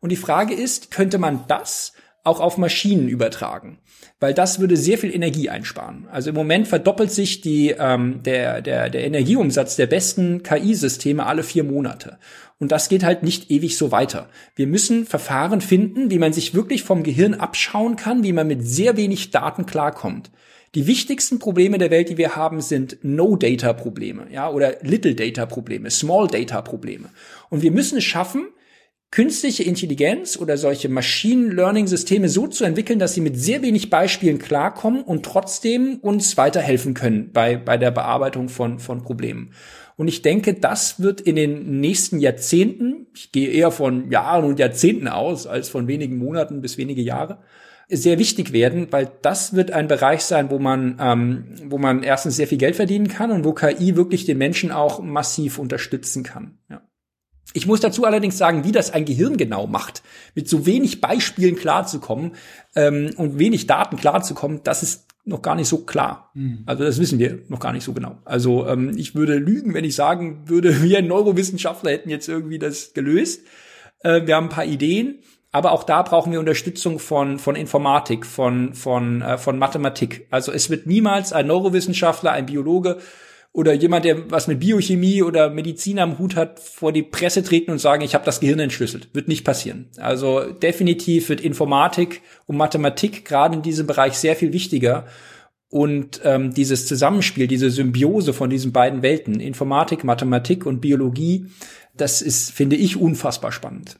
Und 0.00 0.10
die 0.10 0.16
Frage 0.16 0.54
ist, 0.54 0.90
könnte 0.90 1.18
man 1.18 1.44
das 1.46 1.92
auch 2.22 2.40
auf 2.40 2.58
Maschinen 2.58 3.08
übertragen, 3.08 3.78
weil 4.18 4.34
das 4.34 4.60
würde 4.60 4.76
sehr 4.76 4.98
viel 4.98 5.14
Energie 5.14 5.48
einsparen. 5.48 6.06
Also 6.10 6.30
im 6.30 6.36
Moment 6.36 6.68
verdoppelt 6.68 7.10
sich 7.10 7.40
die, 7.40 7.74
ähm, 7.78 8.22
der, 8.22 8.60
der, 8.60 8.90
der 8.90 9.04
Energieumsatz 9.04 9.76
der 9.76 9.86
besten 9.86 10.42
KI-Systeme 10.42 11.24
alle 11.24 11.42
vier 11.42 11.64
Monate. 11.64 12.18
Und 12.58 12.72
das 12.72 12.90
geht 12.90 13.04
halt 13.04 13.22
nicht 13.22 13.50
ewig 13.50 13.78
so 13.78 13.90
weiter. 13.90 14.28
Wir 14.54 14.66
müssen 14.66 15.06
Verfahren 15.06 15.62
finden, 15.62 16.10
wie 16.10 16.18
man 16.18 16.34
sich 16.34 16.54
wirklich 16.54 16.82
vom 16.82 17.02
Gehirn 17.02 17.34
abschauen 17.34 17.96
kann, 17.96 18.22
wie 18.22 18.34
man 18.34 18.46
mit 18.46 18.66
sehr 18.66 18.98
wenig 18.98 19.30
Daten 19.30 19.64
klarkommt. 19.64 20.30
Die 20.74 20.86
wichtigsten 20.86 21.40
Probleme 21.40 21.78
der 21.78 21.90
Welt, 21.90 22.10
die 22.10 22.18
wir 22.18 22.36
haben, 22.36 22.60
sind 22.60 22.98
No-Data-Probleme, 23.02 24.26
ja, 24.30 24.48
oder 24.48 24.76
Little-Data-Probleme, 24.82 25.90
Small-Data-Probleme. 25.90 27.08
Und 27.48 27.62
wir 27.62 27.72
müssen 27.72 27.98
es 27.98 28.04
schaffen, 28.04 28.46
künstliche 29.10 29.64
Intelligenz 29.64 30.36
oder 30.36 30.56
solche 30.56 30.88
Machine 30.88 31.52
Learning 31.52 31.88
Systeme 31.88 32.28
so 32.28 32.46
zu 32.46 32.64
entwickeln, 32.64 33.00
dass 33.00 33.14
sie 33.14 33.20
mit 33.20 33.36
sehr 33.36 33.60
wenig 33.62 33.90
Beispielen 33.90 34.38
klarkommen 34.38 35.02
und 35.02 35.24
trotzdem 35.24 35.98
uns 36.00 36.36
weiterhelfen 36.36 36.94
können 36.94 37.32
bei, 37.32 37.56
bei 37.56 37.76
der 37.76 37.90
Bearbeitung 37.90 38.48
von, 38.48 38.78
von 38.78 39.02
Problemen. 39.02 39.52
Und 39.96 40.08
ich 40.08 40.22
denke, 40.22 40.54
das 40.54 41.00
wird 41.00 41.20
in 41.20 41.36
den 41.36 41.80
nächsten 41.80 42.20
Jahrzehnten, 42.20 43.08
ich 43.14 43.32
gehe 43.32 43.50
eher 43.50 43.70
von 43.70 44.10
Jahren 44.10 44.44
und 44.44 44.58
Jahrzehnten 44.58 45.08
aus, 45.08 45.46
als 45.46 45.68
von 45.68 45.88
wenigen 45.88 46.16
Monaten 46.16 46.62
bis 46.62 46.78
wenige 46.78 47.02
Jahre, 47.02 47.40
sehr 47.88 48.20
wichtig 48.20 48.52
werden, 48.52 48.86
weil 48.90 49.10
das 49.22 49.54
wird 49.54 49.72
ein 49.72 49.88
Bereich 49.88 50.22
sein, 50.22 50.50
wo 50.50 50.60
man, 50.60 50.96
ähm, 51.00 51.44
wo 51.64 51.76
man 51.76 52.04
erstens 52.04 52.36
sehr 52.36 52.46
viel 52.46 52.58
Geld 52.58 52.76
verdienen 52.76 53.08
kann 53.08 53.32
und 53.32 53.44
wo 53.44 53.52
KI 53.52 53.96
wirklich 53.96 54.24
den 54.24 54.38
Menschen 54.38 54.70
auch 54.70 55.02
massiv 55.02 55.58
unterstützen 55.58 56.22
kann. 56.22 56.58
Ja. 56.70 56.80
Ich 57.52 57.66
muss 57.66 57.80
dazu 57.80 58.04
allerdings 58.04 58.38
sagen, 58.38 58.64
wie 58.64 58.72
das 58.72 58.92
ein 58.92 59.04
Gehirn 59.04 59.36
genau 59.36 59.66
macht, 59.66 60.02
mit 60.34 60.48
so 60.48 60.66
wenig 60.66 61.00
Beispielen 61.00 61.56
klarzukommen 61.56 62.32
ähm, 62.76 63.10
und 63.16 63.38
wenig 63.38 63.66
Daten 63.66 63.96
klarzukommen, 63.96 64.60
das 64.62 64.82
ist 64.82 65.06
noch 65.24 65.42
gar 65.42 65.54
nicht 65.54 65.68
so 65.68 65.78
klar. 65.78 66.30
Mhm. 66.34 66.62
Also 66.66 66.84
das 66.84 66.98
wissen 66.98 67.18
wir 67.18 67.40
noch 67.48 67.60
gar 67.60 67.72
nicht 67.72 67.84
so 67.84 67.92
genau. 67.92 68.18
Also 68.24 68.66
ähm, 68.66 68.96
ich 68.96 69.14
würde 69.14 69.36
lügen, 69.36 69.74
wenn 69.74 69.84
ich 69.84 69.94
sagen 69.94 70.42
würde, 70.46 70.82
wir 70.82 71.02
Neurowissenschaftler 71.02 71.90
hätten 71.90 72.10
jetzt 72.10 72.28
irgendwie 72.28 72.58
das 72.58 72.92
gelöst. 72.94 73.42
Äh, 74.00 74.26
wir 74.26 74.36
haben 74.36 74.46
ein 74.46 74.50
paar 74.50 74.64
Ideen, 74.64 75.18
aber 75.52 75.72
auch 75.72 75.84
da 75.84 76.02
brauchen 76.02 76.32
wir 76.32 76.40
Unterstützung 76.40 76.98
von 76.98 77.38
von 77.38 77.56
Informatik, 77.56 78.24
von 78.24 78.74
von 78.74 79.22
äh, 79.22 79.38
von 79.38 79.58
Mathematik. 79.58 80.26
Also 80.30 80.52
es 80.52 80.70
wird 80.70 80.86
niemals 80.86 81.32
ein 81.32 81.46
Neurowissenschaftler, 81.46 82.32
ein 82.32 82.46
Biologe 82.46 82.98
oder 83.52 83.72
jemand, 83.72 84.04
der 84.04 84.30
was 84.30 84.46
mit 84.46 84.60
Biochemie 84.60 85.22
oder 85.22 85.50
Medizin 85.50 85.98
am 85.98 86.18
Hut 86.18 86.36
hat, 86.36 86.60
vor 86.60 86.92
die 86.92 87.02
Presse 87.02 87.42
treten 87.42 87.72
und 87.72 87.78
sagen, 87.78 88.02
ich 88.02 88.14
habe 88.14 88.24
das 88.24 88.38
Gehirn 88.40 88.60
entschlüsselt. 88.60 89.08
Wird 89.12 89.26
nicht 89.26 89.44
passieren. 89.44 89.88
Also 89.98 90.52
definitiv 90.52 91.28
wird 91.28 91.40
Informatik 91.40 92.22
und 92.46 92.56
Mathematik 92.56 93.24
gerade 93.24 93.56
in 93.56 93.62
diesem 93.62 93.86
Bereich 93.86 94.14
sehr 94.14 94.36
viel 94.36 94.52
wichtiger. 94.52 95.06
Und 95.68 96.20
ähm, 96.24 96.54
dieses 96.54 96.86
Zusammenspiel, 96.86 97.48
diese 97.48 97.70
Symbiose 97.70 98.32
von 98.32 98.50
diesen 98.50 98.72
beiden 98.72 99.02
Welten, 99.02 99.40
Informatik, 99.40 100.04
Mathematik 100.04 100.64
und 100.64 100.80
Biologie, 100.80 101.46
das 101.96 102.22
ist, 102.22 102.52
finde 102.52 102.76
ich, 102.76 102.96
unfassbar 102.96 103.50
spannend. 103.50 103.98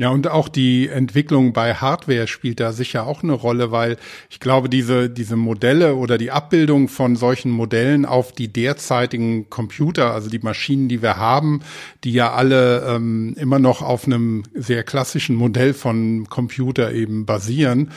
Ja, 0.00 0.08
und 0.08 0.28
auch 0.28 0.48
die 0.48 0.88
Entwicklung 0.88 1.52
bei 1.52 1.74
Hardware 1.74 2.26
spielt 2.26 2.58
da 2.58 2.72
sicher 2.72 3.06
auch 3.06 3.22
eine 3.22 3.34
Rolle, 3.34 3.70
weil 3.70 3.98
ich 4.30 4.40
glaube, 4.40 4.70
diese, 4.70 5.10
diese 5.10 5.36
Modelle 5.36 5.94
oder 5.94 6.16
die 6.16 6.30
Abbildung 6.30 6.88
von 6.88 7.16
solchen 7.16 7.50
Modellen 7.50 8.06
auf 8.06 8.32
die 8.32 8.50
derzeitigen 8.50 9.50
Computer, 9.50 10.14
also 10.14 10.30
die 10.30 10.38
Maschinen, 10.38 10.88
die 10.88 11.02
wir 11.02 11.18
haben, 11.18 11.60
die 12.02 12.14
ja 12.14 12.32
alle 12.32 12.82
ähm, 12.88 13.34
immer 13.36 13.58
noch 13.58 13.82
auf 13.82 14.06
einem 14.06 14.44
sehr 14.54 14.84
klassischen 14.84 15.36
Modell 15.36 15.74
von 15.74 16.26
Computer 16.30 16.94
eben 16.94 17.26
basieren, 17.26 17.90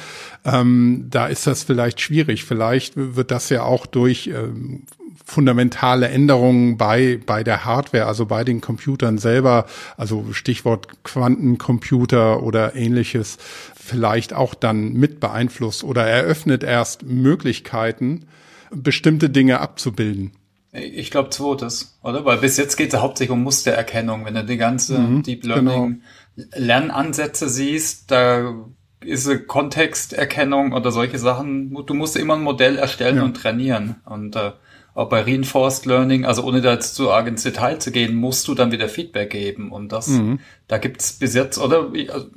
ähm, 0.44 1.08
da 1.10 1.28
ist 1.28 1.48
das 1.48 1.64
vielleicht 1.64 2.02
schwierig. 2.02 2.44
Vielleicht 2.44 2.96
wird 2.98 3.32
das 3.32 3.48
ja 3.48 3.64
auch 3.64 3.86
durch 3.86 4.28
ähm, 4.28 4.84
fundamentale 5.24 6.10
Änderungen 6.10 6.78
bei, 6.78 7.20
bei 7.26 7.44
der 7.44 7.66
Hardware, 7.66 8.06
also 8.06 8.26
bei 8.26 8.44
den 8.44 8.62
Computern 8.62 9.18
selber, 9.18 9.66
also 9.98 10.26
Stichwort 10.32 11.04
Quantencomputer 11.04 12.44
oder 12.44 12.76
ähnliches, 12.76 13.38
vielleicht 13.76 14.34
auch 14.34 14.54
dann 14.54 14.94
mit 14.94 15.20
beeinflusst 15.20 15.84
oder 15.84 16.06
eröffnet 16.06 16.64
erst 16.64 17.04
Möglichkeiten, 17.04 18.26
bestimmte 18.72 19.30
Dinge 19.30 19.60
abzubilden. 19.60 20.32
Ich 20.72 21.12
glaube 21.12 21.30
zweites, 21.30 22.00
oder? 22.02 22.26
Weil 22.26 22.40
bis 22.40 22.58
jetzt 22.58 22.78
geht 22.78 22.94
es 22.94 23.00
hauptsächlich 23.00 23.32
um 23.32 23.44
Mustererkennung. 23.44 24.26
Wenn 24.26 24.34
du 24.34 24.44
die 24.44 24.58
ganze 24.58 24.98
mhm, 24.98 25.22
Deep 25.22 25.46
Learning 25.46 26.02
genau. 26.36 26.48
Lernansätze 26.56 27.48
siehst, 27.48 28.10
da 28.10 28.56
ist 29.02 29.48
Kontexterkennung 29.48 30.74
oder 30.74 30.92
solche 30.92 31.20
Sachen. 31.20 31.78
Du 31.86 31.94
musst 31.94 32.16
immer 32.18 32.36
ein 32.36 32.42
Modell 32.42 32.78
erstellen 32.78 33.18
ja. 33.18 33.24
und 33.24 33.36
trainieren. 33.36 33.98
Und 34.06 34.36
äh, 34.36 34.54
auch 34.96 35.10
bei 35.10 35.22
Reinforced 35.22 35.86
Learning, 35.86 36.26
also 36.26 36.44
ohne 36.44 36.62
da 36.62 36.74
jetzt 36.74 36.96
zu 36.96 37.12
arg 37.12 37.28
ins 37.28 37.44
Detail 37.44 37.80
zu 37.80 37.92
gehen, 37.92 38.16
musst 38.16 38.48
du 38.48 38.54
dann 38.54 38.72
wieder 38.72 38.90
Feedback 38.90 39.32
geben. 39.32 39.72
Und 39.72 39.92
das, 39.92 40.08
mhm. 40.08 40.40
da 40.68 40.78
gibt's 40.78 41.14
bis 41.14 41.34
jetzt, 41.34 41.58
oder 41.58 41.90
ich, 41.94 42.14
also 42.14 42.28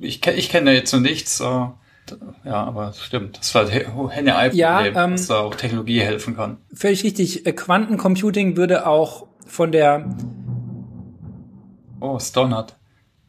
ich, 0.00 0.26
ich 0.26 0.48
kenne 0.50 0.74
jetzt 0.74 0.90
so 0.90 0.98
nichts, 0.98 1.40
äh, 1.40 1.44
ja, 1.44 1.74
aber 2.44 2.90
es 2.90 3.02
stimmt. 3.02 3.38
Das 3.38 3.54
war 3.54 3.66
Henne-Ei-Problem, 3.68 4.58
ja, 4.58 4.84
ähm, 4.84 5.12
dass 5.12 5.28
da 5.28 5.40
auch 5.40 5.54
Technologie 5.54 6.00
helfen 6.00 6.36
kann. 6.36 6.58
Völlig 6.74 7.02
richtig. 7.04 7.46
Äh, 7.46 7.52
Quantencomputing 7.52 8.58
würde 8.58 8.86
auch 8.86 9.26
von 9.46 9.72
der 9.72 10.14
Oh, 12.00 12.18
Stonert. 12.18 12.76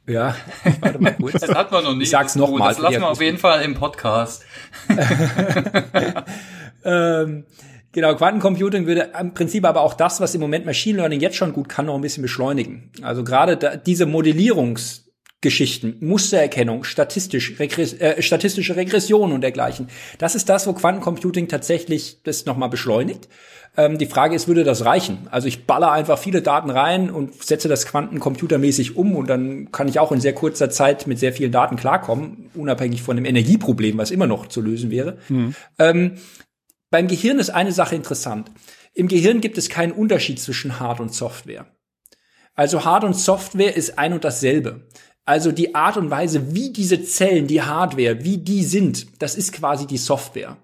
Ja, 0.06 0.36
warte 0.82 1.00
mal 1.00 1.16
kurz. 1.16 1.40
Das 1.40 1.50
hat 1.50 1.72
man 1.72 1.86
noch 1.86 1.96
nie. 1.96 2.04
Ich 2.04 2.10
sag's 2.10 2.36
nochmal. 2.36 2.70
Das 2.70 2.80
lassen 2.80 3.00
wir 3.00 3.10
auf 3.10 3.22
jeden 3.22 3.38
Fall 3.38 3.62
im 3.62 3.74
Podcast. 3.74 4.44
ähm, 6.84 7.46
Genau, 7.96 8.14
Quantencomputing 8.14 8.88
würde 8.88 9.12
im 9.18 9.34
Prinzip 9.34 9.64
aber 9.64 9.80
auch 9.80 9.94
das, 9.94 10.20
was 10.20 10.36
im 10.36 10.42
Moment 10.42 10.66
Machine 10.66 10.98
Learning 10.98 11.22
jetzt 11.22 11.38
schon 11.38 11.54
gut 11.54 11.70
kann, 11.70 11.86
noch 11.86 11.96
ein 11.96 12.02
bisschen 12.02 12.24
beschleunigen. 12.24 12.92
Also 13.02 13.24
gerade 13.24 13.82
diese 13.86 14.06
Modellierungsgeschichten, 14.06 16.00
Mustererkennung, 16.02 16.84
statistisch, 16.84 17.58
Regress 17.58 17.94
äh, 17.94 18.22
statistische 18.22 18.76
Regression 18.76 19.32
und 19.32 19.40
dergleichen. 19.40 19.88
Das 20.18 20.36
ist 20.36 20.50
das, 20.50 20.68
wo 20.68 20.74
Quantencomputing 20.74 21.48
tatsächlich 21.48 22.22
das 22.24 22.46
nochmal 22.46 22.68
beschleunigt. 22.68 23.30
Ähm, 23.78 23.98
die 23.98 24.08
Frage 24.08 24.36
ist, 24.36 24.50
würde 24.50 24.66
das 24.66 24.84
reichen? 24.84 25.30
Also 25.32 25.48
ich 25.48 25.66
baller 25.66 25.94
einfach 25.94 26.18
viele 26.20 26.42
Daten 26.42 26.72
rein 26.72 27.10
und 27.10 27.46
setze 27.46 27.70
das 27.70 27.86
quantencomputermäßig 27.86 28.98
um 28.98 29.16
und 29.16 29.30
dann 29.30 29.72
kann 29.72 29.88
ich 29.88 30.00
auch 30.00 30.12
in 30.12 30.20
sehr 30.20 30.34
kurzer 30.34 30.70
Zeit 30.70 31.08
mit 31.08 31.18
sehr 31.18 31.32
vielen 31.32 31.54
Daten 31.54 31.78
klarkommen, 31.78 32.50
unabhängig 32.56 33.02
von 33.02 33.16
dem 33.16 33.24
Energieproblem, 33.24 33.98
was 33.98 34.12
immer 34.12 34.28
noch 34.28 34.48
zu 34.48 34.60
lösen 34.60 34.92
wäre. 34.92 35.18
Mhm. 35.30 35.56
Ähm, 35.80 36.18
beim 36.96 37.10
Gehirn 37.10 37.40
ist 37.40 37.50
eine 37.50 37.74
Sache 37.74 37.94
interessant. 37.94 38.50
Im 38.94 39.10
Gehirn 39.10 39.42
gibt 39.42 39.58
es 39.58 39.68
keinen 39.68 39.92
Unterschied 39.92 40.40
zwischen 40.40 40.80
Hard 40.80 41.02
und 41.02 41.14
Software. 41.14 41.66
Also 42.54 42.86
Hard 42.86 43.04
und 43.04 43.18
Software 43.18 43.76
ist 43.76 44.00
ein 44.00 44.14
und 44.14 44.24
dasselbe. 44.24 44.88
Also 45.26 45.52
die 45.52 45.76
Art 45.76 45.98
und 45.98 46.10
Weise, 46.10 46.56
wie 46.56 46.72
diese 46.72 47.04
Zellen, 47.04 47.48
die 47.48 47.62
Hardware, 47.62 48.24
wie 48.24 48.38
die 48.38 48.64
sind, 48.64 49.08
das 49.22 49.36
ist 49.36 49.52
quasi 49.52 49.88
die 49.88 49.98
Software. 49.98 50.56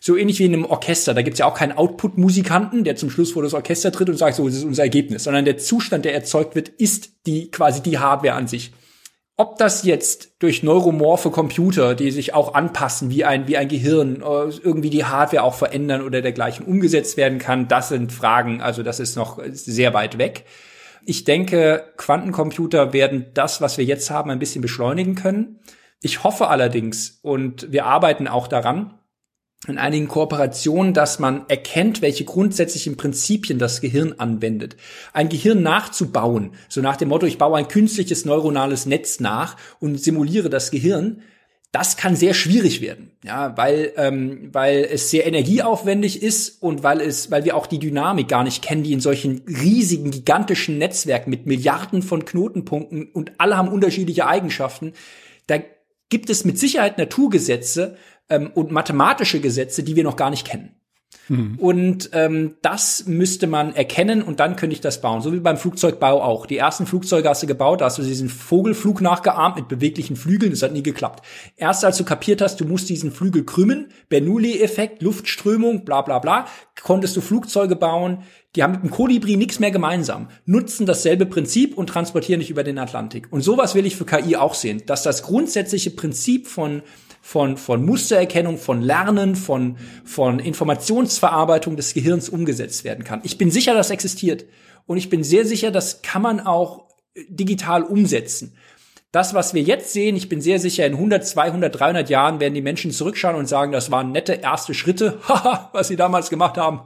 So 0.00 0.18
ähnlich 0.18 0.38
wie 0.38 0.44
in 0.44 0.52
einem 0.52 0.66
Orchester. 0.66 1.14
Da 1.14 1.22
gibt's 1.22 1.38
ja 1.38 1.46
auch 1.46 1.54
keinen 1.54 1.72
Output-Musikanten, 1.72 2.84
der 2.84 2.96
zum 2.96 3.08
Schluss 3.08 3.32
vor 3.32 3.42
das 3.42 3.54
Orchester 3.54 3.90
tritt 3.90 4.10
und 4.10 4.18
sagt, 4.18 4.36
so, 4.36 4.46
das 4.46 4.58
ist 4.58 4.64
unser 4.64 4.82
Ergebnis, 4.82 5.24
sondern 5.24 5.46
der 5.46 5.56
Zustand, 5.56 6.04
der 6.04 6.12
erzeugt 6.12 6.56
wird, 6.56 6.68
ist 6.68 7.26
die 7.26 7.50
quasi 7.50 7.80
die 7.80 7.96
Hardware 7.96 8.34
an 8.34 8.48
sich. 8.48 8.72
Ob 9.40 9.56
das 9.56 9.84
jetzt 9.84 10.32
durch 10.40 10.62
neuromorphe 10.62 11.30
Computer, 11.30 11.94
die 11.94 12.10
sich 12.10 12.34
auch 12.34 12.52
anpassen 12.52 13.08
wie 13.08 13.24
ein, 13.24 13.48
wie 13.48 13.56
ein 13.56 13.68
Gehirn, 13.68 14.16
äh, 14.16 14.50
irgendwie 14.62 14.90
die 14.90 15.06
Hardware 15.06 15.44
auch 15.44 15.54
verändern 15.54 16.02
oder 16.02 16.20
dergleichen 16.20 16.66
umgesetzt 16.66 17.16
werden 17.16 17.38
kann, 17.38 17.66
das 17.66 17.88
sind 17.88 18.12
Fragen, 18.12 18.60
also 18.60 18.82
das 18.82 19.00
ist 19.00 19.16
noch 19.16 19.42
sehr 19.50 19.94
weit 19.94 20.18
weg. 20.18 20.44
Ich 21.06 21.24
denke, 21.24 21.84
Quantencomputer 21.96 22.92
werden 22.92 23.30
das, 23.32 23.62
was 23.62 23.78
wir 23.78 23.84
jetzt 23.86 24.10
haben, 24.10 24.30
ein 24.30 24.40
bisschen 24.40 24.60
beschleunigen 24.60 25.14
können. 25.14 25.58
Ich 26.02 26.22
hoffe 26.22 26.48
allerdings, 26.48 27.18
und 27.22 27.72
wir 27.72 27.86
arbeiten 27.86 28.28
auch 28.28 28.46
daran, 28.46 28.99
in 29.66 29.78
einigen 29.78 30.08
Kooperationen, 30.08 30.94
dass 30.94 31.18
man 31.18 31.44
erkennt, 31.48 32.00
welche 32.00 32.24
grundsätzlichen 32.24 32.96
Prinzipien 32.96 33.58
das 33.58 33.82
Gehirn 33.82 34.14
anwendet. 34.16 34.76
Ein 35.12 35.28
Gehirn 35.28 35.62
nachzubauen, 35.62 36.52
so 36.68 36.80
nach 36.80 36.96
dem 36.96 37.10
Motto, 37.10 37.26
ich 37.26 37.36
baue 37.36 37.58
ein 37.58 37.68
künstliches 37.68 38.24
neuronales 38.24 38.86
Netz 38.86 39.20
nach 39.20 39.56
und 39.78 40.00
simuliere 40.00 40.48
das 40.48 40.70
Gehirn, 40.70 41.22
das 41.72 41.96
kann 41.96 42.16
sehr 42.16 42.34
schwierig 42.34 42.80
werden, 42.80 43.12
ja, 43.22 43.56
weil 43.56 43.92
ähm, 43.96 44.48
weil 44.50 44.88
es 44.90 45.10
sehr 45.10 45.24
energieaufwendig 45.24 46.20
ist 46.20 46.60
und 46.60 46.82
weil 46.82 47.00
es 47.00 47.30
weil 47.30 47.44
wir 47.44 47.54
auch 47.54 47.68
die 47.68 47.78
Dynamik 47.78 48.26
gar 48.26 48.42
nicht 48.42 48.60
kennen, 48.60 48.82
die 48.82 48.92
in 48.92 49.00
solchen 49.00 49.42
riesigen 49.46 50.10
gigantischen 50.10 50.78
Netzwerken 50.78 51.30
mit 51.30 51.46
Milliarden 51.46 52.02
von 52.02 52.24
Knotenpunkten 52.24 53.12
und 53.12 53.32
alle 53.38 53.56
haben 53.56 53.68
unterschiedliche 53.68 54.26
Eigenschaften. 54.26 54.94
Da 55.46 55.58
gibt 56.08 56.28
es 56.28 56.44
mit 56.44 56.58
Sicherheit 56.58 56.98
Naturgesetze, 56.98 57.96
ähm, 58.30 58.50
und 58.54 58.70
mathematische 58.70 59.40
Gesetze, 59.40 59.82
die 59.82 59.96
wir 59.96 60.04
noch 60.04 60.16
gar 60.16 60.30
nicht 60.30 60.46
kennen. 60.46 60.74
Mhm. 61.30 61.56
Und 61.58 62.10
ähm, 62.12 62.56
das 62.60 63.06
müsste 63.06 63.46
man 63.46 63.74
erkennen 63.74 64.22
und 64.22 64.40
dann 64.40 64.56
könnte 64.56 64.74
ich 64.74 64.80
das 64.80 65.00
bauen. 65.00 65.22
So 65.22 65.32
wie 65.32 65.38
beim 65.38 65.56
Flugzeugbau 65.56 66.22
auch. 66.22 66.44
Die 66.44 66.56
ersten 66.56 66.86
Flugzeuge 66.86 67.28
hast 67.28 67.42
du 67.42 67.46
gebaut, 67.46 67.80
da 67.80 67.86
hast 67.86 67.98
du 67.98 68.02
diesen 68.02 68.28
Vogelflug 68.28 69.00
nachgeahmt 69.00 69.56
mit 69.56 69.68
beweglichen 69.68 70.16
Flügeln, 70.16 70.50
das 70.50 70.62
hat 70.62 70.72
nie 70.72 70.82
geklappt. 70.82 71.24
Erst 71.56 71.84
als 71.84 71.96
du 71.98 72.04
kapiert 72.04 72.42
hast, 72.42 72.60
du 72.60 72.64
musst 72.64 72.88
diesen 72.88 73.12
Flügel 73.12 73.44
krümmen, 73.44 73.88
Bernoulli-Effekt, 74.08 75.02
Luftströmung, 75.02 75.84
bla 75.84 76.02
bla 76.02 76.18
bla, 76.18 76.46
konntest 76.82 77.16
du 77.16 77.20
Flugzeuge 77.20 77.76
bauen, 77.76 78.24
die 78.56 78.64
haben 78.64 78.72
mit 78.72 78.82
dem 78.82 78.90
Kolibri 78.90 79.36
nichts 79.36 79.60
mehr 79.60 79.70
gemeinsam, 79.70 80.28
nutzen 80.44 80.84
dasselbe 80.84 81.26
Prinzip 81.26 81.78
und 81.78 81.88
transportieren 81.88 82.40
dich 82.40 82.50
über 82.50 82.64
den 82.64 82.78
Atlantik. 82.78 83.28
Und 83.30 83.42
sowas 83.42 83.76
will 83.76 83.86
ich 83.86 83.94
für 83.94 84.04
KI 84.04 84.34
auch 84.34 84.54
sehen, 84.54 84.82
dass 84.86 85.04
das 85.04 85.22
grundsätzliche 85.22 85.90
Prinzip 85.90 86.48
von 86.48 86.82
von, 87.30 87.56
von 87.56 87.84
Mustererkennung, 87.84 88.58
von 88.58 88.82
Lernen, 88.82 89.36
von, 89.36 89.76
von 90.04 90.40
Informationsverarbeitung 90.40 91.76
des 91.76 91.94
Gehirns 91.94 92.28
umgesetzt 92.28 92.82
werden 92.82 93.04
kann. 93.04 93.20
Ich 93.22 93.38
bin 93.38 93.52
sicher, 93.52 93.72
das 93.72 93.90
existiert. 93.90 94.46
Und 94.86 94.96
ich 94.96 95.10
bin 95.10 95.22
sehr 95.22 95.46
sicher, 95.46 95.70
das 95.70 96.02
kann 96.02 96.22
man 96.22 96.40
auch 96.40 96.88
digital 97.28 97.84
umsetzen. 97.84 98.56
Das, 99.12 99.32
was 99.32 99.54
wir 99.54 99.62
jetzt 99.62 99.92
sehen, 99.92 100.16
ich 100.16 100.28
bin 100.28 100.40
sehr 100.40 100.58
sicher, 100.58 100.84
in 100.84 100.94
100, 100.94 101.24
200, 101.24 101.78
300 101.78 102.10
Jahren 102.10 102.40
werden 102.40 102.54
die 102.54 102.62
Menschen 102.62 102.90
zurückschauen 102.90 103.36
und 103.36 103.46
sagen, 103.46 103.70
das 103.70 103.92
waren 103.92 104.10
nette 104.10 104.32
erste 104.32 104.74
Schritte, 104.74 105.20
haha, 105.28 105.70
was 105.72 105.86
sie 105.86 105.96
damals 105.96 106.30
gemacht 106.30 106.58
haben, 106.58 106.80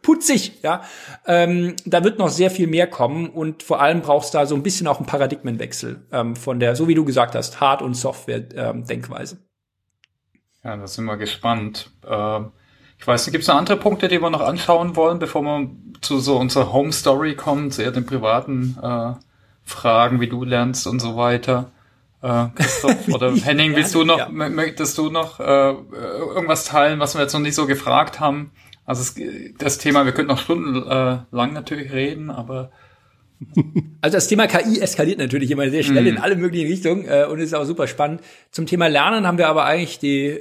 putzig, 0.00 0.62
ja. 0.62 0.80
Ähm, 1.26 1.76
da 1.84 2.04
wird 2.04 2.18
noch 2.18 2.30
sehr 2.30 2.50
viel 2.50 2.68
mehr 2.68 2.86
kommen 2.86 3.28
und 3.28 3.62
vor 3.62 3.82
allem 3.82 4.00
brauchst 4.00 4.32
du 4.32 4.38
da 4.38 4.46
so 4.46 4.54
ein 4.54 4.62
bisschen 4.62 4.86
auch 4.86 4.96
einen 4.96 5.06
Paradigmenwechsel 5.06 6.06
ähm, 6.10 6.36
von 6.36 6.58
der, 6.58 6.74
so 6.74 6.88
wie 6.88 6.94
du 6.94 7.04
gesagt 7.04 7.34
hast, 7.34 7.60
Hard- 7.60 7.82
und 7.82 7.92
Software-Denkweise. 7.92 9.34
Ähm, 9.34 9.49
ja, 10.64 10.76
da 10.76 10.86
sind 10.86 11.04
wir 11.04 11.16
gespannt. 11.16 11.90
Äh, 12.06 12.40
ich 12.98 13.06
weiß 13.06 13.26
nicht, 13.26 13.32
gibt 13.32 13.42
es 13.42 13.48
noch 13.48 13.56
andere 13.56 13.78
Punkte, 13.78 14.08
die 14.08 14.20
wir 14.20 14.30
noch 14.30 14.42
anschauen 14.42 14.94
wollen, 14.94 15.18
bevor 15.18 15.42
wir 15.42 15.70
zu 16.02 16.20
so 16.20 16.36
unserer 16.36 16.72
Home 16.72 16.92
Story 16.92 17.34
kommen, 17.34 17.70
zu 17.70 17.82
eher 17.82 17.92
den 17.92 18.04
privaten 18.04 18.76
äh, 18.82 19.12
Fragen, 19.64 20.20
wie 20.20 20.28
du 20.28 20.44
lernst 20.44 20.86
und 20.86 21.00
so 21.00 21.16
weiter? 21.16 21.70
Äh, 22.22 22.46
Christoph 22.54 23.08
oder 23.12 23.34
Henning, 23.34 23.74
willst 23.74 23.94
du 23.94 24.04
noch, 24.04 24.18
ja. 24.18 24.28
möchtest 24.28 24.98
du 24.98 25.10
noch 25.10 25.40
äh, 25.40 25.72
irgendwas 25.72 26.66
teilen, 26.66 27.00
was 27.00 27.14
wir 27.14 27.22
jetzt 27.22 27.32
noch 27.32 27.40
nicht 27.40 27.54
so 27.54 27.66
gefragt 27.66 28.20
haben? 28.20 28.50
Also 28.84 29.02
es, 29.02 29.14
das 29.58 29.78
Thema, 29.78 30.04
wir 30.04 30.12
könnten 30.12 30.32
noch 30.32 30.40
stundenlang 30.40 31.26
äh, 31.32 31.52
natürlich 31.52 31.92
reden, 31.92 32.30
aber 32.30 32.70
also 34.00 34.16
das 34.16 34.28
Thema 34.28 34.46
KI 34.46 34.80
eskaliert 34.80 35.18
natürlich 35.18 35.50
immer 35.50 35.68
sehr 35.70 35.82
schnell 35.82 36.04
mm. 36.04 36.08
in 36.08 36.18
alle 36.18 36.36
möglichen 36.36 36.66
Richtungen 36.66 37.06
äh, 37.06 37.26
und 37.30 37.40
ist 37.40 37.54
auch 37.54 37.64
super 37.64 37.86
spannend. 37.86 38.20
Zum 38.50 38.66
Thema 38.66 38.88
Lernen 38.88 39.26
haben 39.26 39.38
wir 39.38 39.48
aber 39.48 39.64
eigentlich 39.64 39.98
die, 39.98 40.40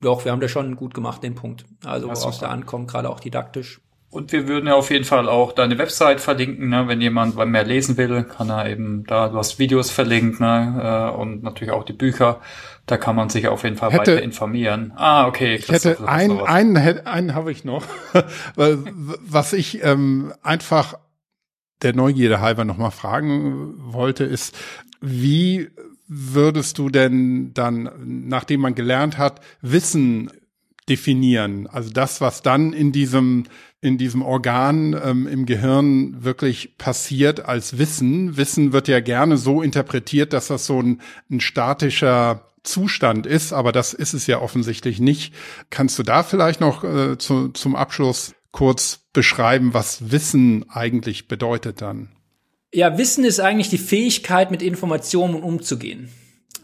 doch, 0.00 0.24
wir 0.24 0.32
haben 0.32 0.40
das 0.40 0.50
schon 0.50 0.76
gut 0.76 0.94
gemacht, 0.94 1.22
den 1.22 1.34
Punkt. 1.34 1.64
Also 1.84 2.08
woraus 2.08 2.38
da 2.38 2.48
ankommt, 2.48 2.88
gerade 2.88 3.08
auch 3.10 3.20
didaktisch. 3.20 3.80
Und 4.10 4.32
wir 4.32 4.48
würden 4.48 4.66
ja 4.66 4.74
auf 4.74 4.90
jeden 4.90 5.04
Fall 5.04 5.28
auch 5.28 5.52
deine 5.52 5.78
Website 5.78 6.20
verlinken, 6.20 6.68
ne? 6.68 6.88
wenn 6.88 7.00
jemand 7.00 7.36
mehr 7.36 7.64
lesen 7.64 7.96
will, 7.96 8.24
kann 8.24 8.50
er 8.50 8.68
eben 8.68 9.04
da, 9.06 9.28
du 9.28 9.36
hast 9.36 9.60
Videos 9.60 9.92
verlinkt, 9.92 10.40
ne? 10.40 11.12
Äh, 11.14 11.16
und 11.16 11.44
natürlich 11.44 11.72
auch 11.72 11.84
die 11.84 11.92
Bücher. 11.92 12.40
Da 12.86 12.96
kann 12.96 13.14
man 13.14 13.28
sich 13.28 13.46
auf 13.46 13.62
jeden 13.62 13.76
Fall 13.76 13.92
hätte, 13.92 14.14
weiter 14.14 14.22
informieren. 14.22 14.92
Ah, 14.96 15.28
okay. 15.28 15.54
Ich 15.54 15.70
hätte 15.70 15.96
ein, 16.08 16.40
einen, 16.40 16.76
einen, 16.76 17.06
einen 17.06 17.34
habe 17.36 17.52
ich 17.52 17.64
noch, 17.64 17.84
was 18.56 19.52
ich 19.52 19.84
ähm, 19.84 20.32
einfach 20.42 20.94
der 21.82 21.94
Neugierde 21.94 22.40
halber 22.40 22.64
nochmal 22.64 22.90
fragen 22.90 23.74
wollte, 23.76 24.24
ist, 24.24 24.56
wie 25.00 25.68
würdest 26.08 26.78
du 26.78 26.88
denn 26.88 27.54
dann, 27.54 27.90
nachdem 28.28 28.60
man 28.60 28.74
gelernt 28.74 29.16
hat, 29.16 29.40
Wissen 29.62 30.30
definieren? 30.88 31.66
Also 31.66 31.90
das, 31.90 32.20
was 32.20 32.42
dann 32.42 32.72
in 32.72 32.92
diesem 32.92 33.44
in 33.82 33.96
diesem 33.96 34.22
Organ 34.22 34.98
ähm, 35.02 35.26
im 35.26 35.46
Gehirn 35.46 36.22
wirklich 36.22 36.76
passiert 36.76 37.46
als 37.46 37.78
Wissen. 37.78 38.36
Wissen 38.36 38.72
wird 38.72 38.88
ja 38.88 39.00
gerne 39.00 39.38
so 39.38 39.62
interpretiert, 39.62 40.32
dass 40.32 40.48
das 40.48 40.66
so 40.66 40.82
ein, 40.82 41.00
ein 41.30 41.40
statischer 41.40 42.46
Zustand 42.62 43.26
ist, 43.26 43.54
aber 43.54 43.72
das 43.72 43.94
ist 43.94 44.12
es 44.12 44.26
ja 44.26 44.40
offensichtlich 44.40 45.00
nicht. 45.00 45.34
Kannst 45.70 45.98
du 45.98 46.02
da 46.02 46.22
vielleicht 46.22 46.60
noch 46.60 46.84
äh, 46.84 47.16
zu, 47.16 47.48
zum 47.48 47.74
Abschluss 47.74 48.34
kurz 48.52 49.00
beschreiben, 49.12 49.74
was 49.74 50.10
Wissen 50.10 50.68
eigentlich 50.68 51.28
bedeutet 51.28 51.80
dann? 51.80 52.10
Ja, 52.72 52.98
Wissen 52.98 53.24
ist 53.24 53.40
eigentlich 53.40 53.70
die 53.70 53.78
Fähigkeit, 53.78 54.50
mit 54.50 54.62
Informationen 54.62 55.42
umzugehen. 55.42 56.10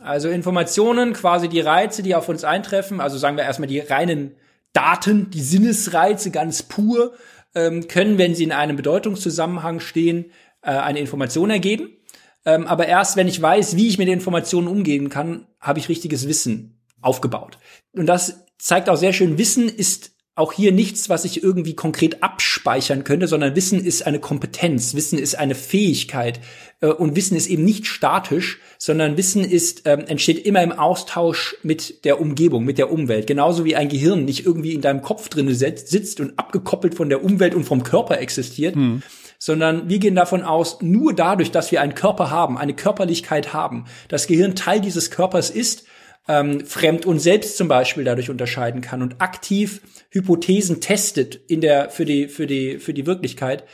Also 0.01 0.29
Informationen, 0.29 1.15
quasi 1.15 1.49
die 1.49 1.61
Reize, 1.61 2.03
die 2.03 2.15
auf 2.15 2.29
uns 2.29 2.45
eintreffen, 2.45 3.01
also 3.01 3.19
sagen 3.19 3.37
wir 3.37 3.45
erstmal 3.45 3.69
die 3.69 3.81
reinen 3.81 4.37
Daten, 4.73 5.31
die 5.31 5.41
Sinnesreize 5.41 6.31
ganz 6.31 6.63
pur, 6.63 7.15
ähm, 7.55 7.89
können, 7.89 8.19
wenn 8.19 8.35
sie 8.35 8.45
in 8.45 8.53
einem 8.53 8.77
Bedeutungszusammenhang 8.77 9.81
stehen, 9.81 10.27
äh, 10.63 10.71
eine 10.71 11.01
Information 11.01 11.51
ergeben. 11.51 11.97
Ähm, 12.45 12.67
aber 12.67 12.87
erst 12.87 13.17
wenn 13.17 13.27
ich 13.27 13.41
weiß, 13.43 13.77
wie 13.77 13.89
ich 13.89 13.99
mit 13.99 14.09
Informationen 14.09 14.69
umgehen 14.69 15.09
kann, 15.09 15.47
habe 15.59 15.81
ich 15.81 15.89
richtiges 15.89 16.29
Wissen 16.29 16.81
aufgebaut. 17.01 17.59
Und 17.93 18.07
das 18.07 18.45
zeigt 18.59 18.89
auch 18.89 18.97
sehr 18.97 19.13
schön, 19.13 19.39
Wissen 19.39 19.69
ist 19.69 20.16
auch 20.37 20.53
hier 20.53 20.71
nichts, 20.71 21.09
was 21.09 21.25
ich 21.25 21.43
irgendwie 21.43 21.75
konkret 21.75 22.23
abspeichern 22.23 23.05
könnte, 23.05 23.27
sondern 23.27 23.57
Wissen 23.57 23.83
ist 23.83 24.07
eine 24.07 24.21
Kompetenz, 24.21 24.95
Wissen 24.95 25.19
ist 25.19 25.35
eine 25.35 25.55
Fähigkeit 25.55 26.41
äh, 26.83 26.89
und 26.89 27.17
Wissen 27.17 27.37
ist 27.37 27.49
eben 27.49 27.65
nicht 27.65 27.87
statisch, 27.87 28.61
sondern 28.79 29.17
Wissen 29.17 29.43
ist 29.45 29.83
ähm, 29.87 30.01
entsteht 30.07 30.45
immer 30.45 30.63
im 30.63 30.73
Austausch 30.73 31.57
mit 31.63 32.05
der 32.05 32.21
Umgebung, 32.21 32.67
mit 32.67 32.77
der 32.77 32.93
Umwelt, 32.93 33.27
genauso 33.27 33.65
wie 33.65 33.77
ein 33.77 33.89
Gehirn 33.89 34.27
nicht 34.27 34.45
irgendwie 34.45 34.75
in 34.75 34.83
deinem 34.83 35.01
Kopf 35.01 35.31
drin 35.31 35.53
sitzt 35.55 36.21
und 36.21 36.39
abgekoppelt 36.39 36.95
von 36.95 37.09
der 37.09 37.25
Umwelt 37.25 37.55
und 37.55 37.65
vom 37.65 37.83
Körper 37.83 38.21
existiert. 38.21 38.77
Hm 38.77 39.03
sondern 39.39 39.91
wir 39.91 39.99
gehen 39.99 40.15
davon 40.15 40.43
aus, 40.43 40.81
nur 40.81 41.15
dadurch, 41.15 41.51
dass 41.51 41.71
wir 41.71 41.83
einen 41.83 41.95
Körper 41.95 42.31
haben, 42.31 42.57
eine 42.57 42.75
Körperlichkeit 42.75 43.53
haben, 43.53 43.85
das 44.09 44.27
Gehirn 44.27 44.57
Teil 44.57 44.81
dieses 44.81 45.11
Körpers 45.11 45.51
ist, 45.51 45.85
ähm, 46.29 46.65
fremd 46.65 47.07
und 47.07 47.19
selbst 47.19 47.57
zum 47.57 47.69
Beispiel 47.69 48.05
dadurch 48.05 48.31
unterscheiden 48.31 48.81
kann 48.81 49.03
und 49.03 49.21
aktiv 49.21 49.81
Hypothesen 50.11 50.81
testet 50.81 51.37
in 51.49 51.61
der 51.61 51.91
für 51.91 52.05
die 52.05 52.29
für 52.29 52.47
die 52.47 52.79
für 52.79 52.95
die 52.95 53.07
Wirklichkeit. 53.07 53.65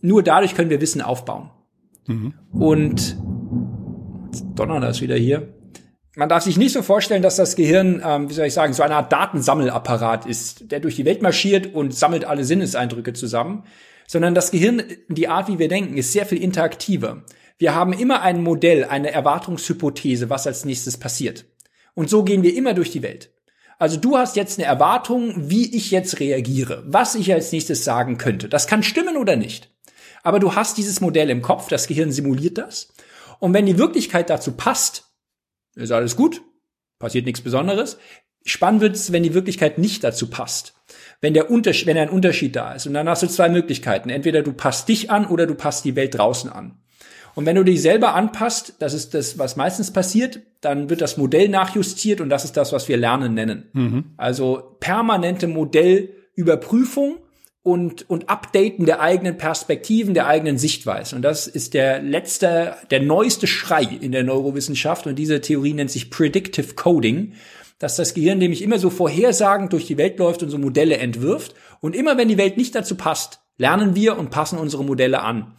Nur 0.00 0.22
dadurch 0.22 0.54
können 0.54 0.70
wir 0.70 0.80
Wissen 0.80 1.02
aufbauen. 1.02 1.50
Mhm. 2.06 2.34
Und 2.52 3.16
donner 4.54 4.80
das 4.80 5.00
wieder 5.00 5.16
hier. 5.16 5.54
Man 6.14 6.28
darf 6.28 6.42
sich 6.42 6.58
nicht 6.58 6.72
so 6.72 6.82
vorstellen, 6.82 7.22
dass 7.22 7.36
das 7.36 7.56
Gehirn, 7.56 8.02
ähm, 8.04 8.28
wie 8.28 8.34
soll 8.34 8.46
ich 8.46 8.52
sagen, 8.52 8.74
so 8.74 8.82
eine 8.82 8.96
Art 8.96 9.12
Datensammelapparat 9.12 10.26
ist, 10.26 10.70
der 10.70 10.80
durch 10.80 10.96
die 10.96 11.06
Welt 11.06 11.22
marschiert 11.22 11.74
und 11.74 11.94
sammelt 11.94 12.26
alle 12.26 12.44
Sinneseindrücke 12.44 13.14
zusammen, 13.14 13.64
sondern 14.06 14.34
das 14.34 14.50
Gehirn, 14.50 14.82
die 15.08 15.28
Art, 15.28 15.48
wie 15.48 15.58
wir 15.58 15.68
denken, 15.68 15.96
ist 15.96 16.12
sehr 16.12 16.26
viel 16.26 16.42
interaktiver. 16.42 17.24
Wir 17.56 17.74
haben 17.74 17.94
immer 17.94 18.20
ein 18.20 18.42
Modell, 18.42 18.84
eine 18.84 19.10
Erwartungshypothese, 19.10 20.28
was 20.28 20.46
als 20.46 20.66
nächstes 20.66 20.98
passiert. 20.98 21.46
Und 21.94 22.10
so 22.10 22.24
gehen 22.24 22.42
wir 22.42 22.54
immer 22.54 22.74
durch 22.74 22.90
die 22.90 23.02
Welt. 23.02 23.30
Also 23.78 23.96
du 23.96 24.16
hast 24.16 24.36
jetzt 24.36 24.58
eine 24.58 24.68
Erwartung, 24.68 25.34
wie 25.50 25.74
ich 25.74 25.90
jetzt 25.90 26.20
reagiere, 26.20 26.84
was 26.86 27.14
ich 27.14 27.32
als 27.32 27.50
nächstes 27.50 27.84
sagen 27.84 28.16
könnte. 28.16 28.48
Das 28.48 28.66
kann 28.66 28.82
stimmen 28.82 29.16
oder 29.16 29.36
nicht. 29.36 29.70
Aber 30.22 30.38
du 30.38 30.54
hast 30.54 30.78
dieses 30.78 31.00
Modell 31.00 31.30
im 31.30 31.42
Kopf, 31.42 31.68
das 31.68 31.88
Gehirn 31.88 32.12
simuliert 32.12 32.58
das. 32.58 32.92
Und 33.40 33.54
wenn 33.54 33.66
die 33.66 33.78
Wirklichkeit 33.78 34.30
dazu 34.30 34.52
passt, 34.52 35.10
ist 35.74 35.90
alles 35.90 36.14
gut, 36.14 36.42
passiert 37.00 37.26
nichts 37.26 37.40
Besonderes. 37.40 37.98
Spannend 38.44 38.82
wird 38.82 38.94
es, 38.94 39.10
wenn 39.10 39.22
die 39.22 39.34
Wirklichkeit 39.34 39.78
nicht 39.78 40.04
dazu 40.04 40.28
passt. 40.30 40.74
Wenn 41.20 41.34
der 41.34 41.50
Unterschied, 41.50 41.86
wenn 41.86 41.98
ein 41.98 42.10
Unterschied 42.10 42.54
da 42.54 42.74
ist. 42.74 42.86
Und 42.86 42.94
dann 42.94 43.08
hast 43.08 43.22
du 43.22 43.28
zwei 43.28 43.48
Möglichkeiten. 43.48 44.10
Entweder 44.10 44.42
du 44.42 44.52
passt 44.52 44.88
dich 44.88 45.10
an 45.10 45.26
oder 45.26 45.46
du 45.46 45.54
passt 45.54 45.84
die 45.84 45.96
Welt 45.96 46.16
draußen 46.16 46.50
an. 46.50 46.78
Und 47.34 47.46
wenn 47.46 47.56
du 47.56 47.64
dich 47.64 47.80
selber 47.80 48.14
anpasst, 48.14 48.74
das 48.78 48.94
ist 48.94 49.14
das, 49.14 49.38
was 49.38 49.56
meistens 49.56 49.90
passiert, 49.90 50.40
dann 50.60 50.90
wird 50.90 51.00
das 51.00 51.16
Modell 51.16 51.48
nachjustiert 51.48 52.20
und 52.20 52.28
das 52.28 52.44
ist 52.44 52.56
das, 52.56 52.72
was 52.72 52.88
wir 52.88 52.96
Lernen 52.96 53.34
nennen. 53.34 53.68
Mhm. 53.72 54.04
Also 54.16 54.76
permanente 54.80 55.48
Modellüberprüfung 55.48 57.16
und, 57.62 58.08
und 58.10 58.28
Updaten 58.28 58.86
der 58.86 59.00
eigenen 59.00 59.36
Perspektiven, 59.36 60.14
der 60.14 60.26
eigenen 60.26 60.58
Sichtweise. 60.58 61.16
Und 61.16 61.22
das 61.22 61.46
ist 61.46 61.74
der 61.74 62.02
letzte, 62.02 62.74
der 62.90 63.00
neueste 63.00 63.46
Schrei 63.46 63.84
in 64.00 64.12
der 64.12 64.24
Neurowissenschaft. 64.24 65.06
Und 65.06 65.16
diese 65.16 65.40
Theorie 65.40 65.72
nennt 65.72 65.90
sich 65.90 66.10
Predictive 66.10 66.74
Coding, 66.74 67.34
dass 67.78 67.96
das 67.96 68.14
Gehirn 68.14 68.38
nämlich 68.38 68.62
immer 68.62 68.78
so 68.78 68.90
vorhersagend 68.90 69.72
durch 69.72 69.86
die 69.86 69.96
Welt 69.96 70.18
läuft 70.18 70.42
und 70.42 70.50
so 70.50 70.58
Modelle 70.58 70.98
entwirft. 70.98 71.54
Und 71.80 71.96
immer 71.96 72.16
wenn 72.16 72.28
die 72.28 72.38
Welt 72.38 72.56
nicht 72.56 72.74
dazu 72.74 72.96
passt, 72.96 73.40
lernen 73.58 73.94
wir 73.94 74.18
und 74.18 74.30
passen 74.30 74.58
unsere 74.58 74.84
Modelle 74.84 75.22
an. 75.22 75.54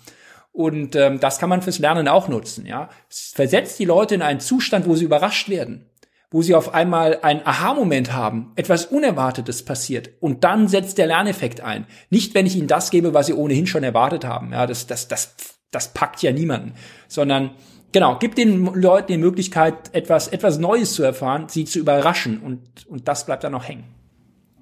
Und 0.53 0.95
ähm, 0.95 1.19
das 1.19 1.39
kann 1.39 1.49
man 1.49 1.63
fürs 1.63 1.79
Lernen 1.79 2.07
auch 2.07 2.27
nutzen. 2.27 2.67
Ja, 2.67 2.89
versetzt 3.09 3.79
die 3.79 3.85
Leute 3.85 4.15
in 4.15 4.21
einen 4.21 4.39
Zustand, 4.39 4.87
wo 4.87 4.95
sie 4.95 5.03
überrascht 5.03 5.49
werden, 5.49 5.89
wo 6.29 6.43
sie 6.43 6.53
auf 6.53 6.75
einmal 6.75 7.19
einen 7.23 7.41
Aha-Moment 7.43 8.13
haben, 8.13 8.53
etwas 8.55 8.85
Unerwartetes 8.85 9.65
passiert 9.65 10.11
und 10.19 10.43
dann 10.43 10.67
setzt 10.67 10.99
der 10.99 11.07
Lerneffekt 11.07 11.61
ein. 11.61 11.87
Nicht, 12.11 12.35
wenn 12.35 12.45
ich 12.45 12.55
ihnen 12.55 12.67
das 12.67 12.91
gebe, 12.91 13.15
was 13.15 13.25
sie 13.25 13.33
ohnehin 13.33 13.65
schon 13.65 13.83
erwartet 13.83 14.25
haben. 14.25 14.51
Ja, 14.53 14.67
das 14.67 14.85
das 14.85 15.07
das 15.07 15.35
das 15.71 15.91
packt 15.91 16.21
ja 16.21 16.31
niemanden, 16.31 16.73
sondern 17.07 17.49
genau, 17.91 18.19
gibt 18.19 18.37
den 18.37 18.63
Leuten 18.75 19.11
die 19.11 19.17
Möglichkeit, 19.17 19.73
etwas 19.93 20.27
etwas 20.27 20.59
Neues 20.59 20.93
zu 20.93 21.01
erfahren, 21.01 21.49
sie 21.49 21.65
zu 21.65 21.79
überraschen 21.79 22.39
und 22.39 22.85
und 22.87 23.07
das 23.07 23.25
bleibt 23.25 23.43
dann 23.43 23.53
noch 23.53 23.67
hängen. 23.67 23.85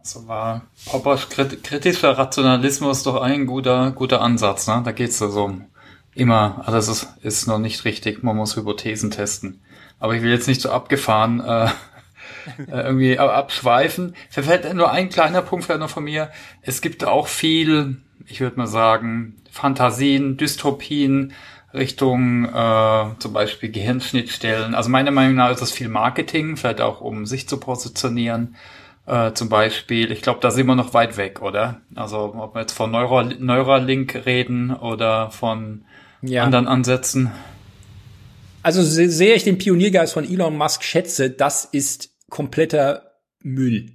So 0.04 0.26
war 0.26 0.68
Poppers 0.86 1.28
kritischer 1.28 2.18
Rationalismus 2.18 3.04
doch 3.04 3.22
ein 3.22 3.46
guter 3.46 3.92
guter 3.92 4.22
Ansatz. 4.22 4.68
Ne? 4.68 4.82
Da 4.86 4.94
geht's 4.94 5.20
ja 5.20 5.28
so 5.28 5.44
um 5.44 5.66
immer, 6.16 6.64
also 6.66 6.74
das 6.74 6.88
ist, 6.88 7.08
ist 7.24 7.48
noch 7.48 7.60
nicht 7.60 7.86
richtig, 7.86 8.24
man 8.24 8.36
muss 8.36 8.56
Hypothesen 8.56 9.12
testen. 9.12 9.62
Aber 10.00 10.16
ich 10.16 10.22
will 10.22 10.32
jetzt 10.32 10.48
nicht 10.48 10.62
so 10.62 10.72
abgefahren 10.72 11.40
äh, 11.42 11.66
äh 12.68 12.82
irgendwie 12.82 13.20
abschweifen. 13.20 14.16
Verfällt 14.30 14.72
nur 14.74 14.92
ein 14.92 15.10
kleiner 15.10 15.42
Punkt 15.42 15.66
vielleicht 15.66 15.80
noch 15.80 15.90
von 15.90 16.04
mir. 16.04 16.32
Es 16.62 16.82
gibt 16.82 17.06
auch 17.06 17.28
viel, 17.28 17.98
ich 18.26 18.42
würde 18.42 18.58
mal 18.58 18.68
sagen, 18.68 19.36
Fantasien, 19.52 20.38
Dystopien 20.38 21.34
Richtung 21.74 22.46
äh, 22.46 23.06
zum 23.20 23.34
Beispiel 23.34 23.72
Gehirnschnittstellen. 23.72 24.76
Also 24.76 24.90
meiner 24.90 25.12
Meinung 25.12 25.36
nach 25.36 25.52
ist 25.52 25.62
das 25.62 25.72
viel 25.72 25.88
Marketing, 25.88 26.58
vielleicht 26.58 26.82
auch 26.82 27.02
um 27.02 27.26
sich 27.26 27.48
zu 27.48 27.60
positionieren. 27.60 28.56
Äh, 29.06 29.34
zum 29.34 29.50
Beispiel, 29.50 30.12
ich 30.12 30.22
glaube, 30.22 30.40
da 30.42 30.52
sind 30.52 30.68
wir 30.68 30.76
noch 30.76 30.94
weit 30.94 31.18
weg, 31.18 31.42
oder? 31.42 31.82
Also 31.96 32.34
ob 32.38 32.56
wir 32.56 32.62
jetzt 32.62 32.74
von 32.74 32.92
Neura 32.92 33.24
Neuralink 33.24 34.26
reden 34.26 34.76
oder 34.76 35.32
von 35.32 35.86
ja. 36.22 36.44
anderen 36.44 36.68
Ansätzen. 36.68 37.32
Also 38.64 38.84
sehe 38.84 39.34
ich 39.34 39.44
den 39.44 39.58
Pioniergeist 39.58 40.14
von 40.14 40.24
Elon 40.24 40.56
Musk 40.56 40.84
schätze, 40.84 41.30
das 41.30 41.66
ist 41.66 42.12
kompletter 42.30 43.18
Müll. 43.42 43.94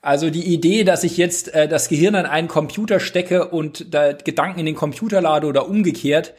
Also 0.00 0.30
die 0.30 0.52
Idee, 0.52 0.84
dass 0.84 1.04
ich 1.04 1.16
jetzt 1.16 1.52
äh, 1.54 1.68
das 1.68 1.88
Gehirn 1.88 2.14
an 2.14 2.26
einen 2.26 2.48
Computer 2.48 3.00
stecke 3.00 3.48
und 3.48 3.92
da 3.92 4.12
Gedanken 4.12 4.60
in 4.60 4.66
den 4.66 4.74
Computer 4.74 5.20
lade 5.20 5.46
oder 5.46 5.68
umgekehrt, 5.68 6.34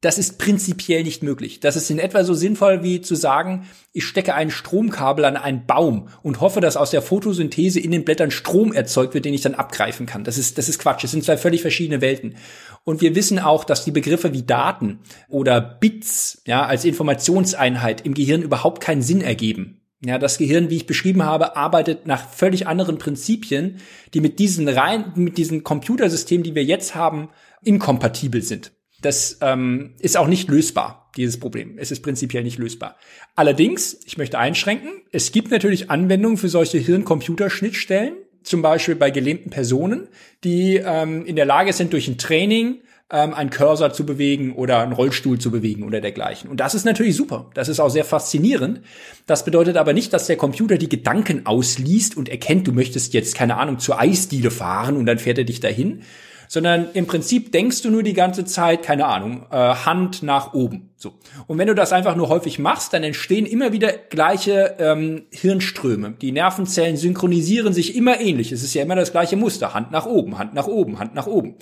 das 0.00 0.16
ist 0.16 0.38
prinzipiell 0.38 1.02
nicht 1.02 1.24
möglich. 1.24 1.58
Das 1.58 1.74
ist 1.74 1.90
in 1.90 1.98
etwa 1.98 2.22
so 2.22 2.32
sinnvoll 2.32 2.84
wie 2.84 3.00
zu 3.00 3.16
sagen, 3.16 3.66
ich 3.92 4.04
stecke 4.04 4.34
ein 4.34 4.50
Stromkabel 4.50 5.24
an 5.24 5.36
einen 5.36 5.66
Baum 5.66 6.08
und 6.22 6.40
hoffe, 6.40 6.60
dass 6.60 6.76
aus 6.76 6.92
der 6.92 7.02
Photosynthese 7.02 7.80
in 7.80 7.90
den 7.90 8.04
Blättern 8.04 8.30
Strom 8.30 8.72
erzeugt 8.72 9.14
wird, 9.14 9.24
den 9.24 9.34
ich 9.34 9.40
dann 9.40 9.56
abgreifen 9.56 10.06
kann. 10.06 10.22
Das 10.22 10.38
ist, 10.38 10.56
das 10.56 10.68
ist 10.68 10.78
Quatsch. 10.78 11.02
Das 11.02 11.10
sind 11.10 11.24
zwei 11.24 11.36
völlig 11.36 11.62
verschiedene 11.62 12.00
Welten. 12.00 12.36
Und 12.84 13.00
wir 13.00 13.14
wissen 13.14 13.38
auch, 13.38 13.64
dass 13.64 13.84
die 13.84 13.90
Begriffe 13.90 14.32
wie 14.32 14.42
Daten 14.42 15.00
oder 15.28 15.60
Bits, 15.60 16.42
ja, 16.46 16.64
als 16.64 16.84
Informationseinheit 16.84 18.04
im 18.06 18.14
Gehirn 18.14 18.42
überhaupt 18.42 18.82
keinen 18.82 19.02
Sinn 19.02 19.20
ergeben. 19.20 19.82
Ja, 20.04 20.18
das 20.18 20.38
Gehirn, 20.38 20.70
wie 20.70 20.76
ich 20.76 20.86
beschrieben 20.86 21.24
habe, 21.24 21.56
arbeitet 21.56 22.06
nach 22.06 22.28
völlig 22.28 22.68
anderen 22.68 22.98
Prinzipien, 22.98 23.78
die 24.14 24.20
mit 24.20 24.38
diesen 24.38 24.68
rein, 24.68 25.12
mit 25.16 25.38
diesen 25.38 25.64
Computersystemen, 25.64 26.44
die 26.44 26.54
wir 26.54 26.62
jetzt 26.62 26.94
haben, 26.94 27.30
inkompatibel 27.64 28.42
sind. 28.42 28.72
Das 29.00 29.38
ähm, 29.42 29.94
ist 29.98 30.16
auch 30.16 30.28
nicht 30.28 30.48
lösbar, 30.48 31.10
dieses 31.16 31.38
Problem. 31.38 31.78
Es 31.78 31.90
ist 31.90 32.02
prinzipiell 32.02 32.44
nicht 32.44 32.58
lösbar. 32.58 32.96
Allerdings, 33.34 33.98
ich 34.06 34.18
möchte 34.18 34.38
einschränken, 34.38 34.90
es 35.12 35.32
gibt 35.32 35.50
natürlich 35.50 35.90
Anwendungen 35.90 36.36
für 36.36 36.48
solche 36.48 36.78
Hirn-Computer-Schnittstellen, 36.78 38.14
zum 38.48 38.62
Beispiel 38.62 38.94
bei 38.94 39.10
gelähmten 39.10 39.50
Personen, 39.50 40.08
die 40.44 40.76
ähm, 40.76 41.24
in 41.26 41.36
der 41.36 41.44
Lage 41.44 41.72
sind, 41.72 41.92
durch 41.92 42.08
ein 42.08 42.18
Training 42.18 42.80
ähm, 43.10 43.32
einen 43.34 43.50
Cursor 43.50 43.92
zu 43.92 44.04
bewegen 44.04 44.54
oder 44.54 44.80
einen 44.80 44.92
Rollstuhl 44.92 45.38
zu 45.38 45.50
bewegen 45.50 45.82
oder 45.82 46.00
dergleichen. 46.00 46.50
Und 46.50 46.60
das 46.60 46.74
ist 46.74 46.84
natürlich 46.84 47.16
super. 47.16 47.50
Das 47.54 47.68
ist 47.68 47.80
auch 47.80 47.88
sehr 47.88 48.04
faszinierend. 48.04 48.80
Das 49.26 49.44
bedeutet 49.44 49.76
aber 49.76 49.92
nicht, 49.92 50.12
dass 50.12 50.26
der 50.26 50.36
Computer 50.36 50.76
die 50.76 50.88
Gedanken 50.88 51.46
ausliest 51.46 52.16
und 52.16 52.28
erkennt, 52.28 52.66
du 52.66 52.72
möchtest 52.72 53.14
jetzt, 53.14 53.34
keine 53.34 53.56
Ahnung, 53.56 53.78
zur 53.78 54.00
Eisdiele 54.00 54.50
fahren 54.50 54.96
und 54.96 55.06
dann 55.06 55.18
fährt 55.18 55.38
er 55.38 55.44
dich 55.44 55.60
dahin, 55.60 56.02
sondern 56.48 56.88
im 56.94 57.06
Prinzip 57.06 57.52
denkst 57.52 57.82
du 57.82 57.90
nur 57.90 58.02
die 58.02 58.14
ganze 58.14 58.44
Zeit, 58.44 58.82
keine 58.82 59.06
Ahnung, 59.06 59.46
äh, 59.50 59.56
Hand 59.56 60.22
nach 60.22 60.54
oben. 60.54 60.90
So. 60.96 61.12
Und 61.46 61.58
wenn 61.58 61.68
du 61.68 61.74
das 61.74 61.92
einfach 61.92 62.16
nur 62.16 62.28
häufig 62.28 62.58
machst, 62.58 62.92
dann 62.92 63.04
entstehen 63.04 63.46
immer 63.46 63.72
wieder 63.72 63.92
gleiche 63.92 64.74
ähm, 64.78 65.26
Hirnströme. 65.30 66.14
Die 66.20 66.32
Nervenzellen 66.32 66.96
synchronisieren 66.96 67.72
sich 67.72 67.94
immer 67.94 68.20
ähnlich. 68.20 68.50
Es 68.50 68.62
ist 68.62 68.74
ja 68.74 68.82
immer 68.82 68.96
das 68.96 69.12
gleiche 69.12 69.36
Muster. 69.36 69.74
Hand 69.74 69.92
nach 69.92 70.06
oben, 70.06 70.38
Hand 70.38 70.54
nach 70.54 70.66
oben, 70.66 70.98
Hand 70.98 71.14
nach 71.14 71.26
oben. 71.26 71.56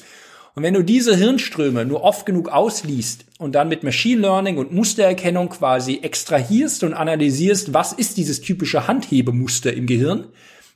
Und 0.54 0.62
wenn 0.62 0.72
du 0.72 0.82
diese 0.82 1.14
Hirnströme 1.14 1.84
nur 1.84 2.02
oft 2.02 2.24
genug 2.24 2.48
ausliest 2.48 3.26
und 3.38 3.54
dann 3.54 3.68
mit 3.68 3.82
Machine 3.82 4.22
Learning 4.22 4.56
und 4.56 4.72
Mustererkennung 4.72 5.50
quasi 5.50 5.98
extrahierst 6.00 6.82
und 6.82 6.94
analysierst, 6.94 7.74
was 7.74 7.92
ist 7.92 8.16
dieses 8.16 8.40
typische 8.40 8.88
Handhebemuster 8.88 9.74
im 9.74 9.86
Gehirn, 9.86 10.28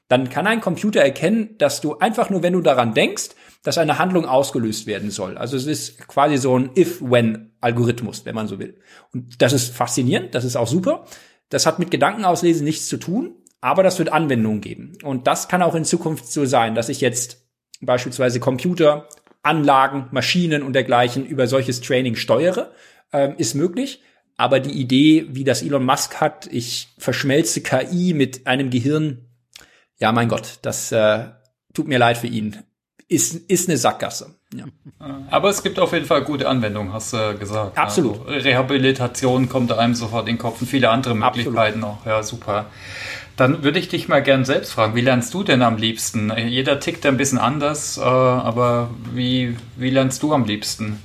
dann 0.08 0.28
kann 0.28 0.46
ein 0.46 0.60
Computer 0.60 1.00
erkennen, 1.00 1.54
dass 1.56 1.80
du 1.80 1.96
einfach 1.96 2.28
nur, 2.28 2.42
wenn 2.42 2.52
du 2.52 2.60
daran 2.60 2.92
denkst, 2.92 3.30
dass 3.62 3.78
eine 3.78 3.98
Handlung 3.98 4.24
ausgelöst 4.24 4.86
werden 4.86 5.10
soll. 5.10 5.36
Also 5.36 5.56
es 5.56 5.66
ist 5.66 6.08
quasi 6.08 6.38
so 6.38 6.58
ein 6.58 6.70
If-When-Algorithmus, 6.76 8.24
wenn 8.24 8.34
man 8.34 8.48
so 8.48 8.58
will. 8.58 8.78
Und 9.12 9.42
das 9.42 9.52
ist 9.52 9.74
faszinierend, 9.74 10.34
das 10.34 10.44
ist 10.44 10.56
auch 10.56 10.66
super. 10.66 11.04
Das 11.50 11.66
hat 11.66 11.78
mit 11.78 11.90
Gedankenauslesen 11.90 12.64
nichts 12.64 12.88
zu 12.88 12.96
tun, 12.96 13.34
aber 13.60 13.82
das 13.82 13.98
wird 13.98 14.12
Anwendungen 14.12 14.60
geben. 14.60 14.96
Und 15.02 15.26
das 15.26 15.48
kann 15.48 15.62
auch 15.62 15.74
in 15.74 15.84
Zukunft 15.84 16.26
so 16.30 16.46
sein, 16.46 16.74
dass 16.74 16.88
ich 16.88 17.00
jetzt 17.00 17.44
beispielsweise 17.82 18.40
Computer, 18.40 19.08
Anlagen, 19.42 20.08
Maschinen 20.10 20.62
und 20.62 20.72
dergleichen 20.72 21.26
über 21.26 21.46
solches 21.46 21.80
Training 21.80 22.16
steuere, 22.16 22.72
ähm, 23.12 23.34
ist 23.36 23.54
möglich. 23.54 24.02
Aber 24.36 24.60
die 24.60 24.72
Idee, 24.72 25.26
wie 25.30 25.44
das 25.44 25.62
Elon 25.62 25.84
Musk 25.84 26.20
hat, 26.20 26.48
ich 26.50 26.88
verschmelze 26.98 27.60
KI 27.60 28.14
mit 28.14 28.46
einem 28.46 28.70
Gehirn, 28.70 29.26
ja, 29.98 30.12
mein 30.12 30.28
Gott, 30.28 30.60
das 30.62 30.92
äh, 30.92 31.26
tut 31.74 31.88
mir 31.88 31.98
leid 31.98 32.16
für 32.16 32.26
ihn 32.26 32.56
ist, 33.10 33.34
ist 33.50 33.68
eine 33.68 33.76
Sackgasse. 33.76 34.36
Ja. 34.54 34.64
Aber 35.30 35.50
es 35.50 35.62
gibt 35.62 35.80
auf 35.80 35.92
jeden 35.92 36.06
Fall 36.06 36.22
gute 36.22 36.48
Anwendungen, 36.48 36.92
hast 36.92 37.12
du 37.12 37.36
gesagt. 37.36 37.76
Absolut. 37.76 38.26
Also 38.26 38.48
Rehabilitation 38.48 39.48
kommt 39.48 39.72
einem 39.72 39.94
sofort 39.94 40.28
in 40.28 40.36
den 40.36 40.38
Kopf 40.40 40.60
und 40.60 40.68
viele 40.68 40.90
andere 40.90 41.14
Möglichkeiten 41.16 41.82
Absolut. 41.82 42.04
noch. 42.04 42.06
Ja, 42.06 42.22
super. 42.22 42.66
Dann 43.36 43.64
würde 43.64 43.80
ich 43.80 43.88
dich 43.88 44.06
mal 44.08 44.22
gern 44.22 44.44
selbst 44.44 44.72
fragen, 44.72 44.94
wie 44.94 45.00
lernst 45.00 45.34
du 45.34 45.42
denn 45.42 45.62
am 45.62 45.76
liebsten? 45.76 46.32
Jeder 46.36 46.78
tickt 46.78 47.04
ein 47.04 47.16
bisschen 47.16 47.38
anders, 47.38 47.98
äh, 47.98 48.02
aber 48.02 48.90
wie, 49.12 49.56
wie 49.76 49.90
lernst 49.90 50.22
du 50.22 50.32
am 50.32 50.44
liebsten? 50.44 51.02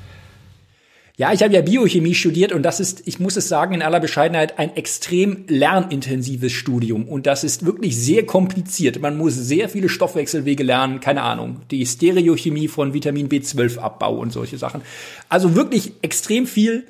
Ja, 1.18 1.32
ich 1.32 1.42
habe 1.42 1.54
ja 1.54 1.62
Biochemie 1.62 2.14
studiert 2.14 2.52
und 2.52 2.64
das 2.64 2.82
ist, 2.82 3.08
ich 3.08 3.22
muss 3.22 3.38
es 3.38 3.48
sagen, 3.48 3.74
in 3.74 3.82
aller 3.82 4.02
Bescheidenheit 4.02 4.60
ein 4.60 4.76
extrem 4.76 5.46
lernintensives 5.48 6.52
Studium. 6.52 7.08
Und 7.08 7.26
das 7.26 7.46
ist 7.46 7.66
wirklich 7.66 7.98
sehr 7.98 8.26
kompliziert. 8.26 9.00
Man 9.00 9.18
muss 9.18 9.34
sehr 9.34 9.70
viele 9.70 9.88
Stoffwechselwege 9.88 10.64
lernen, 10.64 11.00
keine 11.00 11.22
Ahnung, 11.22 11.62
die 11.72 11.86
Stereochemie 11.86 12.68
von 12.68 12.94
Vitamin 12.94 13.30
B12-Abbau 13.30 14.18
und 14.18 14.34
solche 14.34 14.58
Sachen. 14.58 14.82
Also 15.30 15.56
wirklich 15.56 15.94
extrem 16.02 16.48
viel. 16.48 16.86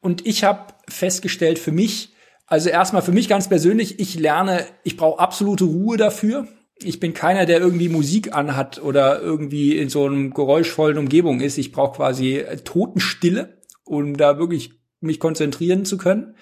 Und 0.00 0.24
ich 0.24 0.44
habe 0.44 0.74
festgestellt 0.88 1.58
für 1.58 1.72
mich, 1.72 2.10
also 2.46 2.68
erstmal 2.68 3.02
für 3.02 3.10
mich 3.12 3.28
ganz 3.28 3.48
persönlich, 3.48 3.98
ich 3.98 4.16
lerne, 4.16 4.66
ich 4.84 4.96
brauche 4.96 5.18
absolute 5.18 5.64
Ruhe 5.64 5.96
dafür. 5.96 6.46
Ich 6.78 7.00
bin 7.00 7.12
keiner, 7.12 7.44
der 7.44 7.58
irgendwie 7.58 7.88
Musik 7.88 8.34
anhat 8.36 8.80
oder 8.80 9.20
irgendwie 9.20 9.76
in 9.76 9.88
so 9.88 10.06
einem 10.06 10.32
geräuschvollen 10.32 10.98
Umgebung 10.98 11.40
ist. 11.40 11.58
Ich 11.58 11.72
brauche 11.72 11.96
quasi 11.96 12.44
Totenstille 12.64 13.63
um 13.84 14.16
da 14.16 14.38
wirklich 14.38 14.72
mich 15.00 15.20
konzentrieren 15.20 15.84
zu 15.84 15.98
können. 15.98 16.34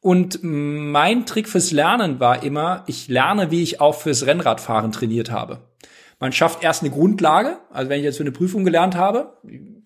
Und 0.00 0.40
mein 0.42 1.24
Trick 1.24 1.48
fürs 1.48 1.72
Lernen 1.72 2.20
war 2.20 2.42
immer, 2.42 2.84
ich 2.86 3.08
lerne, 3.08 3.50
wie 3.50 3.62
ich 3.62 3.80
auch 3.80 3.94
fürs 3.94 4.26
Rennradfahren 4.26 4.92
trainiert 4.92 5.30
habe. 5.30 5.60
Man 6.20 6.32
schafft 6.32 6.62
erst 6.62 6.82
eine 6.82 6.90
Grundlage, 6.90 7.58
also 7.70 7.88
wenn 7.88 7.98
ich 7.98 8.04
jetzt 8.04 8.18
für 8.18 8.22
eine 8.22 8.32
Prüfung 8.32 8.64
gelernt 8.64 8.96
habe, 8.96 9.38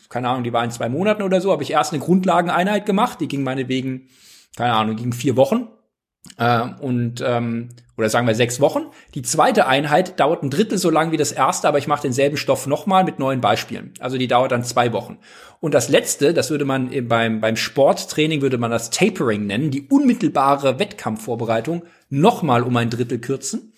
keine 0.08 0.28
Ahnung, 0.28 0.44
die 0.44 0.52
war 0.52 0.64
in 0.64 0.70
zwei 0.70 0.88
Monaten 0.88 1.22
oder 1.22 1.40
so, 1.40 1.52
habe 1.52 1.62
ich 1.62 1.70
erst 1.70 1.92
eine 1.92 2.02
Grundlageneinheit 2.02 2.86
gemacht, 2.86 3.20
die 3.20 3.28
ging 3.28 3.42
meinetwegen, 3.42 4.08
keine 4.56 4.72
Ahnung, 4.74 4.96
ging 4.96 5.12
vier 5.12 5.36
Wochen. 5.36 5.68
Äh, 6.36 6.68
und 6.80 7.22
ähm, 7.24 7.70
oder 7.98 8.08
sagen 8.08 8.28
wir 8.28 8.34
sechs 8.36 8.60
Wochen. 8.60 8.86
Die 9.14 9.22
zweite 9.22 9.66
Einheit 9.66 10.20
dauert 10.20 10.44
ein 10.44 10.50
Drittel 10.50 10.78
so 10.78 10.88
lang 10.88 11.10
wie 11.10 11.16
das 11.16 11.32
erste, 11.32 11.66
aber 11.66 11.78
ich 11.78 11.88
mache 11.88 12.02
denselben 12.02 12.36
Stoff 12.36 12.68
nochmal 12.68 13.02
mit 13.02 13.18
neuen 13.18 13.40
Beispielen. 13.40 13.92
Also 13.98 14.16
die 14.18 14.28
dauert 14.28 14.52
dann 14.52 14.62
zwei 14.62 14.92
Wochen. 14.92 15.18
Und 15.60 15.74
das 15.74 15.88
letzte, 15.88 16.32
das 16.32 16.50
würde 16.50 16.64
man 16.64 16.90
beim, 17.08 17.40
beim 17.40 17.56
Sporttraining, 17.56 18.40
würde 18.40 18.56
man 18.56 18.70
das 18.70 18.90
Tapering 18.90 19.46
nennen, 19.46 19.72
die 19.72 19.88
unmittelbare 19.88 20.78
Wettkampfvorbereitung, 20.78 21.82
nochmal 22.08 22.62
um 22.62 22.76
ein 22.76 22.88
Drittel 22.88 23.18
kürzen. 23.18 23.72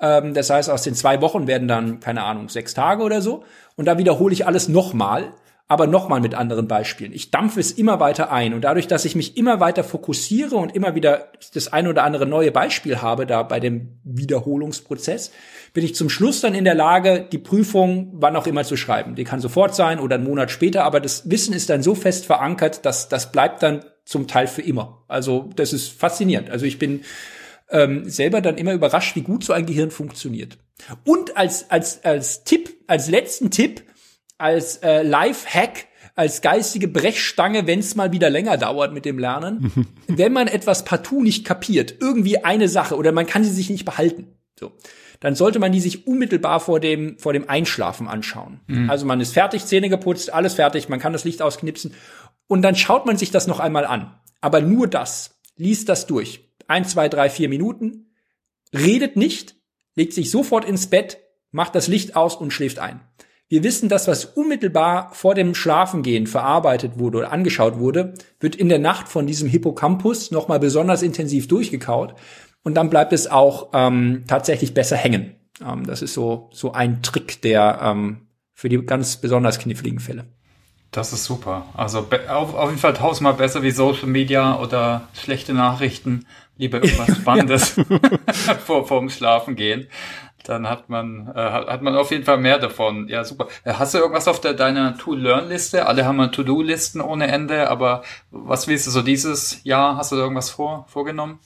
Ähm, 0.00 0.32
das 0.32 0.48
heißt, 0.48 0.70
aus 0.70 0.82
den 0.82 0.94
zwei 0.94 1.20
Wochen 1.20 1.46
werden 1.46 1.68
dann, 1.68 2.00
keine 2.00 2.22
Ahnung, 2.22 2.48
sechs 2.48 2.72
Tage 2.72 3.02
oder 3.02 3.20
so. 3.20 3.44
Und 3.76 3.84
da 3.84 3.98
wiederhole 3.98 4.32
ich 4.32 4.46
alles 4.46 4.68
nochmal 4.68 5.34
aber 5.68 5.88
nochmal 5.88 6.20
mit 6.20 6.34
anderen 6.34 6.68
Beispielen. 6.68 7.12
Ich 7.12 7.32
dampfe 7.32 7.58
es 7.58 7.72
immer 7.72 7.98
weiter 7.98 8.30
ein 8.30 8.54
und 8.54 8.62
dadurch, 8.62 8.86
dass 8.86 9.04
ich 9.04 9.16
mich 9.16 9.36
immer 9.36 9.58
weiter 9.58 9.82
fokussiere 9.82 10.56
und 10.56 10.74
immer 10.74 10.94
wieder 10.94 11.32
das 11.54 11.72
ein 11.72 11.88
oder 11.88 12.04
andere 12.04 12.24
neue 12.24 12.52
Beispiel 12.52 13.02
habe 13.02 13.26
da 13.26 13.42
bei 13.42 13.58
dem 13.58 13.98
Wiederholungsprozess, 14.04 15.32
bin 15.72 15.84
ich 15.84 15.96
zum 15.96 16.08
Schluss 16.08 16.40
dann 16.40 16.54
in 16.54 16.64
der 16.64 16.76
Lage, 16.76 17.26
die 17.30 17.38
Prüfung 17.38 18.12
wann 18.12 18.36
auch 18.36 18.46
immer 18.46 18.62
zu 18.62 18.76
schreiben. 18.76 19.16
Die 19.16 19.24
kann 19.24 19.40
sofort 19.40 19.74
sein 19.74 19.98
oder 19.98 20.14
einen 20.14 20.24
Monat 20.24 20.52
später, 20.52 20.84
aber 20.84 21.00
das 21.00 21.28
Wissen 21.28 21.52
ist 21.52 21.68
dann 21.68 21.82
so 21.82 21.96
fest 21.96 22.26
verankert, 22.26 22.86
dass 22.86 23.08
das 23.08 23.32
bleibt 23.32 23.62
dann 23.62 23.84
zum 24.04 24.28
Teil 24.28 24.46
für 24.46 24.62
immer. 24.62 25.02
Also 25.08 25.50
das 25.56 25.72
ist 25.72 25.88
faszinierend. 25.88 26.48
Also 26.48 26.64
ich 26.64 26.78
bin 26.78 27.02
ähm, 27.70 28.08
selber 28.08 28.40
dann 28.40 28.56
immer 28.56 28.72
überrascht, 28.72 29.16
wie 29.16 29.22
gut 29.22 29.42
so 29.42 29.52
ein 29.52 29.66
Gehirn 29.66 29.90
funktioniert. 29.90 30.58
Und 31.04 31.36
als 31.36 31.68
als 31.72 32.04
als 32.04 32.44
Tipp, 32.44 32.70
als 32.86 33.08
letzten 33.08 33.50
Tipp 33.50 33.82
als 34.38 34.78
äh, 34.78 35.02
Life-Hack, 35.02 35.86
als 36.14 36.40
geistige 36.40 36.88
Brechstange, 36.88 37.66
wenn 37.66 37.80
es 37.80 37.94
mal 37.94 38.12
wieder 38.12 38.30
länger 38.30 38.56
dauert 38.56 38.92
mit 38.92 39.04
dem 39.04 39.18
Lernen. 39.18 39.72
wenn 40.06 40.32
man 40.32 40.48
etwas 40.48 40.84
partout 40.84 41.22
nicht 41.22 41.44
kapiert, 41.44 41.96
irgendwie 42.00 42.44
eine 42.44 42.68
Sache 42.68 42.96
oder 42.96 43.12
man 43.12 43.26
kann 43.26 43.44
sie 43.44 43.52
sich 43.52 43.70
nicht 43.70 43.84
behalten, 43.84 44.28
so, 44.58 44.72
dann 45.20 45.34
sollte 45.34 45.58
man 45.58 45.72
die 45.72 45.80
sich 45.80 46.06
unmittelbar 46.06 46.60
vor 46.60 46.80
dem 46.80 47.18
vor 47.18 47.32
dem 47.32 47.48
Einschlafen 47.48 48.08
anschauen. 48.08 48.60
Mhm. 48.66 48.90
Also 48.90 49.06
man 49.06 49.20
ist 49.20 49.32
fertig, 49.32 49.66
Zähne 49.66 49.88
geputzt, 49.88 50.32
alles 50.32 50.54
fertig, 50.54 50.88
man 50.88 51.00
kann 51.00 51.12
das 51.12 51.24
Licht 51.24 51.42
ausknipsen 51.42 51.94
und 52.46 52.62
dann 52.62 52.76
schaut 52.76 53.06
man 53.06 53.16
sich 53.16 53.30
das 53.30 53.46
noch 53.46 53.60
einmal 53.60 53.84
an. 53.84 54.14
Aber 54.40 54.60
nur 54.60 54.86
das, 54.86 55.40
liest 55.56 55.88
das 55.88 56.06
durch. 56.06 56.48
Ein, 56.68 56.84
zwei, 56.84 57.08
drei, 57.08 57.30
vier 57.30 57.48
Minuten, 57.48 58.12
redet 58.74 59.16
nicht, 59.16 59.56
legt 59.94 60.12
sich 60.12 60.30
sofort 60.30 60.64
ins 60.64 60.88
Bett, 60.88 61.18
macht 61.50 61.74
das 61.74 61.88
Licht 61.88 62.16
aus 62.16 62.36
und 62.36 62.52
schläft 62.52 62.78
ein. 62.78 63.00
Wir 63.48 63.62
wissen, 63.62 63.88
dass 63.88 64.08
was 64.08 64.24
unmittelbar 64.24 65.10
vor 65.12 65.36
dem 65.36 65.54
Schlafengehen 65.54 66.26
verarbeitet 66.26 66.98
wurde 66.98 67.18
oder 67.18 67.32
angeschaut 67.32 67.78
wurde, 67.78 68.14
wird 68.40 68.56
in 68.56 68.68
der 68.68 68.80
Nacht 68.80 69.08
von 69.08 69.28
diesem 69.28 69.48
Hippocampus 69.48 70.32
nochmal 70.32 70.58
besonders 70.58 71.02
intensiv 71.02 71.46
durchgekaut 71.46 72.16
und 72.64 72.74
dann 72.74 72.90
bleibt 72.90 73.12
es 73.12 73.30
auch 73.30 73.68
ähm, 73.72 74.24
tatsächlich 74.26 74.74
besser 74.74 74.96
hängen. 74.96 75.36
Ähm, 75.64 75.86
das 75.86 76.02
ist 76.02 76.14
so, 76.14 76.50
so 76.52 76.72
ein 76.72 77.02
Trick, 77.02 77.40
der 77.42 77.78
ähm, 77.82 78.26
für 78.52 78.68
die 78.68 78.84
ganz 78.84 79.18
besonders 79.18 79.60
kniffligen 79.60 80.00
Fälle. 80.00 80.24
Das 80.90 81.12
ist 81.12 81.24
super. 81.24 81.66
Also 81.74 82.08
auf, 82.28 82.54
auf 82.54 82.70
jeden 82.70 82.80
Fall 82.80 82.94
tausendmal 82.94 83.34
besser 83.34 83.62
wie 83.62 83.70
Social 83.70 84.08
Media 84.08 84.58
oder 84.58 85.08
schlechte 85.12 85.54
Nachrichten. 85.54 86.26
Lieber 86.56 86.82
irgendwas 86.82 87.16
Spannendes 87.20 87.80
vor, 88.64 88.88
vorm 88.88 89.08
Schlafen 89.08 89.54
gehen 89.54 89.86
dann 90.48 90.68
hat 90.68 90.88
man, 90.88 91.32
äh, 91.34 91.38
hat 91.40 91.82
man 91.82 91.96
auf 91.96 92.10
jeden 92.10 92.24
Fall 92.24 92.38
mehr 92.38 92.58
davon. 92.58 93.08
Ja, 93.08 93.24
super. 93.24 93.48
Äh, 93.64 93.74
hast 93.74 93.94
du 93.94 93.98
irgendwas 93.98 94.28
auf 94.28 94.40
der, 94.40 94.54
deiner 94.54 94.96
To-Learn-Liste? 94.96 95.86
Alle 95.86 96.04
haben 96.04 96.30
To-Do-Listen 96.30 97.00
ohne 97.00 97.28
Ende, 97.28 97.68
aber 97.68 98.02
was 98.30 98.68
willst 98.68 98.86
du 98.86 98.90
so 98.90 99.02
dieses 99.02 99.62
Jahr? 99.64 99.96
Hast 99.96 100.12
du 100.12 100.16
da 100.16 100.22
irgendwas 100.22 100.50
vor, 100.50 100.86
vorgenommen? 100.88 101.40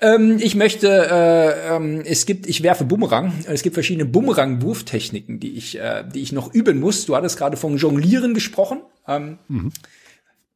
Ähm, 0.00 0.38
ich 0.40 0.54
möchte, 0.54 0.88
äh, 0.88 1.76
ähm, 1.76 2.02
es 2.04 2.24
gibt, 2.24 2.46
ich 2.46 2.62
werfe 2.62 2.84
Bumerang. 2.84 3.32
Es 3.46 3.62
gibt 3.62 3.74
verschiedene 3.74 4.06
Bumerang-Wurftechniken, 4.06 5.38
die 5.38 5.56
ich, 5.56 5.78
äh, 5.78 6.04
die 6.12 6.22
ich 6.22 6.32
noch 6.32 6.52
üben 6.52 6.80
muss. 6.80 7.04
Du 7.04 7.14
hattest 7.14 7.36
gerade 7.36 7.56
vom 7.56 7.76
Jonglieren 7.76 8.34
gesprochen. 8.34 8.82
Ähm, 9.06 9.38
mhm. 9.48 9.72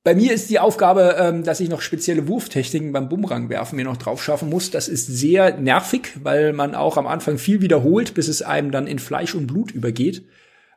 Bei 0.06 0.14
mir 0.14 0.32
ist 0.32 0.50
die 0.50 0.60
Aufgabe, 0.60 1.16
ähm, 1.18 1.42
dass 1.42 1.58
ich 1.58 1.68
noch 1.68 1.80
spezielle 1.80 2.28
Wurftechniken 2.28 2.92
beim 2.92 3.08
Bumerangwerfen 3.08 3.74
mir 3.74 3.84
noch 3.84 3.96
drauf 3.96 4.22
schaffen 4.22 4.48
muss. 4.48 4.70
Das 4.70 4.86
ist 4.86 5.08
sehr 5.08 5.58
nervig, 5.58 6.12
weil 6.22 6.52
man 6.52 6.76
auch 6.76 6.96
am 6.96 7.08
Anfang 7.08 7.38
viel 7.38 7.60
wiederholt, 7.60 8.14
bis 8.14 8.28
es 8.28 8.40
einem 8.40 8.70
dann 8.70 8.86
in 8.86 9.00
Fleisch 9.00 9.34
und 9.34 9.48
Blut 9.48 9.72
übergeht. 9.72 10.24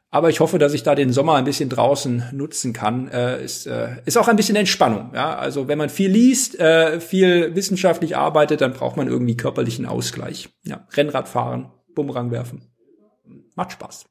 Aber 0.09 0.31
ich 0.31 0.39
hoffe, 0.39 0.57
dass 0.57 0.73
ich 0.73 0.81
da 0.81 0.95
den 0.95 1.13
Sommer 1.13 1.35
ein 1.35 1.43
bisschen 1.43 1.69
draußen 1.69 2.23
nutzen 2.31 2.73
kann. 2.73 3.07
Äh, 3.09 3.43
ist, 3.45 3.67
äh, 3.67 3.97
ist 4.05 4.17
auch 4.17 4.27
ein 4.27 4.35
bisschen 4.35 4.55
Entspannung. 4.55 5.11
Ja? 5.13 5.37
Also 5.37 5.67
wenn 5.67 5.77
man 5.77 5.89
viel 5.89 6.09
liest, 6.09 6.59
äh, 6.59 6.99
viel 6.99 7.55
wissenschaftlich 7.55 8.17
arbeitet, 8.17 8.61
dann 8.61 8.73
braucht 8.73 8.97
man 8.97 9.07
irgendwie 9.07 9.37
körperlichen 9.37 9.85
Ausgleich. 9.85 10.49
Ja, 10.63 10.87
Rennradfahren, 10.93 11.69
Bumerang 11.93 12.31
werfen. 12.31 12.63
Macht 13.53 13.73
Spaß. 13.73 14.05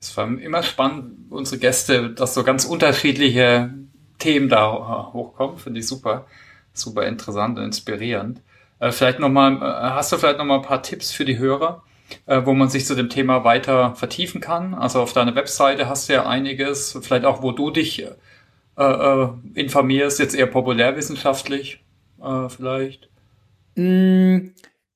Es 0.00 0.16
war 0.16 0.26
immer 0.36 0.64
spannend, 0.64 1.30
unsere 1.30 1.58
Gäste, 1.58 2.10
dass 2.10 2.34
so 2.34 2.42
ganz 2.42 2.64
unterschiedliche 2.64 3.72
Themen 4.24 4.48
da 4.48 5.12
hochkommen. 5.12 5.58
Finde 5.58 5.80
ich 5.80 5.86
super, 5.86 6.24
super 6.72 7.06
interessant 7.06 7.58
und 7.58 7.64
inspirierend. 7.66 8.40
Äh, 8.78 8.90
vielleicht 8.90 9.18
noch 9.18 9.28
mal, 9.28 9.56
äh, 9.56 9.90
hast 9.90 10.12
du 10.12 10.16
vielleicht 10.16 10.38
noch 10.38 10.46
mal 10.46 10.56
ein 10.56 10.62
paar 10.62 10.82
Tipps 10.82 11.12
für 11.12 11.26
die 11.26 11.36
Hörer, 11.36 11.82
äh, 12.24 12.40
wo 12.44 12.54
man 12.54 12.70
sich 12.70 12.86
zu 12.86 12.94
dem 12.94 13.10
Thema 13.10 13.44
weiter 13.44 13.94
vertiefen 13.94 14.40
kann? 14.40 14.72
Also 14.72 15.02
auf 15.02 15.12
deiner 15.12 15.34
Webseite 15.34 15.90
hast 15.90 16.08
du 16.08 16.14
ja 16.14 16.26
einiges, 16.26 16.98
vielleicht 17.02 17.26
auch, 17.26 17.42
wo 17.42 17.52
du 17.52 17.70
dich 17.70 18.02
äh, 18.02 18.82
äh 18.82 19.28
informierst, 19.52 20.18
jetzt 20.20 20.34
eher 20.34 20.46
populärwissenschaftlich 20.46 21.84
äh, 22.22 22.48
vielleicht. 22.48 23.10
Mm. 23.74 24.54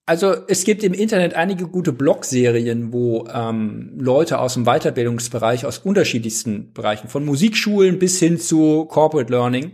Also 0.08 0.34
es 0.48 0.64
gibt 0.64 0.82
im 0.84 0.94
Internet 0.94 1.34
einige 1.34 1.68
gute 1.68 1.92
Blogserien, 1.92 2.94
wo 2.94 3.26
ähm, 3.30 3.92
Leute 3.98 4.38
aus 4.38 4.54
dem 4.54 4.64
Weiterbildungsbereich, 4.64 5.66
aus 5.66 5.80
unterschiedlichsten 5.80 6.72
Bereichen, 6.72 7.08
von 7.08 7.26
Musikschulen 7.26 7.98
bis 7.98 8.18
hin 8.18 8.40
zu 8.40 8.86
Corporate 8.86 9.30
Learning, 9.30 9.72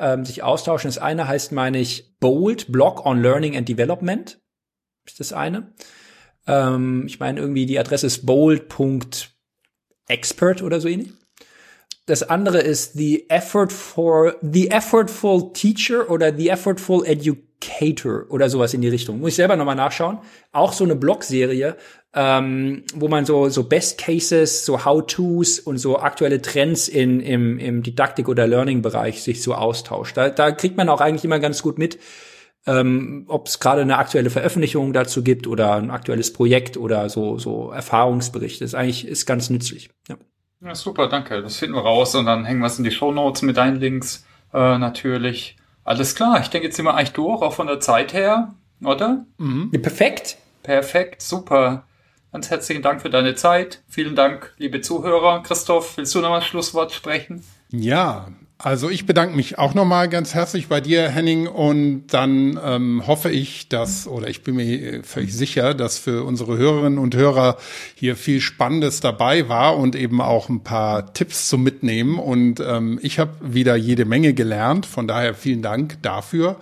ähm, 0.00 0.24
sich 0.24 0.42
austauschen. 0.42 0.88
Das 0.88 0.98
eine 0.98 1.28
heißt, 1.28 1.52
meine 1.52 1.78
ich, 1.78 2.18
Bold, 2.18 2.72
Blog 2.72 3.06
on 3.06 3.22
Learning 3.22 3.56
and 3.56 3.68
Development. 3.68 4.40
Ist 5.06 5.20
das 5.20 5.32
eine? 5.32 5.72
Ähm, 6.48 7.04
ich 7.06 7.20
meine, 7.20 7.38
irgendwie 7.38 7.66
die 7.66 7.78
Adresse 7.78 8.08
ist 8.08 8.26
bold.expert 8.26 10.62
oder 10.62 10.80
so 10.80 10.88
ähnlich. 10.88 11.12
Das 12.06 12.22
andere 12.22 12.58
ist 12.58 12.92
the 12.94 13.28
effort 13.28 13.70
for 13.70 14.36
the 14.40 14.70
effortful 14.70 15.52
teacher 15.52 16.08
oder 16.08 16.32
the 16.32 16.48
effortful 16.48 17.04
educator 17.04 18.26
oder 18.28 18.48
sowas 18.48 18.74
in 18.74 18.80
die 18.80 18.88
Richtung. 18.88 19.18
Muss 19.18 19.30
ich 19.30 19.34
selber 19.34 19.56
nochmal 19.56 19.74
nachschauen. 19.74 20.18
Auch 20.52 20.72
so 20.72 20.84
eine 20.84 20.94
Blogserie, 20.94 21.76
ähm, 22.14 22.84
wo 22.94 23.08
man 23.08 23.24
so 23.26 23.48
so 23.48 23.64
Best 23.64 23.98
Cases, 23.98 24.64
so 24.64 24.84
How-tos 24.84 25.58
und 25.58 25.78
so 25.78 25.98
aktuelle 25.98 26.40
Trends 26.40 26.86
in 26.86 27.18
im, 27.18 27.58
im 27.58 27.82
Didaktik- 27.82 28.28
oder 28.28 28.46
Learning-Bereich 28.46 29.22
sich 29.24 29.42
so 29.42 29.54
austauscht. 29.54 30.16
Da, 30.16 30.30
da 30.30 30.52
kriegt 30.52 30.76
man 30.76 30.88
auch 30.88 31.00
eigentlich 31.00 31.24
immer 31.24 31.40
ganz 31.40 31.60
gut 31.60 31.76
mit, 31.76 31.98
ähm, 32.68 33.24
ob 33.26 33.48
es 33.48 33.58
gerade 33.58 33.82
eine 33.82 33.98
aktuelle 33.98 34.30
Veröffentlichung 34.30 34.92
dazu 34.92 35.24
gibt 35.24 35.48
oder 35.48 35.74
ein 35.74 35.90
aktuelles 35.90 36.32
Projekt 36.32 36.76
oder 36.76 37.08
so 37.08 37.36
so 37.38 37.72
Erfahrungsberichte. 37.72 38.62
Das 38.62 38.70
ist 38.70 38.74
eigentlich 38.76 39.08
ist 39.08 39.26
ganz 39.26 39.50
nützlich. 39.50 39.90
Ja. 40.08 40.16
Ja, 40.60 40.74
super, 40.74 41.08
danke. 41.08 41.42
Das 41.42 41.56
finden 41.56 41.74
wir 41.76 41.82
raus 41.82 42.14
und 42.14 42.26
dann 42.26 42.44
hängen 42.44 42.60
wir 42.60 42.66
es 42.66 42.78
in 42.78 42.84
die 42.84 42.90
Show 42.90 43.12
Notes 43.12 43.42
mit 43.42 43.56
deinen 43.56 43.76
Links 43.76 44.26
äh, 44.52 44.78
natürlich. 44.78 45.56
Alles 45.84 46.14
klar, 46.14 46.40
ich 46.40 46.48
denke, 46.48 46.66
jetzt 46.66 46.76
sind 46.76 46.84
wir 46.84 46.94
eigentlich 46.94 47.12
durch, 47.12 47.42
auch 47.42 47.52
von 47.52 47.66
der 47.66 47.78
Zeit 47.78 48.12
her, 48.12 48.54
oder? 48.82 49.24
Mhm. 49.38 49.70
Ja, 49.72 49.80
perfekt. 49.80 50.38
Perfekt, 50.62 51.22
super. 51.22 51.84
Ganz 52.32 52.50
herzlichen 52.50 52.82
Dank 52.82 53.00
für 53.00 53.10
deine 53.10 53.34
Zeit. 53.36 53.82
Vielen 53.88 54.16
Dank, 54.16 54.52
liebe 54.58 54.80
Zuhörer. 54.80 55.42
Christoph, 55.42 55.96
willst 55.96 56.14
du 56.14 56.20
noch 56.20 56.30
mal 56.30 56.38
ein 56.38 56.42
Schlusswort 56.42 56.92
sprechen? 56.92 57.44
Ja, 57.70 58.26
also 58.58 58.88
ich 58.88 59.04
bedanke 59.04 59.36
mich 59.36 59.58
auch 59.58 59.74
nochmal 59.74 60.08
ganz 60.08 60.32
herzlich 60.32 60.68
bei 60.68 60.80
dir, 60.80 61.10
Henning, 61.10 61.46
und 61.46 62.06
dann 62.08 62.58
ähm, 62.64 63.06
hoffe 63.06 63.30
ich, 63.30 63.68
dass, 63.68 64.08
oder 64.08 64.28
ich 64.28 64.42
bin 64.42 64.56
mir 64.56 65.04
völlig 65.04 65.34
sicher, 65.34 65.74
dass 65.74 65.98
für 65.98 66.24
unsere 66.24 66.56
Hörerinnen 66.56 66.98
und 66.98 67.14
Hörer 67.14 67.58
hier 67.94 68.16
viel 68.16 68.40
Spannendes 68.40 69.00
dabei 69.00 69.50
war 69.50 69.76
und 69.76 69.94
eben 69.94 70.22
auch 70.22 70.48
ein 70.48 70.62
paar 70.62 71.12
Tipps 71.12 71.48
zum 71.48 71.64
Mitnehmen. 71.64 72.18
Und 72.18 72.60
ähm, 72.60 72.98
ich 73.02 73.18
habe 73.18 73.32
wieder 73.42 73.76
jede 73.76 74.06
Menge 74.06 74.32
gelernt, 74.32 74.86
von 74.86 75.06
daher 75.06 75.34
vielen 75.34 75.60
Dank 75.60 75.98
dafür. 76.00 76.56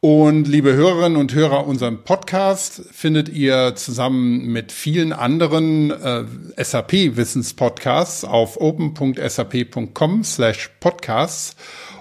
Und 0.00 0.46
liebe 0.46 0.74
Hörerinnen 0.74 1.18
und 1.18 1.34
Hörer, 1.34 1.66
unseren 1.66 2.04
Podcast 2.04 2.82
findet 2.92 3.28
ihr 3.28 3.74
zusammen 3.74 4.46
mit 4.46 4.70
vielen 4.70 5.12
anderen 5.12 5.90
äh, 5.90 6.24
SAP-Wissenspodcasts 6.56 8.24
auf 8.24 8.60
open.sap.com 8.60 10.22
slash 10.22 10.70
podcasts 10.78 11.56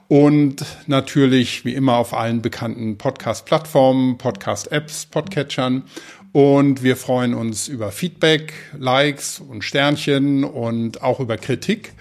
und 0.09 0.63
natürlich 0.85 1.65
wie 1.65 1.73
immer 1.73 1.97
auf 1.97 2.13
allen 2.13 2.43
bekannten 2.43 2.99
Podcast-Plattformen, 2.99 4.19
Podcast-Apps, 4.19 5.07
Podcatchern. 5.07 5.85
Und 6.33 6.83
wir 6.83 6.97
freuen 6.97 7.33
uns 7.33 7.67
über 7.67 7.91
Feedback, 7.91 8.53
Likes 8.77 9.39
und 9.39 9.63
Sternchen 9.63 10.43
und 10.43 11.01
auch 11.01 11.19
über 11.19 11.37
Kritik. 11.37 11.93